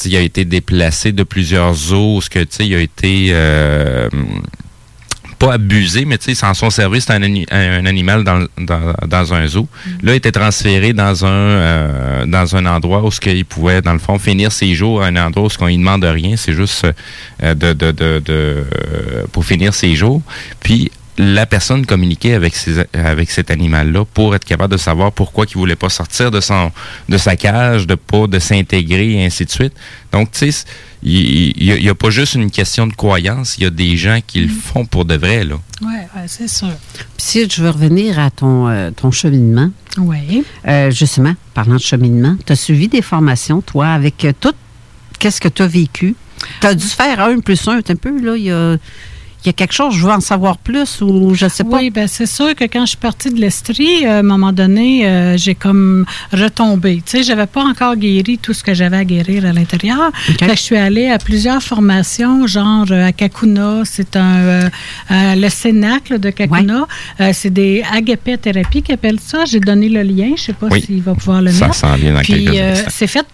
[0.05, 3.33] il a été déplacé de plusieurs zoos, ce que tu sais, il a été
[5.41, 9.33] pas abusé, mais tu sais, s'en sont servis, c'est un, un animal dans, dans, dans
[9.33, 9.67] un zoo.
[10.03, 13.93] Là, il était transféré dans un euh, dans un endroit où ce qu'il pouvait, dans
[13.93, 16.53] le fond, finir ses jours à un endroit où ce qu'on lui demande rien, c'est
[16.53, 18.63] juste euh, de, de, de, de, euh,
[19.31, 20.21] pour finir ses jours.
[20.59, 25.45] Puis la personne communiquait avec ces, avec cet animal-là pour être capable de savoir pourquoi
[25.49, 26.71] il voulait pas sortir de son
[27.09, 29.73] de sa cage, de pas de s'intégrer et ainsi de suite.
[30.11, 30.63] Donc tu sais,
[31.03, 33.69] il y, a- il y a pas juste une question de croyance, il y a
[33.69, 35.55] des gens qui le font pour de vrai là.
[35.81, 36.69] Oui, ouais, c'est sûr.
[36.93, 40.43] Puis si je veux revenir à ton, euh, ton cheminement, Oui.
[40.67, 44.53] euh, justement, parlant de cheminement, tu as suivi des formations, toi, avec euh, tout,
[45.19, 46.15] qu'est-ce que tu as vécu?
[46.61, 48.77] Tu as dû faire un plus un, un peu, là, il y a,
[49.43, 51.77] il y a quelque chose, je veux en savoir plus ou je sais pas.
[51.77, 54.51] Oui, ben c'est sûr que quand je suis partie de l'Estrie, euh, à un moment
[54.51, 56.97] donné, euh, j'ai comme retombé.
[57.05, 60.11] Tu sais, j'avais pas encore guéri tout ce que j'avais à guérir à l'intérieur.
[60.13, 64.69] Fait que je suis allée à plusieurs formations, genre euh, à Kakuna, c'est un euh,
[65.11, 66.87] euh, le Cénacle de Kakuna.
[67.19, 69.45] Euh, c'est des agapé thérapies qui appellent ça.
[69.45, 70.81] J'ai donné le lien, je sais pas Oui.
[70.81, 71.77] s'il va pouvoir le Ça mettre.
[71.77, 73.25] s'en vient dans Puis, euh, c'est fait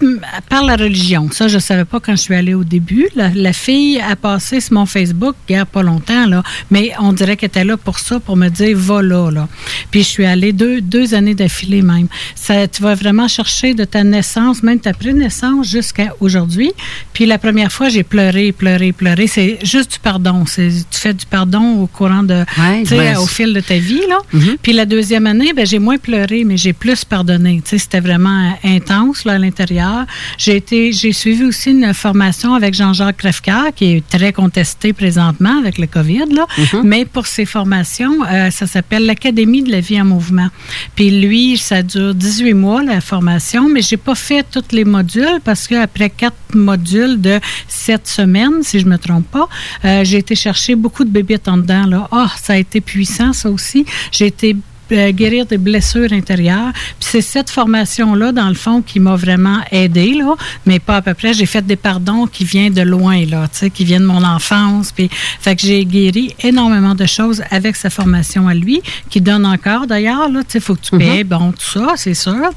[0.49, 1.29] par la religion.
[1.31, 3.07] Ça, je savais pas quand je suis allée au début.
[3.15, 6.91] La, la fille a passé sur mon Facebook il y a pas longtemps, là, mais
[6.99, 9.48] on dirait qu'elle était là pour ça, pour me dire va là, là.
[9.91, 12.07] Puis je suis allée deux, deux années d'affilée même.
[12.36, 16.72] Ça, tu vas vraiment chercher de ta naissance, même ta pré-naissance jusqu'à aujourd'hui.
[17.14, 19.28] Puis la première fois, j'ai pleuré, pleuré, pleuré.
[19.28, 20.45] C'est juste du pardon.
[20.45, 22.44] C'est, tu fais du pardon au courant de,
[22.84, 24.18] tu sais, ben, au fil de ta vie, là.
[24.34, 24.57] Mhm.
[24.61, 27.61] Puis la deuxième année, ben, j'ai moins pleuré, mais j'ai plus pardonné.
[27.64, 30.06] Tu sais, c'était vraiment intense là, à l'intérieur.
[30.38, 35.57] J'ai été, j'ai suivi aussi une formation avec Jean-Jacques Crèvecoeur, qui est très contesté présentement
[35.60, 36.26] avec le COVID.
[36.31, 36.45] Là.
[36.84, 40.49] Mais pour ces formations, euh, ça s'appelle l'Académie de la vie en mouvement.
[40.95, 45.39] Puis lui, ça dure 18 mois, la formation, mais j'ai pas fait tous les modules
[45.43, 49.47] parce qu'après quatre modules de sept semaines, si je me trompe pas,
[49.85, 51.85] euh, j'ai été chercher beaucoup de bébites en dedans.
[51.85, 52.07] Là.
[52.11, 53.85] Ah, ça a été puissant, ça aussi.
[54.11, 54.55] J'ai été
[54.91, 56.72] euh, guérir des blessures intérieures.
[56.73, 60.35] Puis c'est cette formation-là, dans le fond, qui m'a vraiment aidé là,
[60.65, 61.34] mais pas à peu près.
[61.34, 64.23] J'ai fait des pardons qui viennent de loin, là, tu sais, qui viennent de mon
[64.23, 64.91] enfance.
[64.91, 65.09] Puis,
[65.39, 69.88] fait que j'ai guéri énormément de choses avec sa formation à lui, qui donne encore
[69.88, 72.49] d'ailleurs, là, tu sais, faut que tu payes, bon, tout ça, c'est sûr.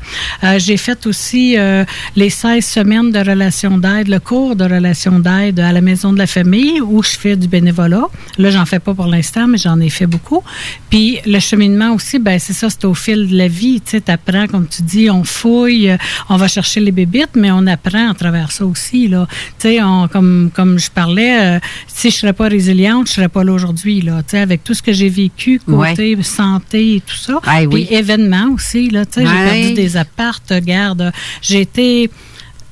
[0.45, 1.85] Euh, j'ai fait aussi euh,
[2.17, 6.19] les 16 semaines de relations d'aide, le cours de relations d'aide à la maison de
[6.19, 8.05] la famille, où je fais du bénévolat.
[8.39, 10.43] Là, j'en fais pas pour l'instant, mais j'en ai fait beaucoup.
[10.91, 13.81] Puis le cheminement aussi, ben c'est ça, c'est au fil de la vie.
[13.81, 15.97] Tu sais, apprends, comme tu dis, on fouille,
[16.29, 19.09] on va chercher les bébites, mais on apprend à travers ça aussi.
[19.09, 19.27] Là.
[19.59, 23.29] Tu sais, on- comme, comme je parlais, euh, si je serais pas résiliente, je serais
[23.29, 24.01] pas là aujourd'hui.
[24.01, 25.61] Là, tu sais, avec tout ce que j'ai vécu,
[25.95, 27.41] côté santé et tout ça.
[27.45, 27.87] Ah, oui.
[27.87, 28.91] Puis événements aussi.
[28.91, 29.27] Là, tu sais.
[29.27, 31.13] J'ai perdu des appartes, garde.
[31.43, 32.11] J'ai été...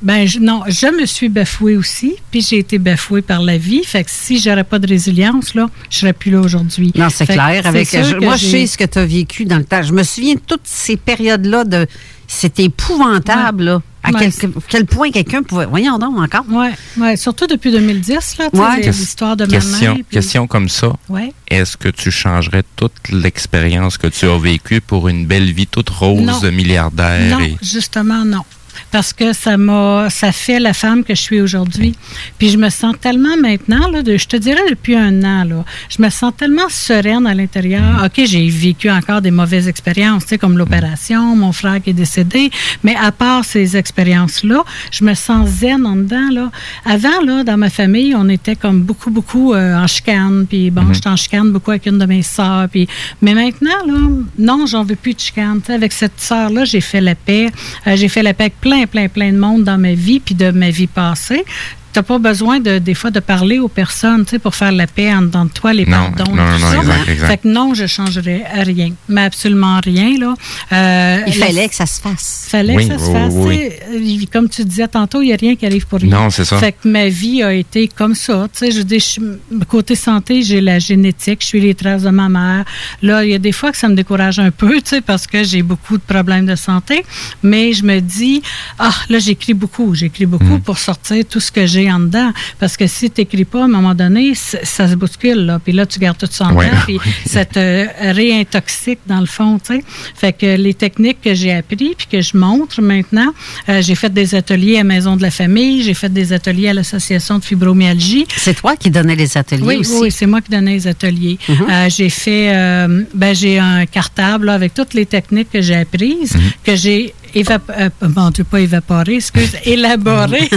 [0.01, 3.83] Ben je- non, je me suis bafouée aussi, puis j'ai été bafouée par la vie.
[3.85, 6.93] Fait que si j'aurais pas de résilience là, je serais plus là aujourd'hui.
[6.95, 7.67] Non, c'est clair.
[7.67, 9.83] Avec, je- moi, je sais ce que tu as vécu dans le temps.
[9.83, 11.87] Je me souviens de toutes ces périodes-là de.
[12.31, 13.83] C'était épouvantable, là.
[14.03, 14.31] À Ouais.
[14.41, 15.67] quel, quel point quelqu'un pouvait.
[15.67, 16.45] Voyons donc encore.
[16.51, 18.77] Ouais, ouais, surtout depuis 2010, là, tu sais, Ouais.
[18.81, 19.95] les- l'histoire de ma question, main.
[19.97, 20.93] puis- question comme ça.
[21.09, 21.33] Ouais.
[21.49, 25.91] Est-ce que tu changerais toute l'expérience que tu as vécue pour une belle vie toute
[25.91, 26.39] rose Non.
[26.39, 27.39] de milliardaire?
[27.39, 28.45] Non, et- justement, non.
[28.91, 31.95] Parce que ça m'a, ça fait la femme que je suis aujourd'hui.
[32.39, 35.65] Puis je me sens tellement maintenant, là, de, je te dirais depuis un an, là,
[35.89, 38.03] je me sens tellement sereine à l'intérieur.
[38.05, 41.95] OK, j'ai vécu encore des mauvaises expériences, tu sais, comme l'opération, mon frère qui est
[41.95, 42.51] décédé.
[42.83, 46.51] Mais à part ces expériences-là, je me sens zen en dedans, là.
[46.85, 50.47] Avant, là, dans ma famille, on était comme beaucoup, beaucoup euh, en chicane.
[50.49, 52.69] Puis bon, j'étais en chicane beaucoup avec une de mes sœurs.
[52.69, 52.89] Puis,
[53.23, 55.61] mais maintenant, là, non, j'en veux plus de chicane.
[55.69, 57.51] Avec cette sœur-là, j'ai fait la paix.
[57.87, 60.35] Euh, j'ai fait la paix avec plein, plein, plein de monde dans ma vie, puis
[60.35, 61.45] de ma vie passée.
[61.93, 64.87] T'as pas besoin de, des fois de parler aux personnes, tu sais, pour faire la
[64.87, 66.35] paix en dans toi, les Non, pardons.
[66.35, 66.77] non, tout non, ça.
[66.79, 67.27] exact, exact.
[67.29, 70.35] Fait que non, je changerais rien, mais absolument rien là.
[70.73, 72.47] Euh, Il la- fallait que ça se fasse.
[72.51, 73.33] fallait Oui, que ça se fasse.
[73.35, 74.27] oui, tu sais.
[74.27, 76.11] Comme tu disais tantôt, il n'y a rien qui arrive pour rien.
[76.11, 76.59] Non, c'est ça.
[76.59, 78.47] Fait que ma vie a été comme ça.
[78.53, 82.11] Tu sais, je dis, je- côté santé, j'ai la génétique, je suis les traces de
[82.11, 82.65] ma mère.
[83.03, 85.27] Là, il y a des fois que ça me décourage un peu, tu sais, parce
[85.27, 87.05] que j'ai beaucoup de problèmes de santé.
[87.43, 88.43] Mais je me dis,
[88.79, 89.95] ah, là, j'écris beaucoup.
[89.95, 90.61] J'écris beaucoup Mm.
[90.61, 92.33] pour sortir tout ce que j'ai en dedans.
[92.59, 95.61] Parce que si tu n'écris pas, à un moment donné, ça se bouscule, là.
[95.63, 96.67] Puis là, tu gardes tout ça en Ouais.
[96.67, 99.85] dedans, puis ça te réintoxique, dans le fond, tu sais.
[100.15, 103.33] Fait que les techniques que j'ai appris puis que je montre maintenant,
[103.69, 106.75] euh, j'ai fait des ateliers à Maison de la Famille, j'ai fait des ateliers à
[106.75, 108.27] l'Association de fibromyalgie.
[108.37, 109.93] C'est toi qui donnais les ateliers Oui, aussi?
[110.01, 111.39] oui, c'est moi qui donnais les ateliers.
[111.49, 111.57] Mhm.
[111.71, 115.77] Euh, j'ai fait, euh, ben, j'ai un cartable là, avec toutes les techniques que j'ai
[115.77, 116.41] apprises, Mhm.
[116.65, 120.49] que j'ai évaporé, bon, Dieu, pas évaporé, excuse, élaboré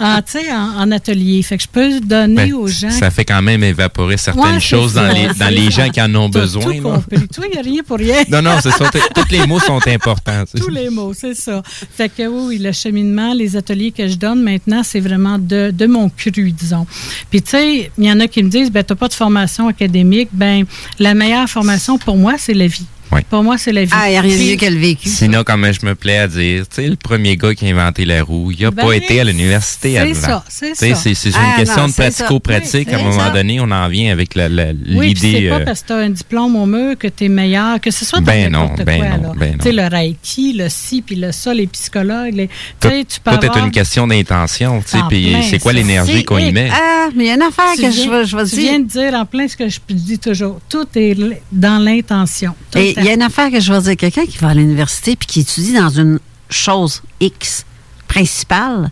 [0.00, 1.42] en, sais, en, en atelier.
[1.42, 2.90] Fait que je peux donner Ben, aux gens.
[2.90, 6.14] Ça fait quand même évaporer certaines Ouais, choses dans les, dans les gens qui en
[6.14, 6.62] ont besoin.
[6.64, 6.80] tout là.
[6.80, 7.28] compris.
[7.28, 8.22] Toi, il n'y a rien pour rien.
[8.28, 10.44] Non, non, Tous les mots sont importants.
[10.56, 11.62] Tous les mots, c'est ça.
[11.64, 15.70] Fait que oui, oui, le cheminement, les ateliers que je donne maintenant, c'est vraiment de,
[15.70, 16.86] de mon cru, disons.
[17.30, 19.68] Puis tu sais, il y en a qui me disent, ben t'as pas de formation
[19.68, 20.28] académique.
[20.32, 20.64] Ben
[20.98, 22.86] la meilleure formation pour moi, c'est la vie.
[23.14, 23.20] Oui.
[23.30, 23.90] Pour moi, c'est la vie.
[23.94, 25.08] Ah, il n'y a rien de mieux que le vécu.
[25.08, 28.04] Sinon, comme je me plais à dire, tu sais, le premier gars qui a inventé
[28.04, 30.14] la roue, il n'a Ben, pas été à l'université c'est avant.
[30.14, 31.00] ça, c'est Tu sais, ça.
[31.00, 32.24] C'est c'est une Ah, question non, de c'est ça.
[32.24, 32.88] pratico-pratique.
[32.88, 33.30] Oui, à un c'est moment ça.
[33.30, 35.48] donné, on en vient avec la- la- Oui, c'est l'idée.
[35.48, 37.90] pas euh, parce que tu as un diplôme au mur que tu es meilleur, que
[37.90, 39.08] ce soit dans Ben n'importe non, ben quoi.
[39.18, 39.58] non, ben non.
[39.58, 42.34] Tu sais, le Reiki, le ci, puis le ça, les psychologues.
[42.34, 42.48] Les...
[42.48, 44.82] Tu tout, sais, tu peux tout est une question d'intention.
[44.82, 45.78] tu sais, En Puis plein, c'est quoi ça.
[45.78, 46.68] l'énergie C'est- qu'on y met?
[46.72, 48.70] Ah, mais il y a une affaire que je je veux tu dire.
[48.70, 50.60] viens de dire en plein ce que je dis toujours.
[50.68, 51.16] Tout est
[51.52, 52.54] dans l'intention.
[52.70, 53.96] Tout il y a une affaire que je veux dire.
[53.98, 56.18] Quelqu'un qui va à l'université puis qui étudie dans une
[56.48, 57.66] chose X
[58.08, 58.90] principale,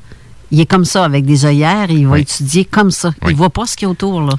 [0.52, 3.10] il est comme ça, avec des œillères, il va étudier comme ça.
[3.24, 4.20] Il ne voit pas ce qu'il y a autour.
[4.20, 4.34] Là.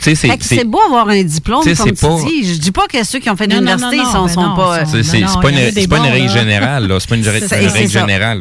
[0.00, 2.52] C'est- beau avoir un diplôme, comme tu c'est pas- dis.
[2.54, 4.84] Je dis pas que ceux qui ont fait l'université non, ne sont, non, pas...
[4.84, 6.86] C'est pas une, pas une règle générale.
[6.86, 7.00] là.
[7.00, 8.00] C'est pas une, règle- C'est- une c'est règle ça.
[8.00, 8.40] générale.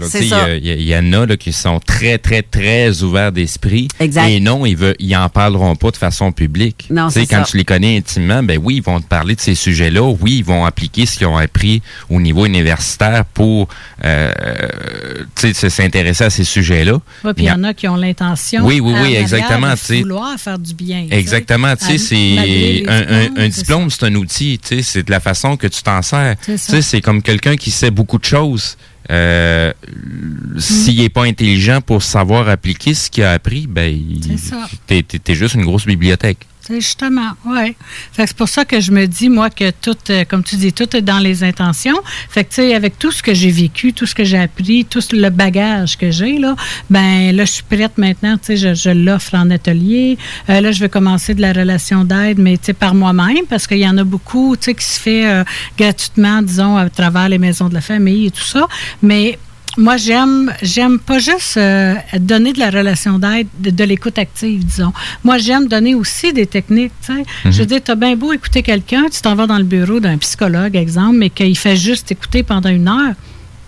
[0.62, 3.88] Il y, en a là, qui sont très, très, très ouverts d'esprit.
[4.00, 4.28] Exact.
[4.28, 6.88] Et non, ils, veulent, ils en parleront pas de façon publique.
[6.92, 7.52] Non, Tu sais, c'est quand ça.
[7.52, 10.02] tu les connais intimement, ben oui, ils vont te parler de ces sujets-là.
[10.20, 13.70] Oui, ils vont appliquer ce qu'ils ont appris au niveau universitaire pour
[14.04, 14.32] euh,
[15.36, 16.97] sais, s'intéresser à ces sujets-là.
[17.24, 18.66] Ouais, puis il y en a qui ont l'intention.
[18.66, 21.08] Oui, oui, oui, exactement, de vouloir faire du bien.
[21.12, 22.84] Exactement, tu sais, À- c'est
[23.38, 26.36] un, diplôme, c'est un outil, tu sais, c'est de la façon que tu t'en sers.
[26.42, 26.72] C'est Tu ça.
[26.74, 28.78] sais, c'est comme quelqu'un qui sait beaucoup de choses.
[29.10, 29.72] Euh,
[30.58, 33.98] S'il n'est pas intelligent pour savoir appliquer ce qu'il a appris, ben,
[34.88, 36.40] t'es juste une grosse bibliothèque.
[36.70, 37.76] Justement, oui.
[38.14, 40.96] C'est pour ça que je me dis, moi, que tout, euh, comme tu dis, tout
[40.96, 41.98] est dans les intentions.
[42.30, 44.86] Fait que, tu sais, avec tout ce que j'ai vécu, tout ce que j'ai appris,
[44.86, 46.56] tout le bagage que j'ai, là,
[46.90, 50.18] ben là, je suis prête maintenant, tu sais, je, je l'offre en atelier.
[50.50, 53.66] Euh, là, je vais commencer de la relation d'aide, mais, tu sais, par moi-même, parce
[53.68, 55.44] qu'il y en a beaucoup, tu sais, qui se fait euh,
[55.78, 58.68] gratuitement, disons, à travers les maisons de la famille et tout ça.
[59.02, 59.40] Mais
[59.78, 64.66] moi, j'aime, j'aime pas juste euh, donner de la relation d'aide, de, de l'écoute active,
[64.66, 64.92] disons.
[65.24, 67.24] Moi, j'aime donner aussi des techniques, tu sais.
[67.46, 67.52] Mhm.
[67.52, 70.18] Je veux dire, t'as bien beau écouter quelqu'un, tu t'en vas dans le bureau d'un
[70.18, 73.14] psychologue, exemple, mais qu'il fait juste écouter pendant une heure.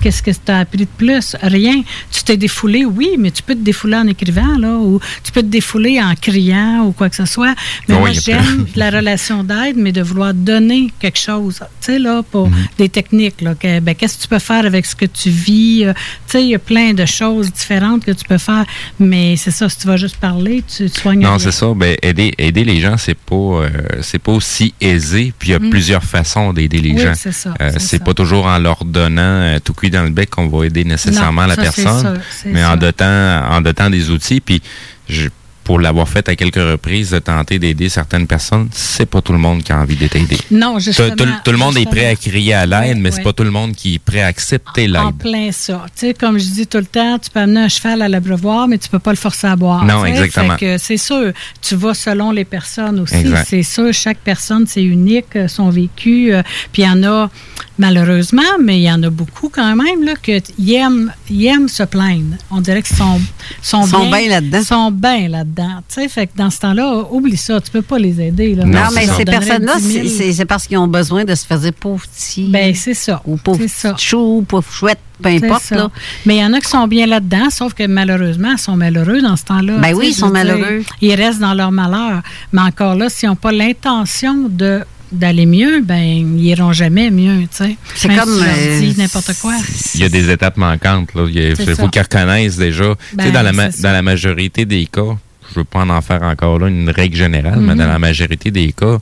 [0.01, 1.35] Qu'est-ce que tu as appris de plus?
[1.41, 1.81] Rien.
[2.11, 5.41] Tu t'es défoulé, oui, mais tu peux te défouler en écrivant, là, ou tu peux
[5.41, 7.53] te défouler en criant ou quoi que ce soit.
[7.88, 11.99] Mais Oui, moi, j'aime la relation d'aide, mais de vouloir donner quelque chose, tu sais,
[11.99, 12.55] là, pour Mhm.
[12.77, 13.55] des techniques, là.
[13.55, 15.84] que, ben, qu'est-ce que tu peux faire avec ce que tu vis?
[15.85, 18.65] euh, tu sais, il y a plein de choses différentes que tu peux faire,
[18.99, 21.73] mais c'est ça, si tu vas juste parler, tu, tu soignes Non, c'est ça.
[21.76, 23.69] Ben, aider, aider les gens, c'est pas, euh,
[24.01, 25.34] c'est pas aussi aisé.
[25.38, 25.69] Puis il y a Mm.
[25.69, 27.13] plusieurs façons d'aider les Oui, gens.
[27.15, 30.47] c'est ça, Euh, c'est pas toujours en leur donnant tout cuit dans le bec qu'on
[30.47, 33.05] va aider nécessairement Non, la personne, sûr, mais en dotant,
[33.49, 34.41] en dotant des outils.
[34.41, 34.61] Puis
[35.07, 35.29] je-
[35.69, 39.37] pour l'avoir fait à quelques reprises, de tenter d'aider certaines personnes, c'est pas tout le
[39.37, 40.35] monde qui a envie d'être aidé.
[40.49, 41.15] Non, Tout, justement.
[41.15, 43.23] tout- tout le monde est prêt à crier à l'aide, mais c'est ouais.
[43.25, 45.17] pas tout le monde qui est prêt à accepter En l'aide.
[45.19, 45.85] plein ça.
[45.95, 48.67] Tu sais, comme je dis tout le temps, tu peux amener un cheval à l'abreuvoir,
[48.67, 49.85] mais tu peux pas le forcer à boire.
[49.85, 50.23] Non, tu sais.
[50.25, 50.55] exactement.
[50.79, 53.27] C'est sûr, tu vas selon les personnes aussi.
[53.45, 56.33] C'est sûr, chaque personne, c'est unique, euh, son vécu.
[56.33, 56.41] euh,
[56.73, 57.29] Puis il y en a,
[57.77, 61.67] malheureusement, mais il y en a beaucoup quand même, là, que ils aiment, ils aiment
[61.69, 62.37] se plaindre.
[62.49, 63.21] On dirait qu'ils sont,
[63.61, 64.63] sont, Sont bien là-dedans.
[64.63, 65.59] sont bien là-dedans.
[65.88, 68.56] Tu sais, fait que dans ce temps-là, oublie ça, tu peux pas les aider.
[68.56, 68.65] Là.
[68.65, 71.73] Non, mais ces personnes-là, 10 000, c'est- parce qu'ils ont besoin de se faire dire
[71.73, 72.48] pauvre petit.
[72.49, 73.22] Ben, c'est ça.
[73.26, 73.64] Ou pauvre
[73.98, 75.72] chou, pauvre chouette, peu importe.
[75.72, 75.90] Là.
[76.26, 79.22] Mais il y en a qui sont bien là-dedans, sauf que malheureusement, ils sont malheureux
[79.22, 79.77] dans ce temps-là.
[79.77, 80.84] Ben oui, ils sont dire, malheureux.
[81.02, 82.22] ils restent dans leur malheur.
[82.53, 84.81] Mais encore là, s'ils n'ont pas l'intention de
[85.11, 87.76] d'aller mieux, ben ils iront jamais mieux, tu sais.
[87.95, 89.56] C'est comme, si euh, dis n'importe quoi.
[89.95, 91.15] Il y a des étapes manquantes.
[91.15, 91.26] Là.
[91.27, 92.84] Il faut qu'ils reconnaissent déjà.
[92.84, 95.18] Tu sais, Ben, dans, la dans la majorité des cas,
[95.53, 97.80] je veux pas en en faire encore là une règle générale, mais Mhm.
[97.80, 98.97] dans la majorité des cas,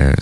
[0.00, 0.12] euh,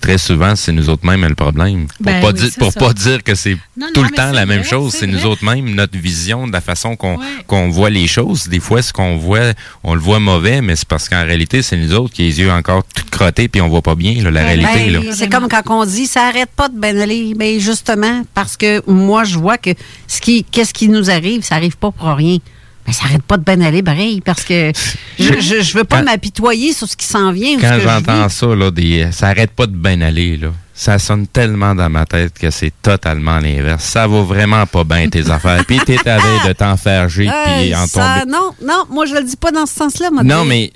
[0.00, 1.86] très souvent, c'est nous autres mêmes le problème.
[1.86, 2.78] Pour Ben pas, oui, dire, c'est pour ça.
[2.80, 5.42] pas dire que c'est tout non, le mais temps la même chose, c'est nous autres
[5.42, 8.46] mêmes, notre vision, de la façon qu'on voit les choses.
[8.48, 11.78] Des fois, ce qu'on voit, on le voit mauvais, mais c'est parce qu'en réalité, c'est
[11.78, 14.30] nous autres qui ont les yeux encore tout crottés puis on voit pas bien là,
[14.30, 14.90] la réalité.
[14.90, 15.12] Ben, là.
[15.14, 17.32] c'est comme quand on dit ça arrête pas de ben aller.
[17.34, 19.70] Ben justement, parce que moi, je vois que
[20.06, 22.38] ce qui, qu'est-ce qui nous arrive, ça arrive pas pour rien.
[22.86, 24.72] Mais ça arrête pas de ben aller pareil, parce que
[25.18, 27.58] je, je, je veux pas m'apitoyer sur ce qui s'en vient.
[27.58, 30.36] Quand je j'entends ça, là, des, ça arrête pas de bien aller.
[30.36, 30.48] Là.
[30.76, 33.84] Ça sonne tellement dans ma tête que c'est totalement l'inverse.
[33.84, 35.64] Ça va vraiment pas bien tes affaires.
[35.64, 38.32] Puis t'es à veille de t'en faire puis en ça- tomber.
[38.32, 40.10] non, non, moi je le dis pas dans ce sens-là.
[40.24, 40.72] Non, mais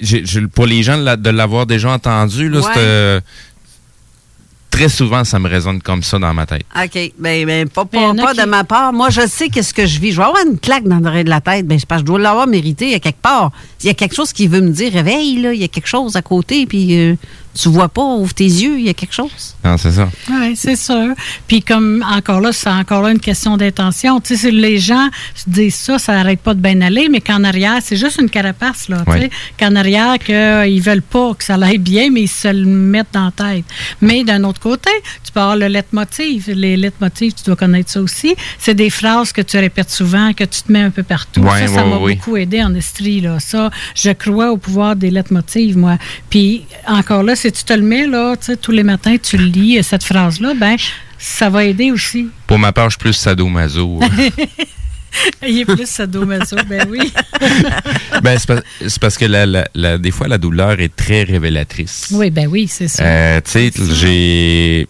[0.54, 2.64] pour les gens de la- de l'avoir déjà entendu, là, Ouais.
[2.74, 3.20] c'est, euh,
[4.78, 6.62] très souvent, ça me résonne comme ça dans ma tête.
[6.76, 7.12] OK.
[7.18, 8.92] Ben, ben, pas, Mais y pas, en a pas qui- de ma part.
[8.92, 10.12] Moi, je sais qu'est-ce que je vis.
[10.12, 11.66] Je vais avoir une claque dans l'oreille de la tête.
[11.66, 13.50] Ben, c'est parce que je dois l'avoir mérité à quelque part.
[13.82, 15.52] Il y a quelque chose qui veut me dire réveille, là.
[15.52, 17.14] Il y a quelque chose à côté, puis euh,
[17.60, 19.54] tu vois pas, ouvre tes yeux, il y a quelque chose.
[19.64, 20.08] Non, c'est ça.
[20.30, 21.08] Oui, c'est sûr.
[21.48, 24.20] Puis comme encore là, c'est encore là une question d'intention.
[24.20, 27.42] Tu sais, les gens se disent ça, ça n'arrête pas de bien aller, mais qu'en
[27.44, 29.02] arrière, c'est juste une carapace, là.
[29.06, 29.20] tu Oui.
[29.22, 29.30] sais.
[29.58, 33.24] Qu'en arrière, qu'ils veulent pas que ça aille bien, mais ils se le mettent dans
[33.36, 33.64] la tête.
[34.00, 34.90] Mais d'un autre côté,
[35.24, 36.48] tu peux avoir le leitmotiv.
[36.50, 38.34] Les leitmotivs, tu dois connaître ça aussi.
[38.58, 41.42] C'est des phrases que tu répètes souvent, que tu te mets un peu partout.
[41.44, 42.14] Ça, ça m'a oui.
[42.14, 43.40] beaucoup aidé en estrie, là.
[43.40, 45.98] Ça, je crois au pouvoir des leitmotivs, moi.
[46.30, 49.82] Puis encore là, si tu te le mets, là, tous les matins, tu le lis,
[49.82, 50.76] cette phrase-là, ben,
[51.18, 52.28] ça va aider aussi.
[52.46, 54.00] Pour ma part, je suis plus sadomaso.
[55.46, 57.12] Il est plus sadomaso, ben oui.
[58.22, 61.22] ben, c'est pas- c'est parce que la- la- la- des fois, la douleur est très
[61.22, 62.08] révélatrice.
[62.12, 63.02] Oui, ben oui, c'est ça.
[63.02, 64.86] Euh, tu sais, j'ai.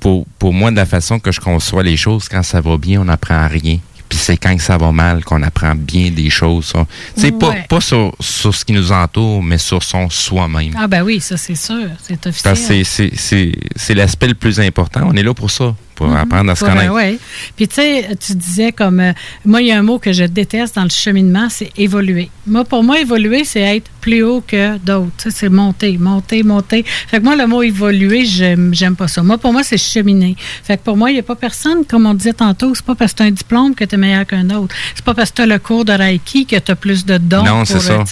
[0.00, 3.00] Pour, pour moi, de la façon que je conçois les choses, quand ça va bien,
[3.00, 3.78] on n'apprend rien.
[4.10, 6.72] Puis c'est quand ça va mal qu'on apprend bien des choses.
[7.14, 7.64] Tu sais, pas, Ouais.
[7.68, 10.74] pas sur, sur ce qui nous entoure, mais sur son soi-même.
[10.76, 12.56] Ah ben oui, ça c'est sûr, c'est officiel.
[12.56, 15.02] C'est- c'est- c'est c'est l'aspect le plus important.
[15.06, 16.16] On est là pour ça, pour Mhm.
[16.16, 16.94] apprendre à se Ouais, connaître.
[16.94, 17.18] ouais.
[17.56, 19.12] Puis tu sais, tu disais comme euh,
[19.44, 22.30] moi, il y a un mot que je déteste dans le cheminement, c'est évoluer.
[22.46, 25.26] Moi, pour moi, évoluer, c'est être plus haut que d'autres.
[25.28, 26.84] C'est monter, monter, monter.
[27.08, 29.22] Fait que moi, le mot évoluer, j'aime, pas ça.
[29.22, 30.36] Moi, pour moi, c'est cheminer.
[30.64, 32.94] Fait que pour moi, il n'y a pas personne, comme on disait tantôt, c'est pas
[32.94, 34.74] parce que tu as un diplôme que tu es meilleur qu'un autre.
[34.94, 37.18] C'est pas parce que tu as le cours de Reiki que tu as plus de
[37.18, 37.44] dons.
[37.44, 37.92] Non, c'est ça.
[37.92, 38.04] euh.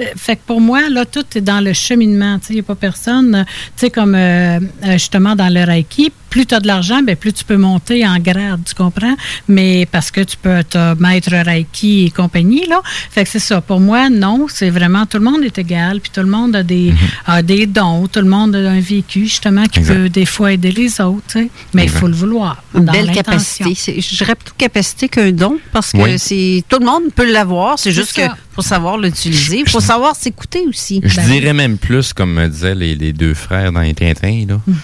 [0.00, 2.38] Euh, Fait que pour moi, là, tout est dans le cheminement.
[2.50, 6.10] Il n'y a pas personne, euh, tu sais, comme euh, euh, justement dans le Reiki,
[6.30, 9.14] plus tu as de l'argent, ben, plus tu peux monter en grade, tu comprends?
[9.48, 12.80] Mais parce que tu peux être maître Reiki et compagnie, là.
[13.10, 13.60] Fait que c'est ça.
[13.60, 16.62] Pour moi, non, c'est vraiment tout le monde est égal, puis tout le monde a
[16.62, 16.92] des,
[17.26, 19.94] a des dons, tout le monde a un vécu, justement, qui Exact.
[19.94, 21.50] peut des fois aider les autres, tu sais.
[21.74, 22.62] Mais il faut le vouloir.
[22.74, 23.64] Une dans belle l'intention.
[23.64, 23.74] capacité.
[23.74, 26.18] C'est- Je dirais plutôt capacité qu'un don, parce que Oui.
[26.18, 27.78] c'est tout le monde peut l'avoir.
[27.78, 28.22] C'est C'est juste que.
[28.58, 29.60] Faut savoir l'utiliser.
[29.60, 31.00] Il faut savoir s'écouter aussi.
[31.04, 34.46] Je Ben, dirais même plus, comme me disaient les, les deux frères dans les Tintins,
[34.48, 34.60] là.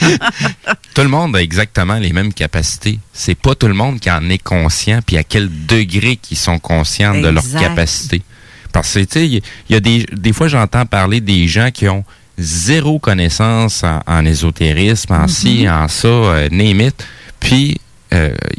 [0.94, 2.98] tout le monde a exactement les mêmes capacités.
[3.12, 6.58] C'est pas tout le monde qui en est conscient, puis à quel degré qu'ils sont
[6.60, 8.22] conscients de leurs capacités.
[8.72, 11.88] Parce que, tu sais, il y- a des, des fois, j'entends parler des gens qui
[11.88, 12.04] ont
[12.38, 17.06] zéro connaissance en, en ésotérisme, en ci, en ça, euh, name it.
[17.40, 17.78] Puis,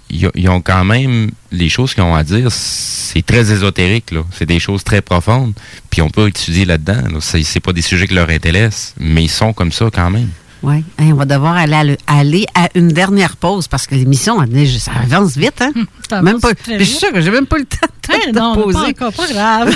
[0.10, 4.12] ils ont- ils ont quand même les choses qu'ils ont à dire, c'est très ésotérique,
[4.12, 4.22] là.
[4.32, 5.54] C'est des choses très profondes.
[5.90, 7.04] Puis on peut étudier là-dedans.
[7.12, 7.18] Là.
[7.20, 10.30] C'est, c'est pas des sujets qui leur intéressent, mais ils sont comme ça quand même.
[10.64, 14.42] Oui, on va devoir aller à, le- aller à une dernière pause parce que l'émission,
[14.42, 15.62] elle- ça avance vite.
[15.62, 15.74] Hein?
[16.10, 17.78] Ça même avance pas, très je suis sûre que j'ai même pas le temps
[18.08, 18.94] de, Hey, de non, poser.
[18.94, 19.76] pas encore, pas grave.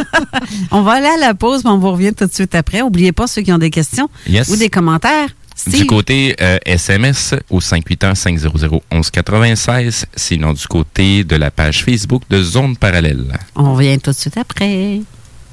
[0.70, 2.80] on va aller à la pause, mais on vous revient tout de suite après.
[2.80, 4.48] N'oubliez pas ceux qui ont des questions Yes.
[4.48, 5.28] ou des commentaires.
[5.66, 12.76] Du côté euh, SMS au 581-500-1196, sinon du côté de la page Facebook de Zone
[12.76, 13.38] Parallèle.
[13.54, 15.00] on revient tout de suite après.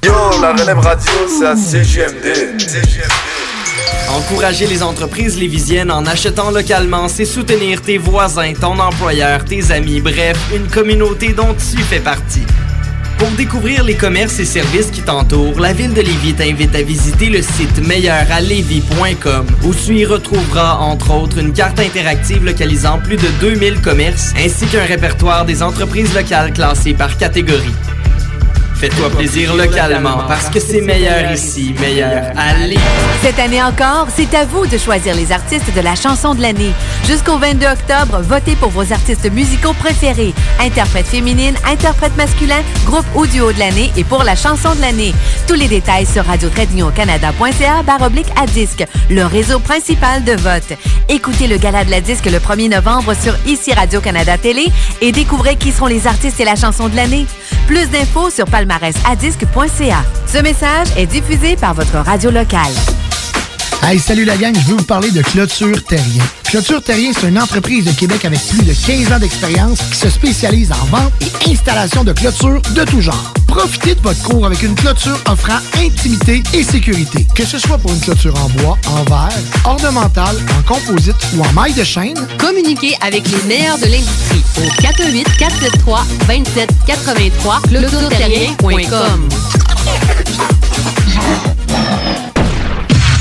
[0.03, 2.57] Yo, la relève radio, c'est à CGMD.
[4.09, 10.01] Encourager les entreprises lévisiennes en achetant localement, c'est soutenir tes voisins, ton employeur, tes amis,
[10.01, 12.43] bref, une communauté dont tu fais partie.
[13.19, 17.25] Pour découvrir les commerces et services qui t'entourent, la ville de Lévis t'invite à visiter
[17.25, 23.27] le site meilleuralevis.com où tu y retrouveras entre autres une carte interactive localisant plus de
[23.41, 27.75] 2000 commerces ainsi qu'un répertoire des entreprises locales classées par catégorie.
[28.79, 32.77] Fais-toi plaisir localement parce que c'est meilleur ici, meilleur allez.
[33.21, 36.71] Cette année encore, c'est à vous de choisir les artistes de la chanson de l'année.
[37.05, 40.33] Jusqu'au 22 octobre, votez pour vos artistes musicaux préférés.
[40.61, 45.13] Interprète féminine, interprète masculin, groupe ou duo de l'année et pour la chanson de l'année.
[45.45, 50.79] Tous les détails sur radio canada.ca oblique à disque, le réseau principal de vote.
[51.09, 54.67] Écoutez le gala de la disque le 1er novembre sur ICI Radio-Canada Télé
[55.01, 57.25] et découvrez qui seront les artistes et la chanson de l'année.
[57.67, 60.03] Plus d'infos sur palmarèsadisque.ca.
[60.27, 62.71] Ce message est diffusé par votre radio locale.
[63.81, 66.23] Hey, salut la gang, je veux vous parler de Clôture Terrien.
[66.43, 70.09] Clôture Terrien, c'est une entreprise de Québec avec plus de 15 ans d'expérience qui se
[70.09, 73.33] spécialise en vente et installation de clôtures de tout genre.
[73.49, 77.25] Profitez de votre cours avec une clôture offrant intimité et sécurité.
[77.35, 81.51] Que ce soit pour une clôture en bois, en verre, ornementale, en composite ou en
[81.53, 89.29] maille de chaîne, Communiquez avec les meilleurs de l'industrie au 418 473 2783 clôtureterrien.com.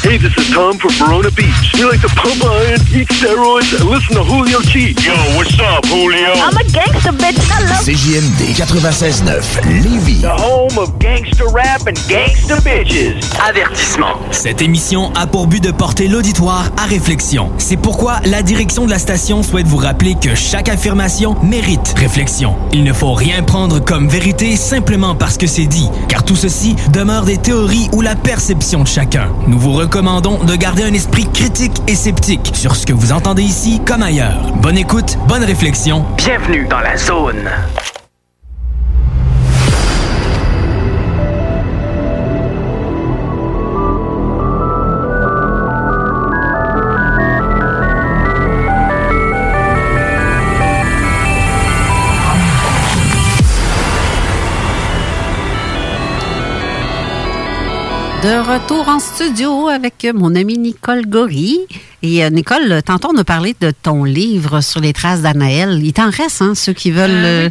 [0.08, 1.74] Hey, this is Tom from Verona Beach.
[1.74, 4.96] We like to pump iron, eat steroids, and listen to Julio G.
[5.04, 6.32] Yo, what's up, Julio?
[6.32, 7.36] I'm a gangster, bitch.
[7.52, 10.22] I love CJMD 96.9 Lévis.
[10.22, 13.20] The home of gangster rap and gangster bitches.
[13.38, 14.16] Avertissement.
[14.30, 17.52] Cette émission a pour but de porter l'auditoire à réflexion.
[17.58, 22.56] C'est pourquoi la direction de la station souhaite vous rappeler que chaque affirmation mérite réflexion.
[22.72, 26.76] Il ne faut rien prendre comme vérité simplement parce que c'est dit, car tout ceci
[26.94, 29.28] demeure des théories ou la perception de chacun.
[29.46, 33.42] Nous vous recommandons de garder un esprit critique et sceptique sur ce que vous entendez
[33.42, 34.52] ici comme ailleurs.
[34.62, 36.04] Bonne écoute, bonne réflexion.
[36.16, 37.50] Bienvenue dans la zone.
[58.22, 61.60] De retour en studio avec mon ami Nicole Gori.
[62.02, 65.80] Et euh, Nicole, tantôt on a parlé de ton livre sur les traces d'Anaël.
[65.84, 67.10] Il t'en reste, hein, ceux qui veulent...
[67.24, 67.50] euh,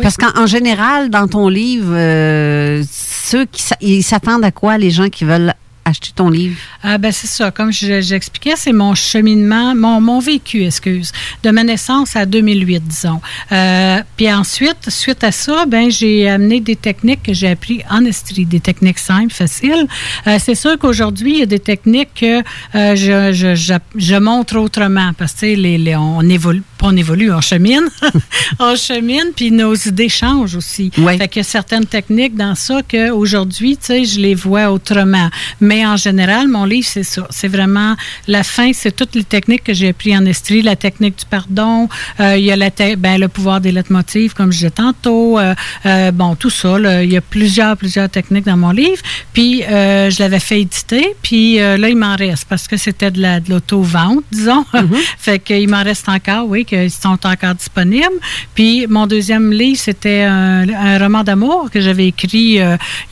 [0.00, 4.90] Parce qu'en en général, dans ton livre, euh, ceux qui ils s'attendent à quoi, les
[4.90, 5.54] gens qui veulent
[5.86, 6.56] acheter ton livre?
[6.82, 7.50] Ah ben c'est ça.
[7.50, 12.82] Comme je- j'expliquais, c'est mon cheminement, mon, mon vécu, excuse, de ma naissance à 2008,
[12.86, 13.20] disons.
[13.52, 18.04] Euh, puis ensuite, suite à ça, ben j'ai amené des techniques que j'ai appris en
[18.04, 19.86] Estrie, des techniques simples, faciles.
[20.26, 22.40] Euh, c'est sûr qu'aujourd'hui, il y a des techniques que
[22.74, 26.96] euh, je, je, je, je montre autrement parce que les, les- on évolue, pas on
[26.96, 27.84] évolue, on chemine,
[28.58, 30.90] on chemine, puis nos idées changent aussi.
[31.18, 35.30] Fait qu'il y a certaines techniques dans ça qu'aujourd'hui, tu sais, je les vois autrement.
[35.60, 37.26] Mais en général, mon livre, c'est ça.
[37.30, 37.96] C'est vraiment
[38.28, 41.88] la fin, c'est toutes les techniques que j'ai appris en Estrie, la technique du pardon,
[42.20, 45.38] euh, il y a la ben, le pouvoir des lettres motives, comme je disais tantôt,
[45.38, 45.54] euh,
[45.86, 46.78] euh, bon, tout ça.
[46.78, 47.02] là.
[47.02, 49.02] il y a plusieurs, plusieurs techniques dans mon livre.
[49.32, 53.40] Puis, je l'avais fait éditer, puis là, il m'en reste parce que c'était de la-
[53.40, 54.64] de l'auto-vente, disons.
[55.18, 58.18] fait qu'il m'en reste encore, oui, qu'ils sont encore disponibles.
[58.54, 62.60] Puis, mon deuxième livre, c'était un, un roman d'amour que j'avais écrit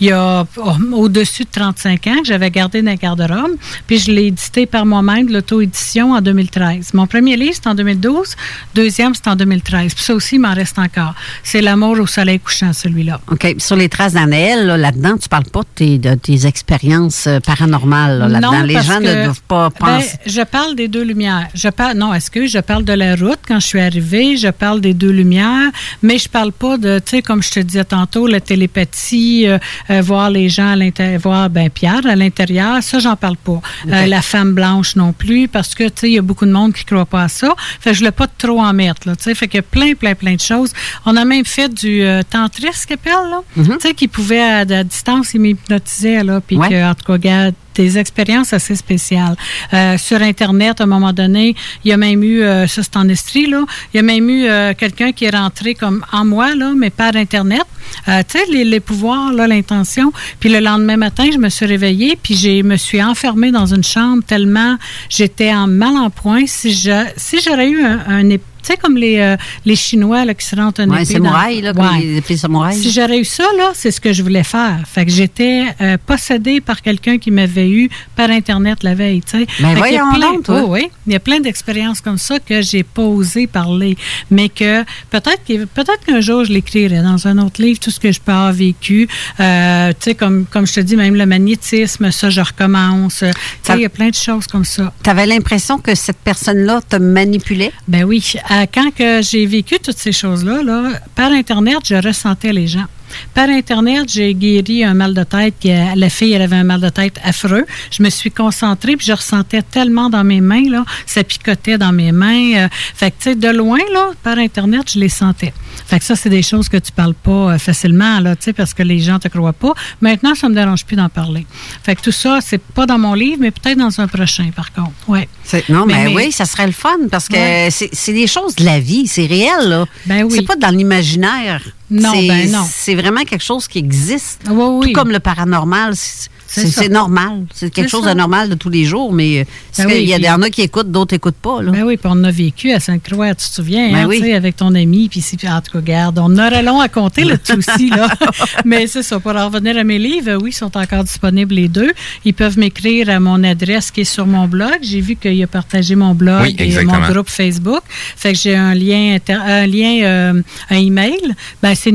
[0.01, 3.57] il y a oh, au-dessus de 35 ans, que j'avais gardé dans le garde-robe.
[3.87, 6.95] Puis, je l'ai édité par moi-même l'auto-édition en 2013.
[6.95, 8.37] Mon premier livre, c'est en 2012.
[8.75, 9.95] Deuxième, c'est en 2013.
[9.95, 11.15] Puis ça aussi, il m'en reste encore.
[11.43, 13.21] C'est L'amour au soleil couchant, celui-là.
[13.31, 13.57] OK.
[13.59, 17.41] Sur les traces d'Anaël, là, là-dedans, tu parles pas de tes, de tes expériences euh,
[17.41, 18.19] paranormales.
[18.19, 18.53] là, là-dedans.
[18.53, 20.19] Non, les gens que, ne doivent pas ben, penser.
[20.27, 21.49] je parle des deux lumières.
[21.55, 24.37] Je parle, non, est-ce que je parle de la route quand je suis arrivée?
[24.37, 25.71] Je parle des deux lumières,
[26.03, 29.59] mais je parle pas de, tu sais, comme je te disais tantôt, la télépathie, euh,
[29.91, 32.44] euh, voir les gens à l'intérieur, voir, ben, Pierre à l'intérieur,
[32.81, 33.61] ça, j'en parle pas.
[33.89, 36.53] Euh, la femme blanche non plus, parce que, tu sais, il y a beaucoup de
[36.53, 37.55] monde qui croit pas à ça.
[37.81, 39.35] Fait que je voulais pas trop en mettre, là, tu sais.
[39.35, 40.73] Fait a plein, plein, plein de choses.
[41.07, 43.41] On a même fait du euh, tantrisme, qu'appelle, là.
[43.57, 46.69] Tu sais, qui pouvait, à, à distance, il m'hypnotisait, là, puis Ouais.
[46.69, 49.37] que, en tout cas, regarde, des expériences assez spéciales.
[49.73, 52.97] Euh, sur Internet, à un moment donné, il y a même eu, euh, ça c'est
[52.97, 56.55] en Estrie, il y a même eu euh, quelqu'un qui est rentré comme en moi,
[56.55, 57.65] là, mais par Internet.
[58.09, 60.13] Euh, tu sais, les, les pouvoirs, là, l'intention.
[60.41, 63.85] Puis le lendemain matin, je me suis réveillée, puis je me suis enfermée dans une
[63.85, 64.77] chambre tellement
[65.09, 66.45] j'étais en mal en point.
[66.47, 66.73] Si
[67.17, 68.31] si j'aurais eu un, un
[68.65, 71.61] tu sais, comme les, euh, les Chinois là, qui se rentrent un Ouais, épée samouraï,
[71.61, 72.01] dans- là, comme Ouais.
[72.05, 72.77] les épées samouraï.
[72.77, 74.81] Si j'aurais eu ça, là, c'est ce que je voulais faire.
[74.87, 79.39] Fait que j'étais euh, possédée par quelqu'un qui m'avait eu par Internet la veille, tu
[79.39, 79.47] sais.
[79.61, 80.63] Ben qu'il y a plein- donc, toi.
[80.65, 83.97] Oh, oui, il y a plein d'expériences comme ça que j'ai pas osé parler.
[84.31, 88.01] Mais que peut-être que peut-être qu'un jour, je l'écrirai dans un autre livre, tout ce
[88.01, 89.09] que je peux avoir vécu.
[89.41, 93.19] Euh, tu sais, comme, comme je te dis, même le magnétisme, ça, je recommence.
[93.19, 93.27] Tu
[93.63, 94.93] sais, il y a plein de choses comme ça.
[95.03, 97.73] Tu avais l'impression que cette personne-là te manipulait?
[97.89, 98.35] Ben oui.
[98.73, 102.87] Quand que j'ai vécu toutes ces choses-là, là, par Internet, je ressentais les gens.
[103.35, 105.55] Par Internet, j'ai guéri un mal de tête.
[105.61, 107.65] Qui, la fille, elle avait un mal de tête affreux.
[107.91, 111.93] Je me suis concentrée, puis je ressentais tellement dans mes mains, là, ça picotait dans
[111.93, 112.55] mes mains.
[112.57, 115.53] euh, fait que, tu sais, de loin, là, par Internet, je les sentais.
[115.87, 118.53] Fait que ça, c'est des choses que tu parles pas euh, facilement, là, tu sais,
[118.53, 119.73] parce que les gens te croient pas.
[120.01, 121.47] Maintenant, ça me dérange plus d'en parler.
[121.83, 124.73] Fait que tout ça, c'est pas dans mon livre, mais peut-être dans un prochain, par
[124.73, 124.93] contre.
[125.09, 125.29] Ouais.
[125.69, 127.69] Non, mais, oui, ça serait le fun parce que Ouais.
[127.71, 129.69] c'est des choses de la vie, c'est réel.
[129.69, 129.85] là.
[130.07, 130.33] Ben oui.
[130.37, 131.61] C'est pas dans l'imaginaire.
[131.91, 132.65] Non, ben non.
[132.69, 134.43] C'est vraiment quelque chose qui existe.
[134.51, 134.93] oui.
[134.93, 137.45] Tout comme le paranormal, c'est C'est normal.
[137.53, 138.13] C'est quelque chose ça.
[138.15, 139.45] de normal de tous les jours, mais euh,
[139.79, 141.63] Ben qu'il oui, y a, il y en a qui écoutent, d'autres n'écoutent pas.
[141.63, 141.71] Là.
[141.73, 144.19] Ben oui, puis on a vécu à Sainte-Croix, tu te souviens, Ben hein, oui.
[144.21, 146.89] tu sais, avec ton ami, puis si, en tout cas, garde, on aurait long à
[146.89, 148.09] compter là-dessus aussi, là.
[148.65, 151.55] Mais c'est ça, pour en revenir à mes livres, euh, oui, ils sont encore disponibles
[151.55, 151.93] les deux.
[152.25, 154.79] Ils peuvent m'écrire à mon adresse qui est sur mon blog.
[154.83, 157.83] J'ai vu qu'il a partagé mon blog Oui, et mon groupe Facebook.
[157.89, 161.35] Fait que j'ai un lien, inter- un lien, euh, un email.
[161.63, 161.91] Ben, c'est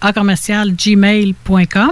[0.00, 1.90] à commercial gmail.com.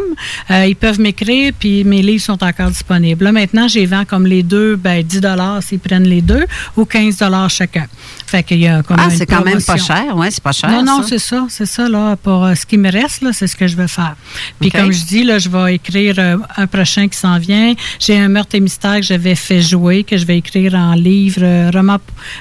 [0.51, 3.25] Euh, ils peuvent m'écrire, puis mes livres sont encore disponibles.
[3.25, 5.21] Là, maintenant, j'ai vends comme les deux, ben, 10
[5.61, 6.47] s'ils prennent les deux,
[6.77, 7.87] ou 15 chacun.
[8.27, 10.17] Fait qu'il y a comme Ah, c'est quand même pas cher.
[10.17, 10.71] Ouais, c'est pas cher.
[10.71, 12.17] Non, non, c'est ça, c'est ça, là.
[12.17, 14.17] Pour euh, ce qui me reste, là, c'est ce que je vais faire.
[14.61, 17.75] Puis comme je dis, là, je vais écrire euh, un prochain qui s'en vient.
[18.01, 21.41] J'ai un meurtre et mystère que j'avais fait jouer, que je vais écrire en livre,
[21.43, 21.99] euh, roman,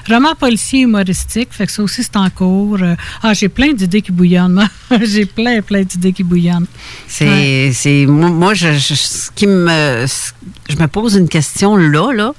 [0.08, 1.48] roman policier humoristique.
[1.52, 2.78] Fait que ça aussi, c'est en cours.
[3.22, 4.68] Ah, j'ai plein d'idées qui bouillonnent, moi.
[5.04, 6.66] j'ai plein, plein d'idées qui bouillonnent.
[7.06, 10.06] C'est, c'est, moi, moi, je, ce qui me,
[10.68, 12.32] je me pose une question là, là.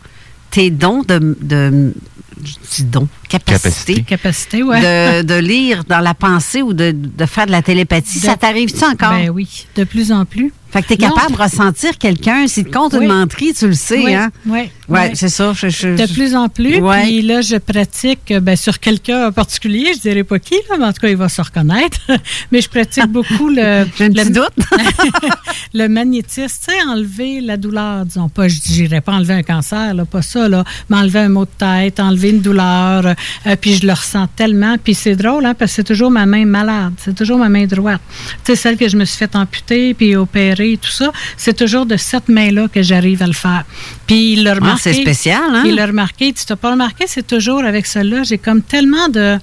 [0.51, 1.93] Tes dons de, de
[2.41, 4.81] je dis dons, capacité, Capacité, ouais.
[4.81, 8.35] de, de lire dans la pensée ou de, de faire de la télépathie, De- ça
[8.37, 9.11] t'arrive-tu encore?
[9.11, 10.53] Ben oui, de plus en plus.
[10.69, 11.13] Fait que tu es Non.
[11.15, 12.45] capable de ressentir quelqu'un.
[12.47, 13.05] S'il te compte Oui.
[13.05, 14.31] une menterie, tu le sais, Oui, hein?
[14.45, 15.15] oui, Ouais, oui.
[15.15, 15.53] c'est ça.
[15.53, 16.81] Je- je- De plus en plus.
[16.81, 17.03] Ouais.
[17.03, 19.93] Puis là, je pratique euh, ben, sur quelqu'un en particulier.
[19.95, 21.99] Je dirais pas qui, là, mais en tout cas, il va se reconnaître.
[22.51, 23.85] mais je pratique beaucoup le.
[23.97, 24.67] J'ai un le, doute.
[25.73, 28.49] le magnétisme, tu sais, enlever la douleur, disons pas.
[28.49, 30.65] Je dirais pas enlever un cancer, là, pas ça, là.
[30.89, 33.15] Mais enlever un mot de tête, enlever une douleur.
[33.45, 34.77] Euh, puis je le ressens tellement.
[34.83, 36.93] Puis c'est drôle, hein, parce que c'est toujours ma main malade.
[36.97, 38.01] C'est toujours ma main droite.
[38.43, 41.11] Tu sais, celle que je me suis fait amputer puis opérer, tout ça.
[41.35, 43.63] C'est toujours de cette main-là que j'arrive à le faire.
[44.05, 44.75] Puis il l'a remarqué.
[44.75, 45.63] Ah, c'est spécial, hein?
[45.65, 46.33] Il l'a remarqué.
[46.33, 48.23] Tu t'as pas remarqué, c'est toujours avec cela.
[48.23, 49.37] J'ai comme tellement de.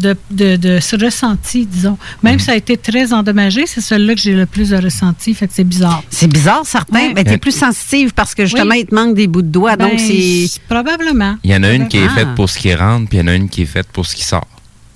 [0.00, 1.98] De, de, de ce ressenti, disons.
[2.22, 5.34] Même si ça a été très endommagé, c'est celui-là que j'ai le plus de ressenti.
[5.34, 6.02] Fait que c'est bizarre.
[6.10, 7.12] C'est bizarre, certain.
[7.14, 8.80] Mais tu es plus sensitive parce que justement, Oui.
[8.80, 9.76] il te manque des bouts de doigts.
[9.76, 10.60] donc, Ben, c'est.
[10.68, 11.36] Probablement.
[11.42, 13.24] Il y en a une qui est faite pour ce qui rentre, puis il y
[13.24, 14.46] en a une qui est faite pour ce qui sort.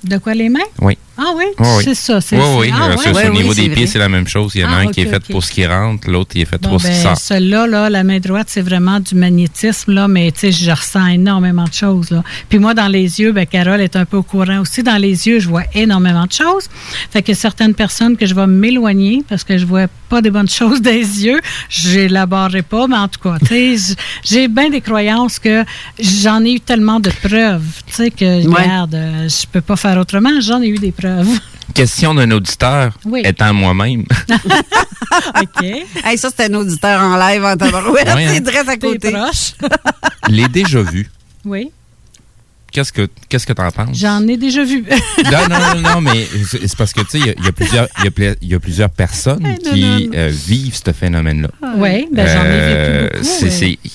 [0.04, 0.60] De quoi les mains?
[0.80, 0.96] Oui.
[1.18, 1.44] Ah oui?
[1.58, 1.82] Oui, oui.
[1.84, 2.20] C'est ça.
[2.20, 2.70] C'est Oui, c'est- oui.
[2.72, 3.74] Ah, Ouais, au oui, niveau des vrai.
[3.76, 4.52] pieds, c'est la même chose.
[4.54, 6.40] Il y en a Ah, un qui est fait pour ce qui rentre, l'autre qui
[6.40, 7.16] est fait Bon, pour ce qui ben, sort.
[7.18, 11.06] Celle-là, là, la main droite, c'est vraiment du magnétisme, là, mais tu sais, je ressens
[11.08, 12.10] énormément de choses.
[12.10, 12.22] Là.
[12.48, 14.82] Puis moi, dans les yeux, ben, Carole est un peu au courant aussi.
[14.82, 16.64] Dans les yeux, je vois énormément de choses.
[17.10, 20.48] Fait que certaines personnes que je vais m'éloigner parce que je vois pas des bonnes
[20.60, 23.94] choses des yeux, j'élaborerai pas, mais en tout cas, tu sais, j-
[24.24, 25.64] j'ai bien des croyances que
[25.98, 28.62] j'en ai eu tellement de preuves, tu sais, que, Ouais.
[28.62, 31.01] regarde, euh, je peux pas faire autrement, j'en ai eu des preuves.
[31.74, 33.22] Question d'un auditeur, Oui.
[33.24, 34.04] étant moi-même.
[35.40, 35.64] OK.
[36.04, 38.06] Hey, ça, c'est un auditeur en live en tabarouette.
[38.14, 38.30] Ouais, hein.
[38.34, 39.10] C'est très à côté.
[39.12, 39.54] proche.
[40.28, 41.10] Les déjà vus.
[41.44, 41.70] Oui.
[42.70, 43.98] Qu'est-ce que qu'est-ce que t'en penses?
[43.98, 44.82] J'en ai déjà vu.
[45.24, 47.48] Non, non, non, non, mais c'est parce que, tu sais, il y a- il y,
[47.48, 48.04] a plusieurs- il
[48.50, 50.10] y a y plusieurs personnes non, qui non, non.
[50.14, 51.48] euh, vivent ce phénomène-là.
[51.76, 53.24] Oui, ben j'en ai Euh, vécu beaucoup.
[53.38, 53.50] c'est- ouais.
[53.50, 53.90] c'est-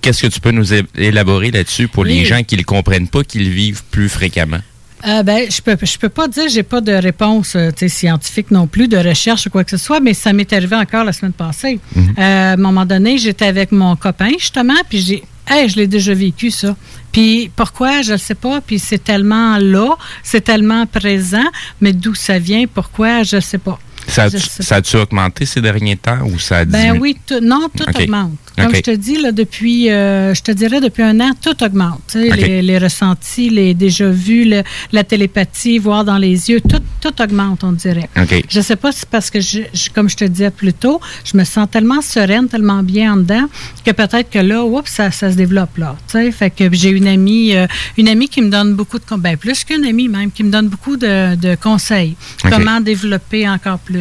[0.00, 0.66] Qu'est-ce que tu peux nous
[0.96, 4.58] élaborer là-dessus pour les gens qui ne le comprennent pas, qui le vivent plus fréquemment?
[5.06, 8.66] Euh, ben, je peux, je peux pas dire, j'ai pas de réponse euh, scientifique non
[8.66, 11.32] plus, de recherche ou quoi que ce soit, mais ça m'est arrivé encore la semaine
[11.32, 11.78] passée.
[11.94, 12.14] Mhm.
[12.18, 15.86] Euh, à un moment donné, j'étais avec mon copain, justement, puis j'ai, hey, je l'ai
[15.86, 16.74] déjà vécu, ça.
[17.12, 21.44] Puis pourquoi, je ne sais pas, puis c'est tellement là, c'est tellement présent,
[21.80, 23.78] mais d'où ça vient, pourquoi, je ne sais pas.
[24.06, 26.92] Ça ça a-tu augmenté ces derniers temps ou ça a diminué?
[26.92, 28.32] Ben oui, non, tout augmente.
[28.56, 32.14] Comme je te dis, là, depuis, euh, je te dirais, depuis un an, tout augmente.
[32.14, 34.62] Les, les ressentis, les déjà vus, le-
[34.92, 38.08] la télépathie, voir dans les yeux, tout, tout augmente, on dirait.
[38.16, 38.44] OK.
[38.48, 41.00] Je sais pas si c'est parce que, je, je- comme je te disais plus tôt,
[41.24, 43.46] je me sens tellement sereine, tellement bien en dedans,
[43.84, 45.96] que peut-être que là, oups, ça, ça se développe là.
[46.06, 47.66] Tu sais, fait que j'ai une amie, euh,
[47.98, 50.68] une amie qui me donne beaucoup de, ben plus qu'une amie même, qui me donne
[50.68, 52.14] beaucoup de, de conseils.
[52.48, 53.93] Comment développer encore plus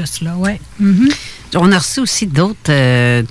[0.79, 1.09] Mhm.
[1.55, 3.23] On a reçu aussi d'autres euh,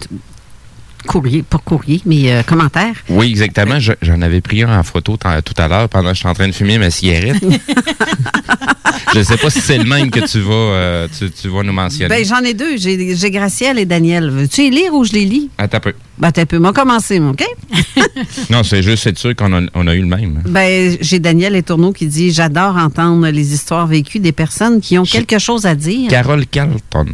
[1.07, 2.95] courrier, pas courrier, mais euh, commentaire.
[3.09, 3.79] Oui, exactement.
[3.79, 6.35] Je- J'en avais pris un en photo tout à l'heure pendant que je suis en
[6.35, 7.43] train de fumer ma cigarette.
[9.15, 11.63] je ne sais pas si c'est le même que tu vas, euh, tu, tu vas
[11.63, 12.09] nous mentionner.
[12.09, 12.77] Ben, j'en ai deux.
[12.77, 14.31] J'ai Gracielle et Daniel.
[14.31, 15.51] Veux-tu les lire ou je les lis?
[15.59, 15.93] Attends un peu.
[16.19, 16.59] Ben, t'as peu.
[16.59, 17.45] Moi, commencer, OK?
[18.51, 20.43] Non, c'est juste être sûr qu'on a, on a eu le même.
[20.47, 24.99] Ben, j'ai Daniel et Tourneau qui dit J'adore entendre les histoires vécues des personnes qui
[24.99, 26.11] ont quelque chose à dire.
[26.11, 27.07] Carole Carlton.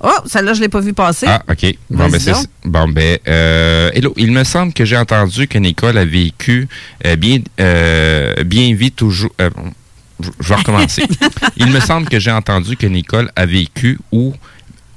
[0.00, 1.26] Oh, celle-là, je ne l'ai pas vue passer.
[1.28, 1.74] Ah, OK.
[1.90, 2.20] Bon, ben,
[2.64, 4.14] bon, ben, euh, hello.
[4.16, 6.68] Il me semble que j'ai entendu que Nicole a vécu
[7.04, 9.30] euh, bien, euh, bien vite toujours.
[9.38, 11.02] je vais recommencer.
[11.56, 14.34] Il me semble que j'ai entendu que Nicole a vécu ou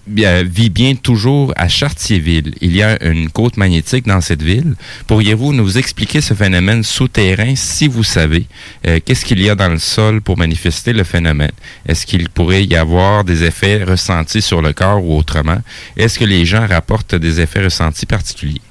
[0.07, 2.53] vit bien toujours à Chartierville.
[2.61, 4.75] Il y a une côte magnétique dans cette ville.
[5.07, 8.45] Pourriez-vous nous expliquer ce phénomène souterrain si vous savez?
[8.87, 11.51] Euh, Qu'est-ce qu'il y a dans le sol pour manifester le phénomène?
[11.87, 15.61] Est-ce qu'il pourrait y avoir des effets ressentis sur le corps ou autrement?
[15.95, 18.61] Est-ce que les gens rapportent des effets ressentis particuliers?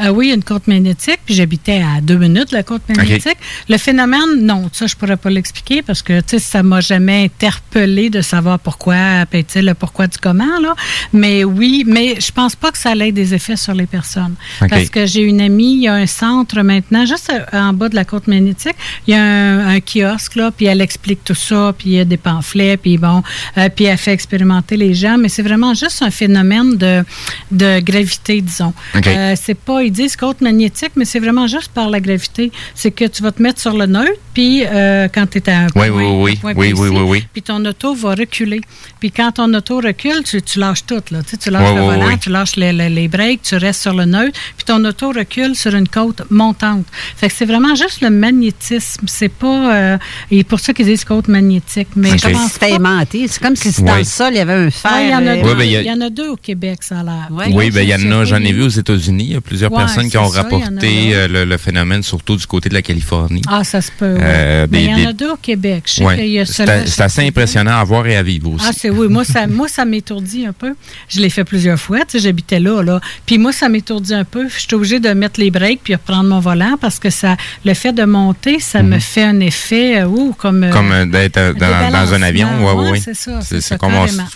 [0.00, 2.82] Euh, oui, il y a une côte magnétique, puis j'habitais à deux minutes, la côte
[2.88, 3.38] magnétique.
[3.68, 7.24] Le phénomène, non, ça, je pourrais pas l'expliquer parce que, tu sais, ça m'a jamais
[7.24, 10.74] interpellé de savoir pourquoi, sais, le pourquoi du comment, là.
[11.12, 14.34] Mais oui, mais je pense pas que ça ait des effets sur les personnes.
[14.68, 17.88] Parce que j'ai une amie, il y a un centre maintenant, juste euh, en bas
[17.88, 18.76] de la côte magnétique,
[19.06, 22.00] il y a un, un kiosque, là, puis elle explique tout ça, puis il y
[22.00, 23.22] a des pamphlets, puis bon,
[23.56, 27.04] euh, puis elle fait expérimenter les gens, mais c'est vraiment juste un phénomène de,
[27.50, 28.72] de gravité, disons.
[28.94, 29.06] OK.
[29.06, 32.52] Euh, c'est pas, ils disent côte magnétique, mais c'est vraiment juste par la gravité.
[32.74, 35.60] C'est que tu vas te mettre sur le neutre, puis euh, quand tu es à
[35.60, 37.26] un point, oui, oui, un point oui, oui, précis, oui, oui.
[37.32, 38.60] puis ton auto va reculer.
[39.00, 41.02] Puis quand ton auto recule, tu, tu lâches tout.
[41.10, 41.22] Là.
[41.22, 42.18] Tu, sais, tu lâches Oui, le oui, volant, oui.
[42.20, 45.54] tu lâches les, les- les breaks, tu restes sur le neutre, puis ton auto recule
[45.56, 46.84] sur une côte montante.
[47.16, 49.06] Fait que c'est vraiment juste le magnétisme.
[49.06, 49.74] C'est pas...
[49.74, 49.98] euh,
[50.30, 51.88] et pour ça qu'ils disent côte magnétique.
[51.96, 53.26] Mais C'est je comme pense si c'était aimanté.
[53.28, 53.98] C'est comme si dans Oui.
[54.00, 54.90] le sol, il y avait un fer.
[54.94, 55.48] Ah, il y en a euh, deux.
[55.48, 57.28] Ouais, ben, il y a- il y en a deux au Québec, ça a l'air.
[57.30, 59.24] Oui, ben il y en a, j'en ai vu aux États-Unis.
[59.24, 62.36] Il y a plusieurs personnes qui ont ça, a rapporté euh, le, le phénomène, surtout
[62.36, 63.42] du côté de la Californie.
[63.48, 64.16] Ah, ça se peut.
[64.20, 65.84] Euh, Mais des- il y en des- a deux au Québec.
[66.00, 66.44] Ouais.
[66.46, 68.64] C'est assez impressionnant à voir et à vivre aussi.
[68.68, 69.08] Ah, c'est oui.
[69.08, 70.74] Moi, ça, moi, ça m'étourdit un peu.
[71.08, 71.98] Je l'ai fait plusieurs fois.
[72.00, 73.00] Tu sais, j'habitais là, là.
[73.26, 74.48] Puis moi, ça m'étourdit un peu.
[74.48, 77.36] Je suis obligée de mettre les breaks puis de reprendre mon volant parce que ça,
[77.64, 80.68] le fait de monter, ça me fait un effet, euh, ouh, comme.
[80.70, 82.48] comme euh, d'être dans, dans un avion.
[82.64, 83.00] Ouais, ouais.
[83.04, 83.78] c'est ça, C'est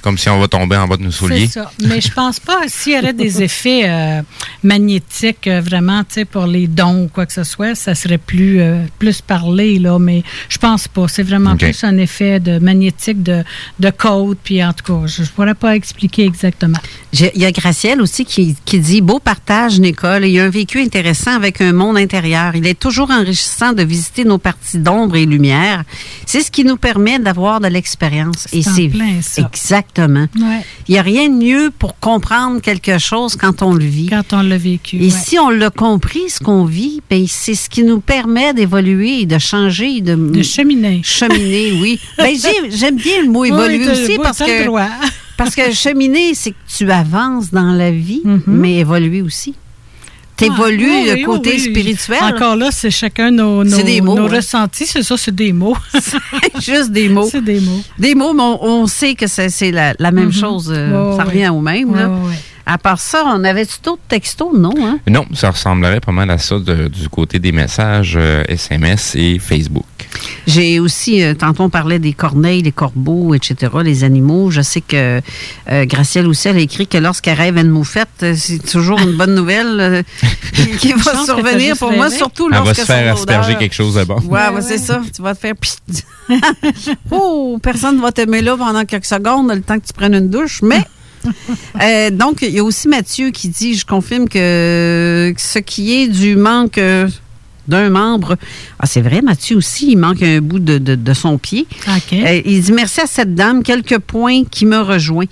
[0.03, 1.47] comme, si on va tomber en bas de nos souliers.
[1.47, 1.71] C'est ça.
[1.87, 4.23] Mais je pense pas, s'il y aurait des effets euh,
[4.63, 8.19] magnétiques, euh, vraiment, tu sais, pour les dons ou quoi que ce soit, ça serait
[8.19, 9.99] plus, euh, plus parlé, là.
[9.99, 11.07] Mais je pense pas.
[11.09, 13.43] C'est vraiment plus un effet de magnétique de,
[13.81, 14.39] de côte.
[14.43, 16.79] Puis en tout cas, je, je pourrais pas expliquer exactement.
[17.13, 20.25] Il y a Gracielle aussi qui, qui dit Beau partage, Nicole.
[20.25, 22.55] Il y a un vécu intéressant avec un monde intérieur.
[22.57, 25.85] Il est toujours enrichissant de visiter nos parties d'ombre et lumière.
[26.27, 28.47] C'est ce qui nous permet d'avoir de l'expérience.
[28.53, 29.43] Et C'est en c'est plein ça.
[29.43, 30.27] exactement.
[30.39, 30.65] Ouais.
[30.89, 34.07] Il n'y a rien de mieux pour comprendre quelque chose quand on le vit.
[34.07, 34.97] Quand on l'a vécu.
[34.97, 35.11] Et.
[35.13, 39.39] Si on l'a compris, ce qu'on vit, ben, c'est ce qui nous permet d'évoluer, de
[39.39, 41.01] changer, de, de cheminer.
[41.05, 41.99] Cheminer, oui.
[42.19, 44.89] Ben, j'ai- J'aime bien le mot évoluer aussi parce que droit.
[45.37, 49.55] parce que cheminer, c'est que tu avances dans la vie, mais évoluer aussi.
[50.37, 51.09] Tu évolues Mm-hmm.
[51.11, 51.71] Ah, oui, le côté oui, oui.
[51.71, 52.19] spirituel.
[52.23, 54.37] Encore là, c'est chacun nos, nos, C'est des mots, nos hein.
[54.37, 54.87] ressentis.
[54.87, 55.77] C'est ça, c'est des mots.
[56.61, 57.29] Juste des mots.
[57.31, 57.81] C'est des mots.
[57.99, 60.33] Des mots, mais on, on sait que c'est la, la même Mhm.
[60.33, 60.73] chose.
[60.75, 61.95] euh, ça revient au même.
[61.95, 62.11] là.
[62.65, 64.53] À part ça, on avait-tu d'autres textos?
[64.55, 64.99] Non, hein?
[65.09, 69.39] Non, ça ressemblerait pas mal à ça de- du côté des messages euh, SMS et
[69.39, 69.85] Facebook.
[70.47, 74.51] J'ai aussi, euh, tantôt on parlait des corneilles, les corbeaux, etc., les animaux.
[74.51, 75.21] Je sais que
[75.71, 79.17] euh, Gracielle aussi, elle a écrit que lorsqu'elle rêve une moufette, euh, c'est toujours une
[79.17, 80.03] bonne nouvelle euh,
[80.79, 83.95] qui, va survenir pour moi, surtout Elle va lorsque se faire asperger odeur- quelque chose
[83.95, 84.21] de bon.
[84.21, 85.01] Ouais, ouais, c'est ça.
[85.15, 85.55] Tu vas te faire.
[87.11, 90.29] oh, personne ne va t'aimer là pendant quelques secondes, le temps que tu prennes une
[90.31, 90.61] douche.
[90.63, 90.85] Mais.
[91.81, 96.09] Euh, donc, il y a aussi Mathieu qui dit Je confirme que ce qui est
[96.09, 97.09] du manque euh,
[97.69, 98.37] d'un membre.
[98.79, 101.67] Ah, c'est vrai, Mathieu aussi, il manque un bout de, de- de son pied.
[102.27, 105.29] Euh, il dit Merci à cette dame, quelques points qui me rejoignent.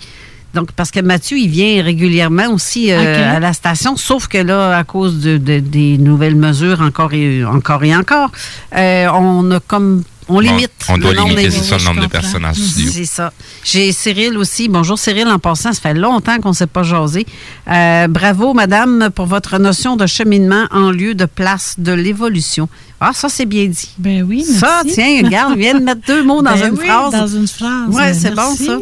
[0.52, 4.76] Donc, parce que Mathieu, il vient régulièrement aussi euh, à la station, sauf que là,
[4.76, 8.32] à cause de, de- des nouvelles mesures encore et encore, et encore
[8.76, 10.02] euh, on a comme.
[10.30, 10.70] On limite.
[10.88, 12.90] on doit le nombre limiter, c'est ça, le nombre de personnes en studio.
[12.92, 13.32] C'est ça.
[13.64, 14.68] J'ai Cyril aussi.
[14.68, 17.26] Bonjour Cyril, en passant, ça fait longtemps qu'on ne s'est pas jasé.
[17.68, 22.68] Euh, bravo, madame, pour votre notion de cheminement en lieu de place de l'évolution.
[23.02, 23.88] Ah, ça, c'est bien dit.
[23.96, 27.12] Ben oui, Ça, tiens, regarde, vient de mettre deux mots dans Ben une oui, phrase.
[27.12, 27.88] Dans une phrase.
[27.88, 28.78] Ouais, c'est bon, ça.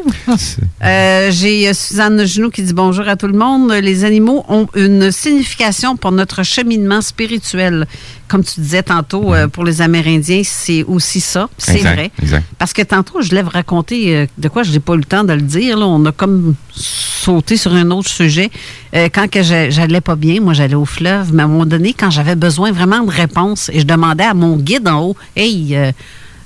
[0.85, 3.71] Euh, J'ai euh, Suzanne Genoux qui dit bonjour à tout le monde.
[3.73, 7.87] Les animaux ont une signification pour notre cheminement spirituel.
[8.27, 11.49] Comme tu disais tantôt, euh, pour les Amérindiens, c'est aussi ça.
[11.57, 12.11] ça, c'est Exact, vrai.
[12.21, 12.45] exact.
[12.59, 15.33] Parce que tantôt, je raconter euh, de quoi je n'ai pas eu le temps de
[15.33, 15.79] le dire.
[15.79, 15.87] là.
[15.87, 18.51] On a comme sauté sur un autre sujet.
[18.95, 21.67] Euh, quand que j'a- j'allais pas bien, moi, j'allais au fleuve, mais à un moment
[21.67, 25.17] donné, quand j'avais besoin vraiment de réponses, et je demandais à mon guide en haut,
[25.37, 25.93] «Hey, euh,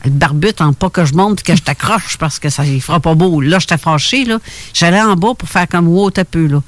[0.06, 3.14] barbute, en pas que je monte que je t'accroche parce que ça ne fera pas
[3.14, 4.38] beau.» Là, j'étais fâchée, là.
[4.74, 6.62] J'allais en bas pour faire comme «Wow, t'as peu, là.»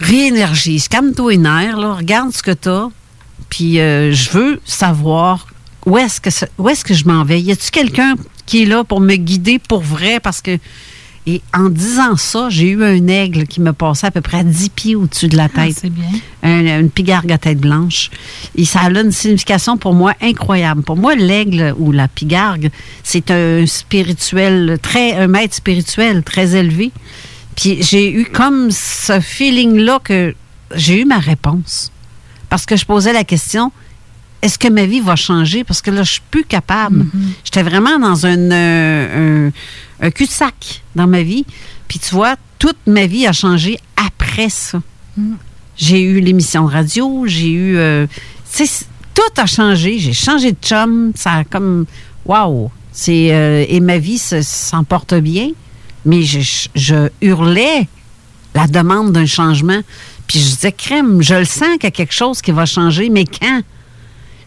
[0.00, 1.94] Réénergise, calme-toi les nerfs, là.
[1.94, 2.88] Regarde ce que t'as.
[3.50, 5.46] Puis euh, je veux savoir
[5.86, 7.40] où est-ce que ça- où est-ce que je m'en vais.
[7.40, 8.14] Y a-tu quelqu'un
[8.46, 10.20] qui est là pour me guider pour vrai?
[10.20, 10.58] Parce que
[11.30, 14.42] et en disant ça, j'ai eu un aigle qui me passait à peu près à
[14.44, 15.76] 10 pieds au-dessus de la tête.
[15.78, 16.06] c'est bien.
[16.42, 18.08] Un- une pigargue à tête blanche.
[18.56, 20.82] Et ça a une signification pour moi incroyable.
[20.82, 22.70] Pour moi, l'aigle ou la pigargue,
[23.02, 26.92] c'est un spirituel, très, un maître spirituel très élevé.
[27.56, 30.34] Puis j'ai eu comme ce feeling-là que
[30.74, 31.92] j'ai eu ma réponse.
[32.48, 33.70] Parce que je posais la question,
[34.42, 35.64] est-ce que ma vie va changer?
[35.64, 37.06] Parce que là, je suis plus capable.
[37.44, 39.48] J'étais vraiment dans un, euh,
[40.00, 41.44] un, un cul-de-sac dans ma vie.
[41.88, 44.80] Puis tu vois, toute ma vie a changé après ça.
[45.76, 47.76] J'ai eu l'émission de radio, j'ai eu...
[47.76, 48.06] euh,
[48.52, 48.84] tu sais, c-
[49.14, 49.98] tout a changé.
[49.98, 51.12] J'ai changé de chum.
[51.14, 51.86] Ça a comme...
[52.26, 52.70] Wow!
[52.92, 55.50] C'est, euh, et ma vie se- s'en porte bien.
[56.04, 57.88] Mais je, je- je hurlais
[58.54, 59.80] la demande d'un changement.
[60.26, 63.08] Puis je disais, crème, je le sens qu'il y a quelque chose qui va changer,
[63.08, 63.62] mais quand?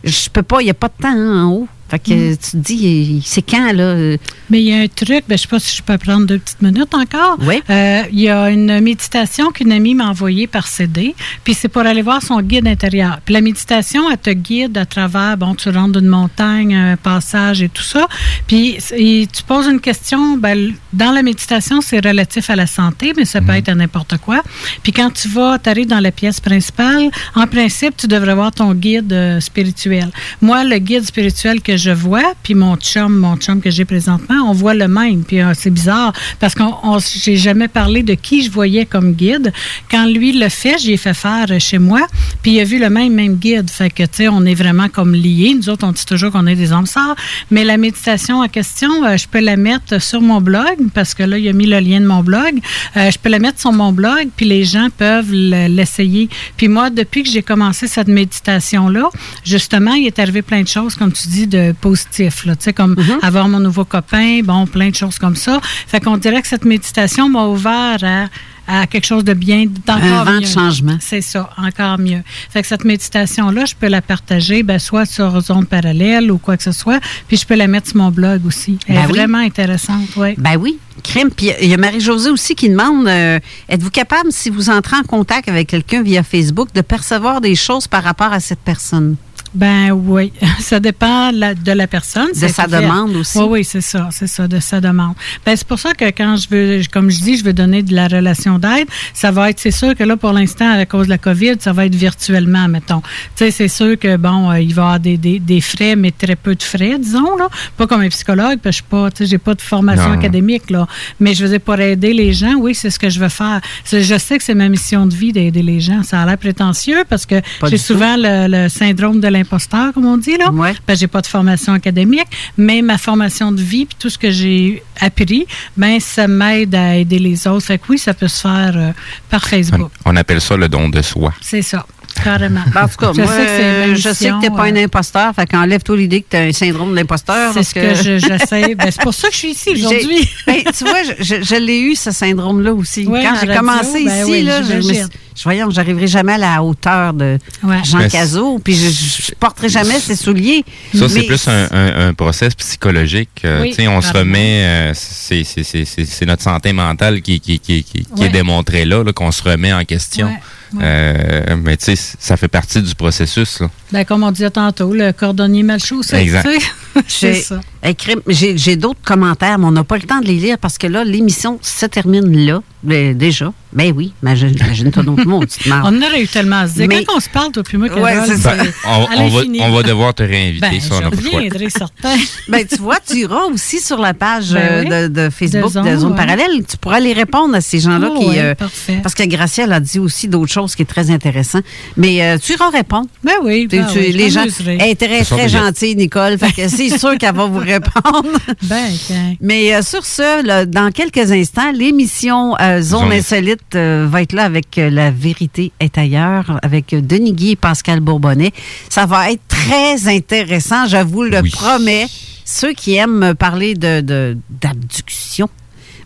[0.03, 1.67] Je peux pas, il n'y a pas de temps hein, en haut.
[1.91, 4.15] Fait que tu te dis, c'est quand, là?
[4.49, 6.25] Mais il y a un truc, ben, je ne sais pas si je peux prendre
[6.25, 7.35] deux petites minutes encore.
[7.41, 7.61] Oui.
[7.69, 11.13] Euh, il y a une méditation qu'une amie m'a envoyée par CD,
[11.43, 13.19] puis c'est pour aller voir son guide intérieur.
[13.25, 17.61] Puis la méditation, elle te guide à travers, bon, tu rentres d'une montagne, un passage
[17.61, 18.07] et tout ça.
[18.47, 23.11] Puis et tu poses une question, ben, dans la méditation, c'est relatif à la santé,
[23.17, 24.41] mais ça peut être à n'importe quoi.
[24.81, 28.53] Puis quand tu vas, tu arrives dans la pièce principale, en principe, tu devrais voir
[28.53, 30.09] ton guide euh, spirituel.
[30.41, 34.35] Moi, le guide spirituel que je vois, puis mon chum, mon chum que j'ai présentement,
[34.49, 35.23] on voit le même.
[35.23, 39.13] Puis euh, c'est bizarre parce qu'on on- j'ai jamais parlé de qui je voyais comme
[39.13, 39.51] guide.
[39.89, 42.01] Quand lui le fait, j'ai fait faire euh, chez moi,
[42.41, 43.69] puis il a vu le même même guide.
[43.69, 45.53] Fait que tu sais, on est vraiment comme liés.
[45.57, 47.15] Nous autres, on dit toujours qu'on est des âmes sœurs.
[47.49, 51.23] Mais la méditation en question, euh, je peux la mettre sur mon blog parce que
[51.23, 52.59] là, il a mis le lien de mon blog.
[52.95, 56.29] Je peux la mettre sur mon blog, puis les gens peuvent le- l'essayer.
[56.57, 59.09] Puis moi, depuis que j'ai commencé cette méditation-là,
[59.43, 62.45] justement, il est arrivé plein de choses, comme tu dis, de positif.
[62.45, 65.59] Là, tu sais, comme avoir mon nouveau copain, bon, plein de choses comme ça.
[65.87, 68.27] Fait qu'on dirait que cette méditation m'a ouvert à
[68.67, 70.97] à quelque chose de bien, d'encore Un vent de changement.
[71.01, 72.21] C'est ça, encore mieux.
[72.49, 76.57] Fait que cette méditation-là, je peux la partager, ben, soit sur zone parallèle ou quoi
[76.57, 78.77] que ce soit, puis je peux la mettre sur mon blog aussi.
[78.87, 79.11] Elle Ben est oui.
[79.17, 80.35] vraiment intéressante, oui.
[80.37, 81.31] Ben oui, crème.
[81.31, 85.03] Puis il y a Marie-Josée aussi qui demande euh, êtes-vous capable, si vous entrez en
[85.03, 89.15] contact avec quelqu'un via Facebook, de percevoir des choses par rapport à cette personne?
[89.53, 92.29] Ben oui, ça dépend la- de la personne.
[92.29, 93.37] De c'est sa demande aussi.
[93.37, 95.13] Oui, oui, c'est ça, c'est ça, de sa demande.
[95.45, 97.93] Ben c'est pour ça que quand je veux, comme je dis, je veux donner de
[97.93, 101.09] la relation d'aide, ça va être, c'est sûr que là, pour l'instant, à cause de
[101.11, 103.01] la COVID, ça va être virtuellement, mettons.
[103.01, 105.97] Tu sais, c'est sûr que, bon, euh, il va y avoir des, des, des frais,
[105.97, 107.49] mais très peu de frais, disons, là.
[107.75, 110.07] Pas comme un psychologue, parce que je suis pas, tu sais, j'ai pas de formation
[110.09, 110.15] Non.
[110.17, 110.87] académique, là.
[111.19, 113.59] Mais je veux dire, pour aider les gens, oui, c'est ce que je veux faire.
[113.91, 116.03] Je sais que c'est ma mission de vie d'aider les gens.
[116.03, 117.35] Ça a l'air prétentieux parce que
[117.67, 120.51] j'ai souvent le, le syndrome de l'imposteur, comme on dit, là.
[120.51, 120.73] Ouais.
[120.87, 122.27] Ben, j'ai pas de formation académique,
[122.57, 125.45] mais ma formation de vie puis tout ce que j'ai appris,
[125.77, 127.65] ben ça m'aide à aider les autres.
[127.65, 128.91] Fait que oui, ça peut se faire euh,
[129.29, 129.91] par Facebook.
[130.05, 131.33] On appelle ça le don de soi.
[131.41, 131.85] C'est ça,
[132.23, 132.61] carrément.
[132.73, 133.45] Ben, En tout cas, je moi, sais
[133.89, 136.41] que je sais que n'es pas euh, un imposteur, fait qu'enlève-toi l'idée que tu as
[136.41, 137.53] un syndrome de l'imposteur.
[137.53, 138.75] C'est ce que je- j'essaie.
[138.81, 140.29] Ben, c'est pour ça que je suis ici aujourd'hui.
[140.47, 143.05] Ben, tu vois, je, je- je l'ai eu, ce syndrome-là aussi.
[143.05, 144.97] Ouais, Quand j'ai commencé ben ici, oui, là, je me suis-
[145.33, 147.77] je voyons, j'arriverai jamais à la hauteur de Ouais.
[147.83, 150.63] Jean Cazot, puis je, je porterai jamais ses souliers.
[150.93, 153.29] Ça, c'est plus un, un, un process psychologique.
[153.45, 157.83] euh, Oui, tu sais, on se remet, euh, c'est- notre santé mentale qui, qui, qui,
[157.83, 158.25] qui, qui Ouais.
[158.27, 160.27] est démontrée là, là, qu'on se remet en question.
[160.27, 160.39] Ouais,
[160.73, 160.81] ouais.
[160.83, 163.59] Euh, mais tu sais, ça fait partie du processus.
[163.59, 163.69] Là.
[163.91, 166.17] Ben, comme on disait tantôt, le cordonnier mal chaussé.
[166.17, 166.47] Exact.
[167.07, 167.59] J'ai- ça.
[167.83, 170.57] Hey, crime, J'ai j'ai d'autres commentaires, mais on n'a pas le temps de les lire
[170.59, 173.51] parce que là, l'émission se termine là, ben, déjà.
[173.73, 175.91] Ben oui, imagine- imagine-toi donc, mon petite marde.
[175.93, 176.87] On aurait eu tellement à se dire.
[176.89, 178.55] Mais- Quand on se parle, toi puis moi, Ouais, ça.
[178.57, 179.59] Ben, on, on va, l'infini.
[179.61, 182.15] on va devoir te réinviter, Ben, ça, on reviendrai, certain.
[182.49, 184.89] Ben, tu vois, tu iras aussi sur la page Ben euh, oui.
[184.89, 186.17] de, de Facebook De de Zone, ouais.
[186.17, 186.63] Parallèle.
[186.69, 188.25] Tu pourras aller répondre à ces gens-là Oh, qui.
[188.27, 188.99] ouais, euh, parfait.
[189.01, 191.59] parce que Gracielle a dit aussi d'autres choses qui est très intéressant.
[191.97, 193.07] Mais euh, tu iras répondre.
[193.23, 194.43] Ben oui, Tu- ben tu- oui, les gens.
[194.67, 196.37] Elle est très, très gentille, Nicole.
[196.37, 198.29] Fait que c'est sûr qu'elle va vous répondre.
[198.63, 199.35] Ben, tiens.
[199.41, 204.33] Mais euh, sur ce, là, dans quelques instants, l'émission euh, Zone Insolite euh, va être
[204.33, 208.51] là avec euh, La vérité est ailleurs, avec Denis Guy et Pascal Bourbonnais.
[208.89, 211.49] Ça va être très intéressant, je vous le Oui.
[211.49, 212.07] promets.
[212.45, 215.49] ceux qui aiment me parler de de- d'abduction.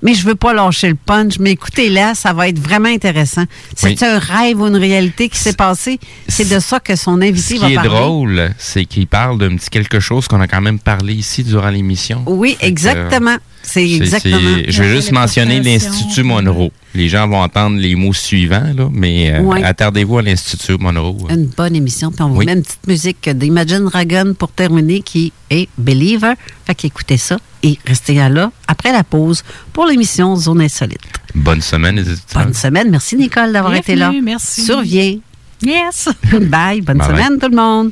[0.05, 1.39] Mais je veux pas lâcher le punch.
[1.39, 3.43] Mais écoutez là, ça va être vraiment intéressant.
[3.75, 4.07] C'est Oui.
[4.07, 5.99] un rêve ou une réalité qui s'est passé?
[6.27, 7.89] C'est de ça que son invité Ce va qui est parler.
[7.89, 11.69] drôle, c'est qu'il parle d'un petit quelque chose qu'on a quand même parlé ici durant
[11.69, 12.21] l'émission.
[12.27, 13.35] Oui, Fait que, exactement.
[13.65, 14.37] C'est exactement.
[14.39, 16.69] c'est- Je vais juste mentionner l'Institut Monroe.
[16.93, 19.63] Les gens vont entendre les mots suivants, là, mais euh, Ouais.
[19.63, 21.17] attardez-vous à l'Institut Monroe.
[21.29, 22.11] Une bonne émission.
[22.11, 22.45] Puis on vous Oui.
[22.45, 26.33] met une petite musique d'Imagine Dragon pour terminer qui est Believer.
[26.65, 29.43] Fait qu'écoutez ça et restez là après la pause
[29.73, 30.99] pour l'émission Zone Insolite.
[31.33, 32.43] Bonne semaine, les.
[32.43, 32.89] Bonne semaine.
[32.89, 34.13] Merci Nicole d'avoir été là.
[34.23, 34.63] Merci.
[34.63, 35.17] Surviens.
[35.61, 36.07] Yes.
[36.31, 36.81] Bye.
[36.81, 37.07] Bonne Bye bye.
[37.07, 37.91] semaine tout le monde.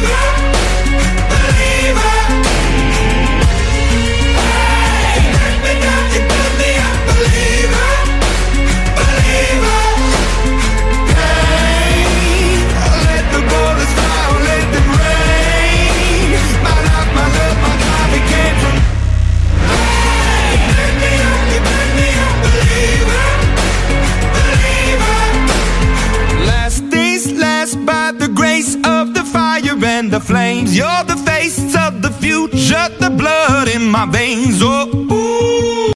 [30.11, 30.75] the flames.
[30.77, 34.59] You're the face of the future, the blood in my veins.
[34.61, 35.93] Oh, ooh.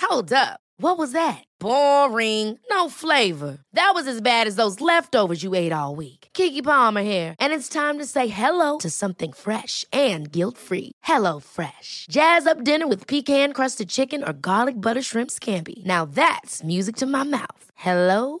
[0.00, 0.58] Hold up.
[0.78, 1.44] What was that?
[1.60, 2.58] Boring.
[2.70, 3.58] No flavor.
[3.74, 6.28] That was as bad as those leftovers you ate all week.
[6.32, 10.92] Kiki Palmer here, and it's time to say hello to something fresh and guilt-free.
[11.04, 12.06] Hello Fresh.
[12.10, 15.84] Jazz up dinner with pecan-crusted chicken or garlic butter shrimp scampi.
[15.84, 17.70] Now that's music to my mouth.
[17.76, 18.40] Hello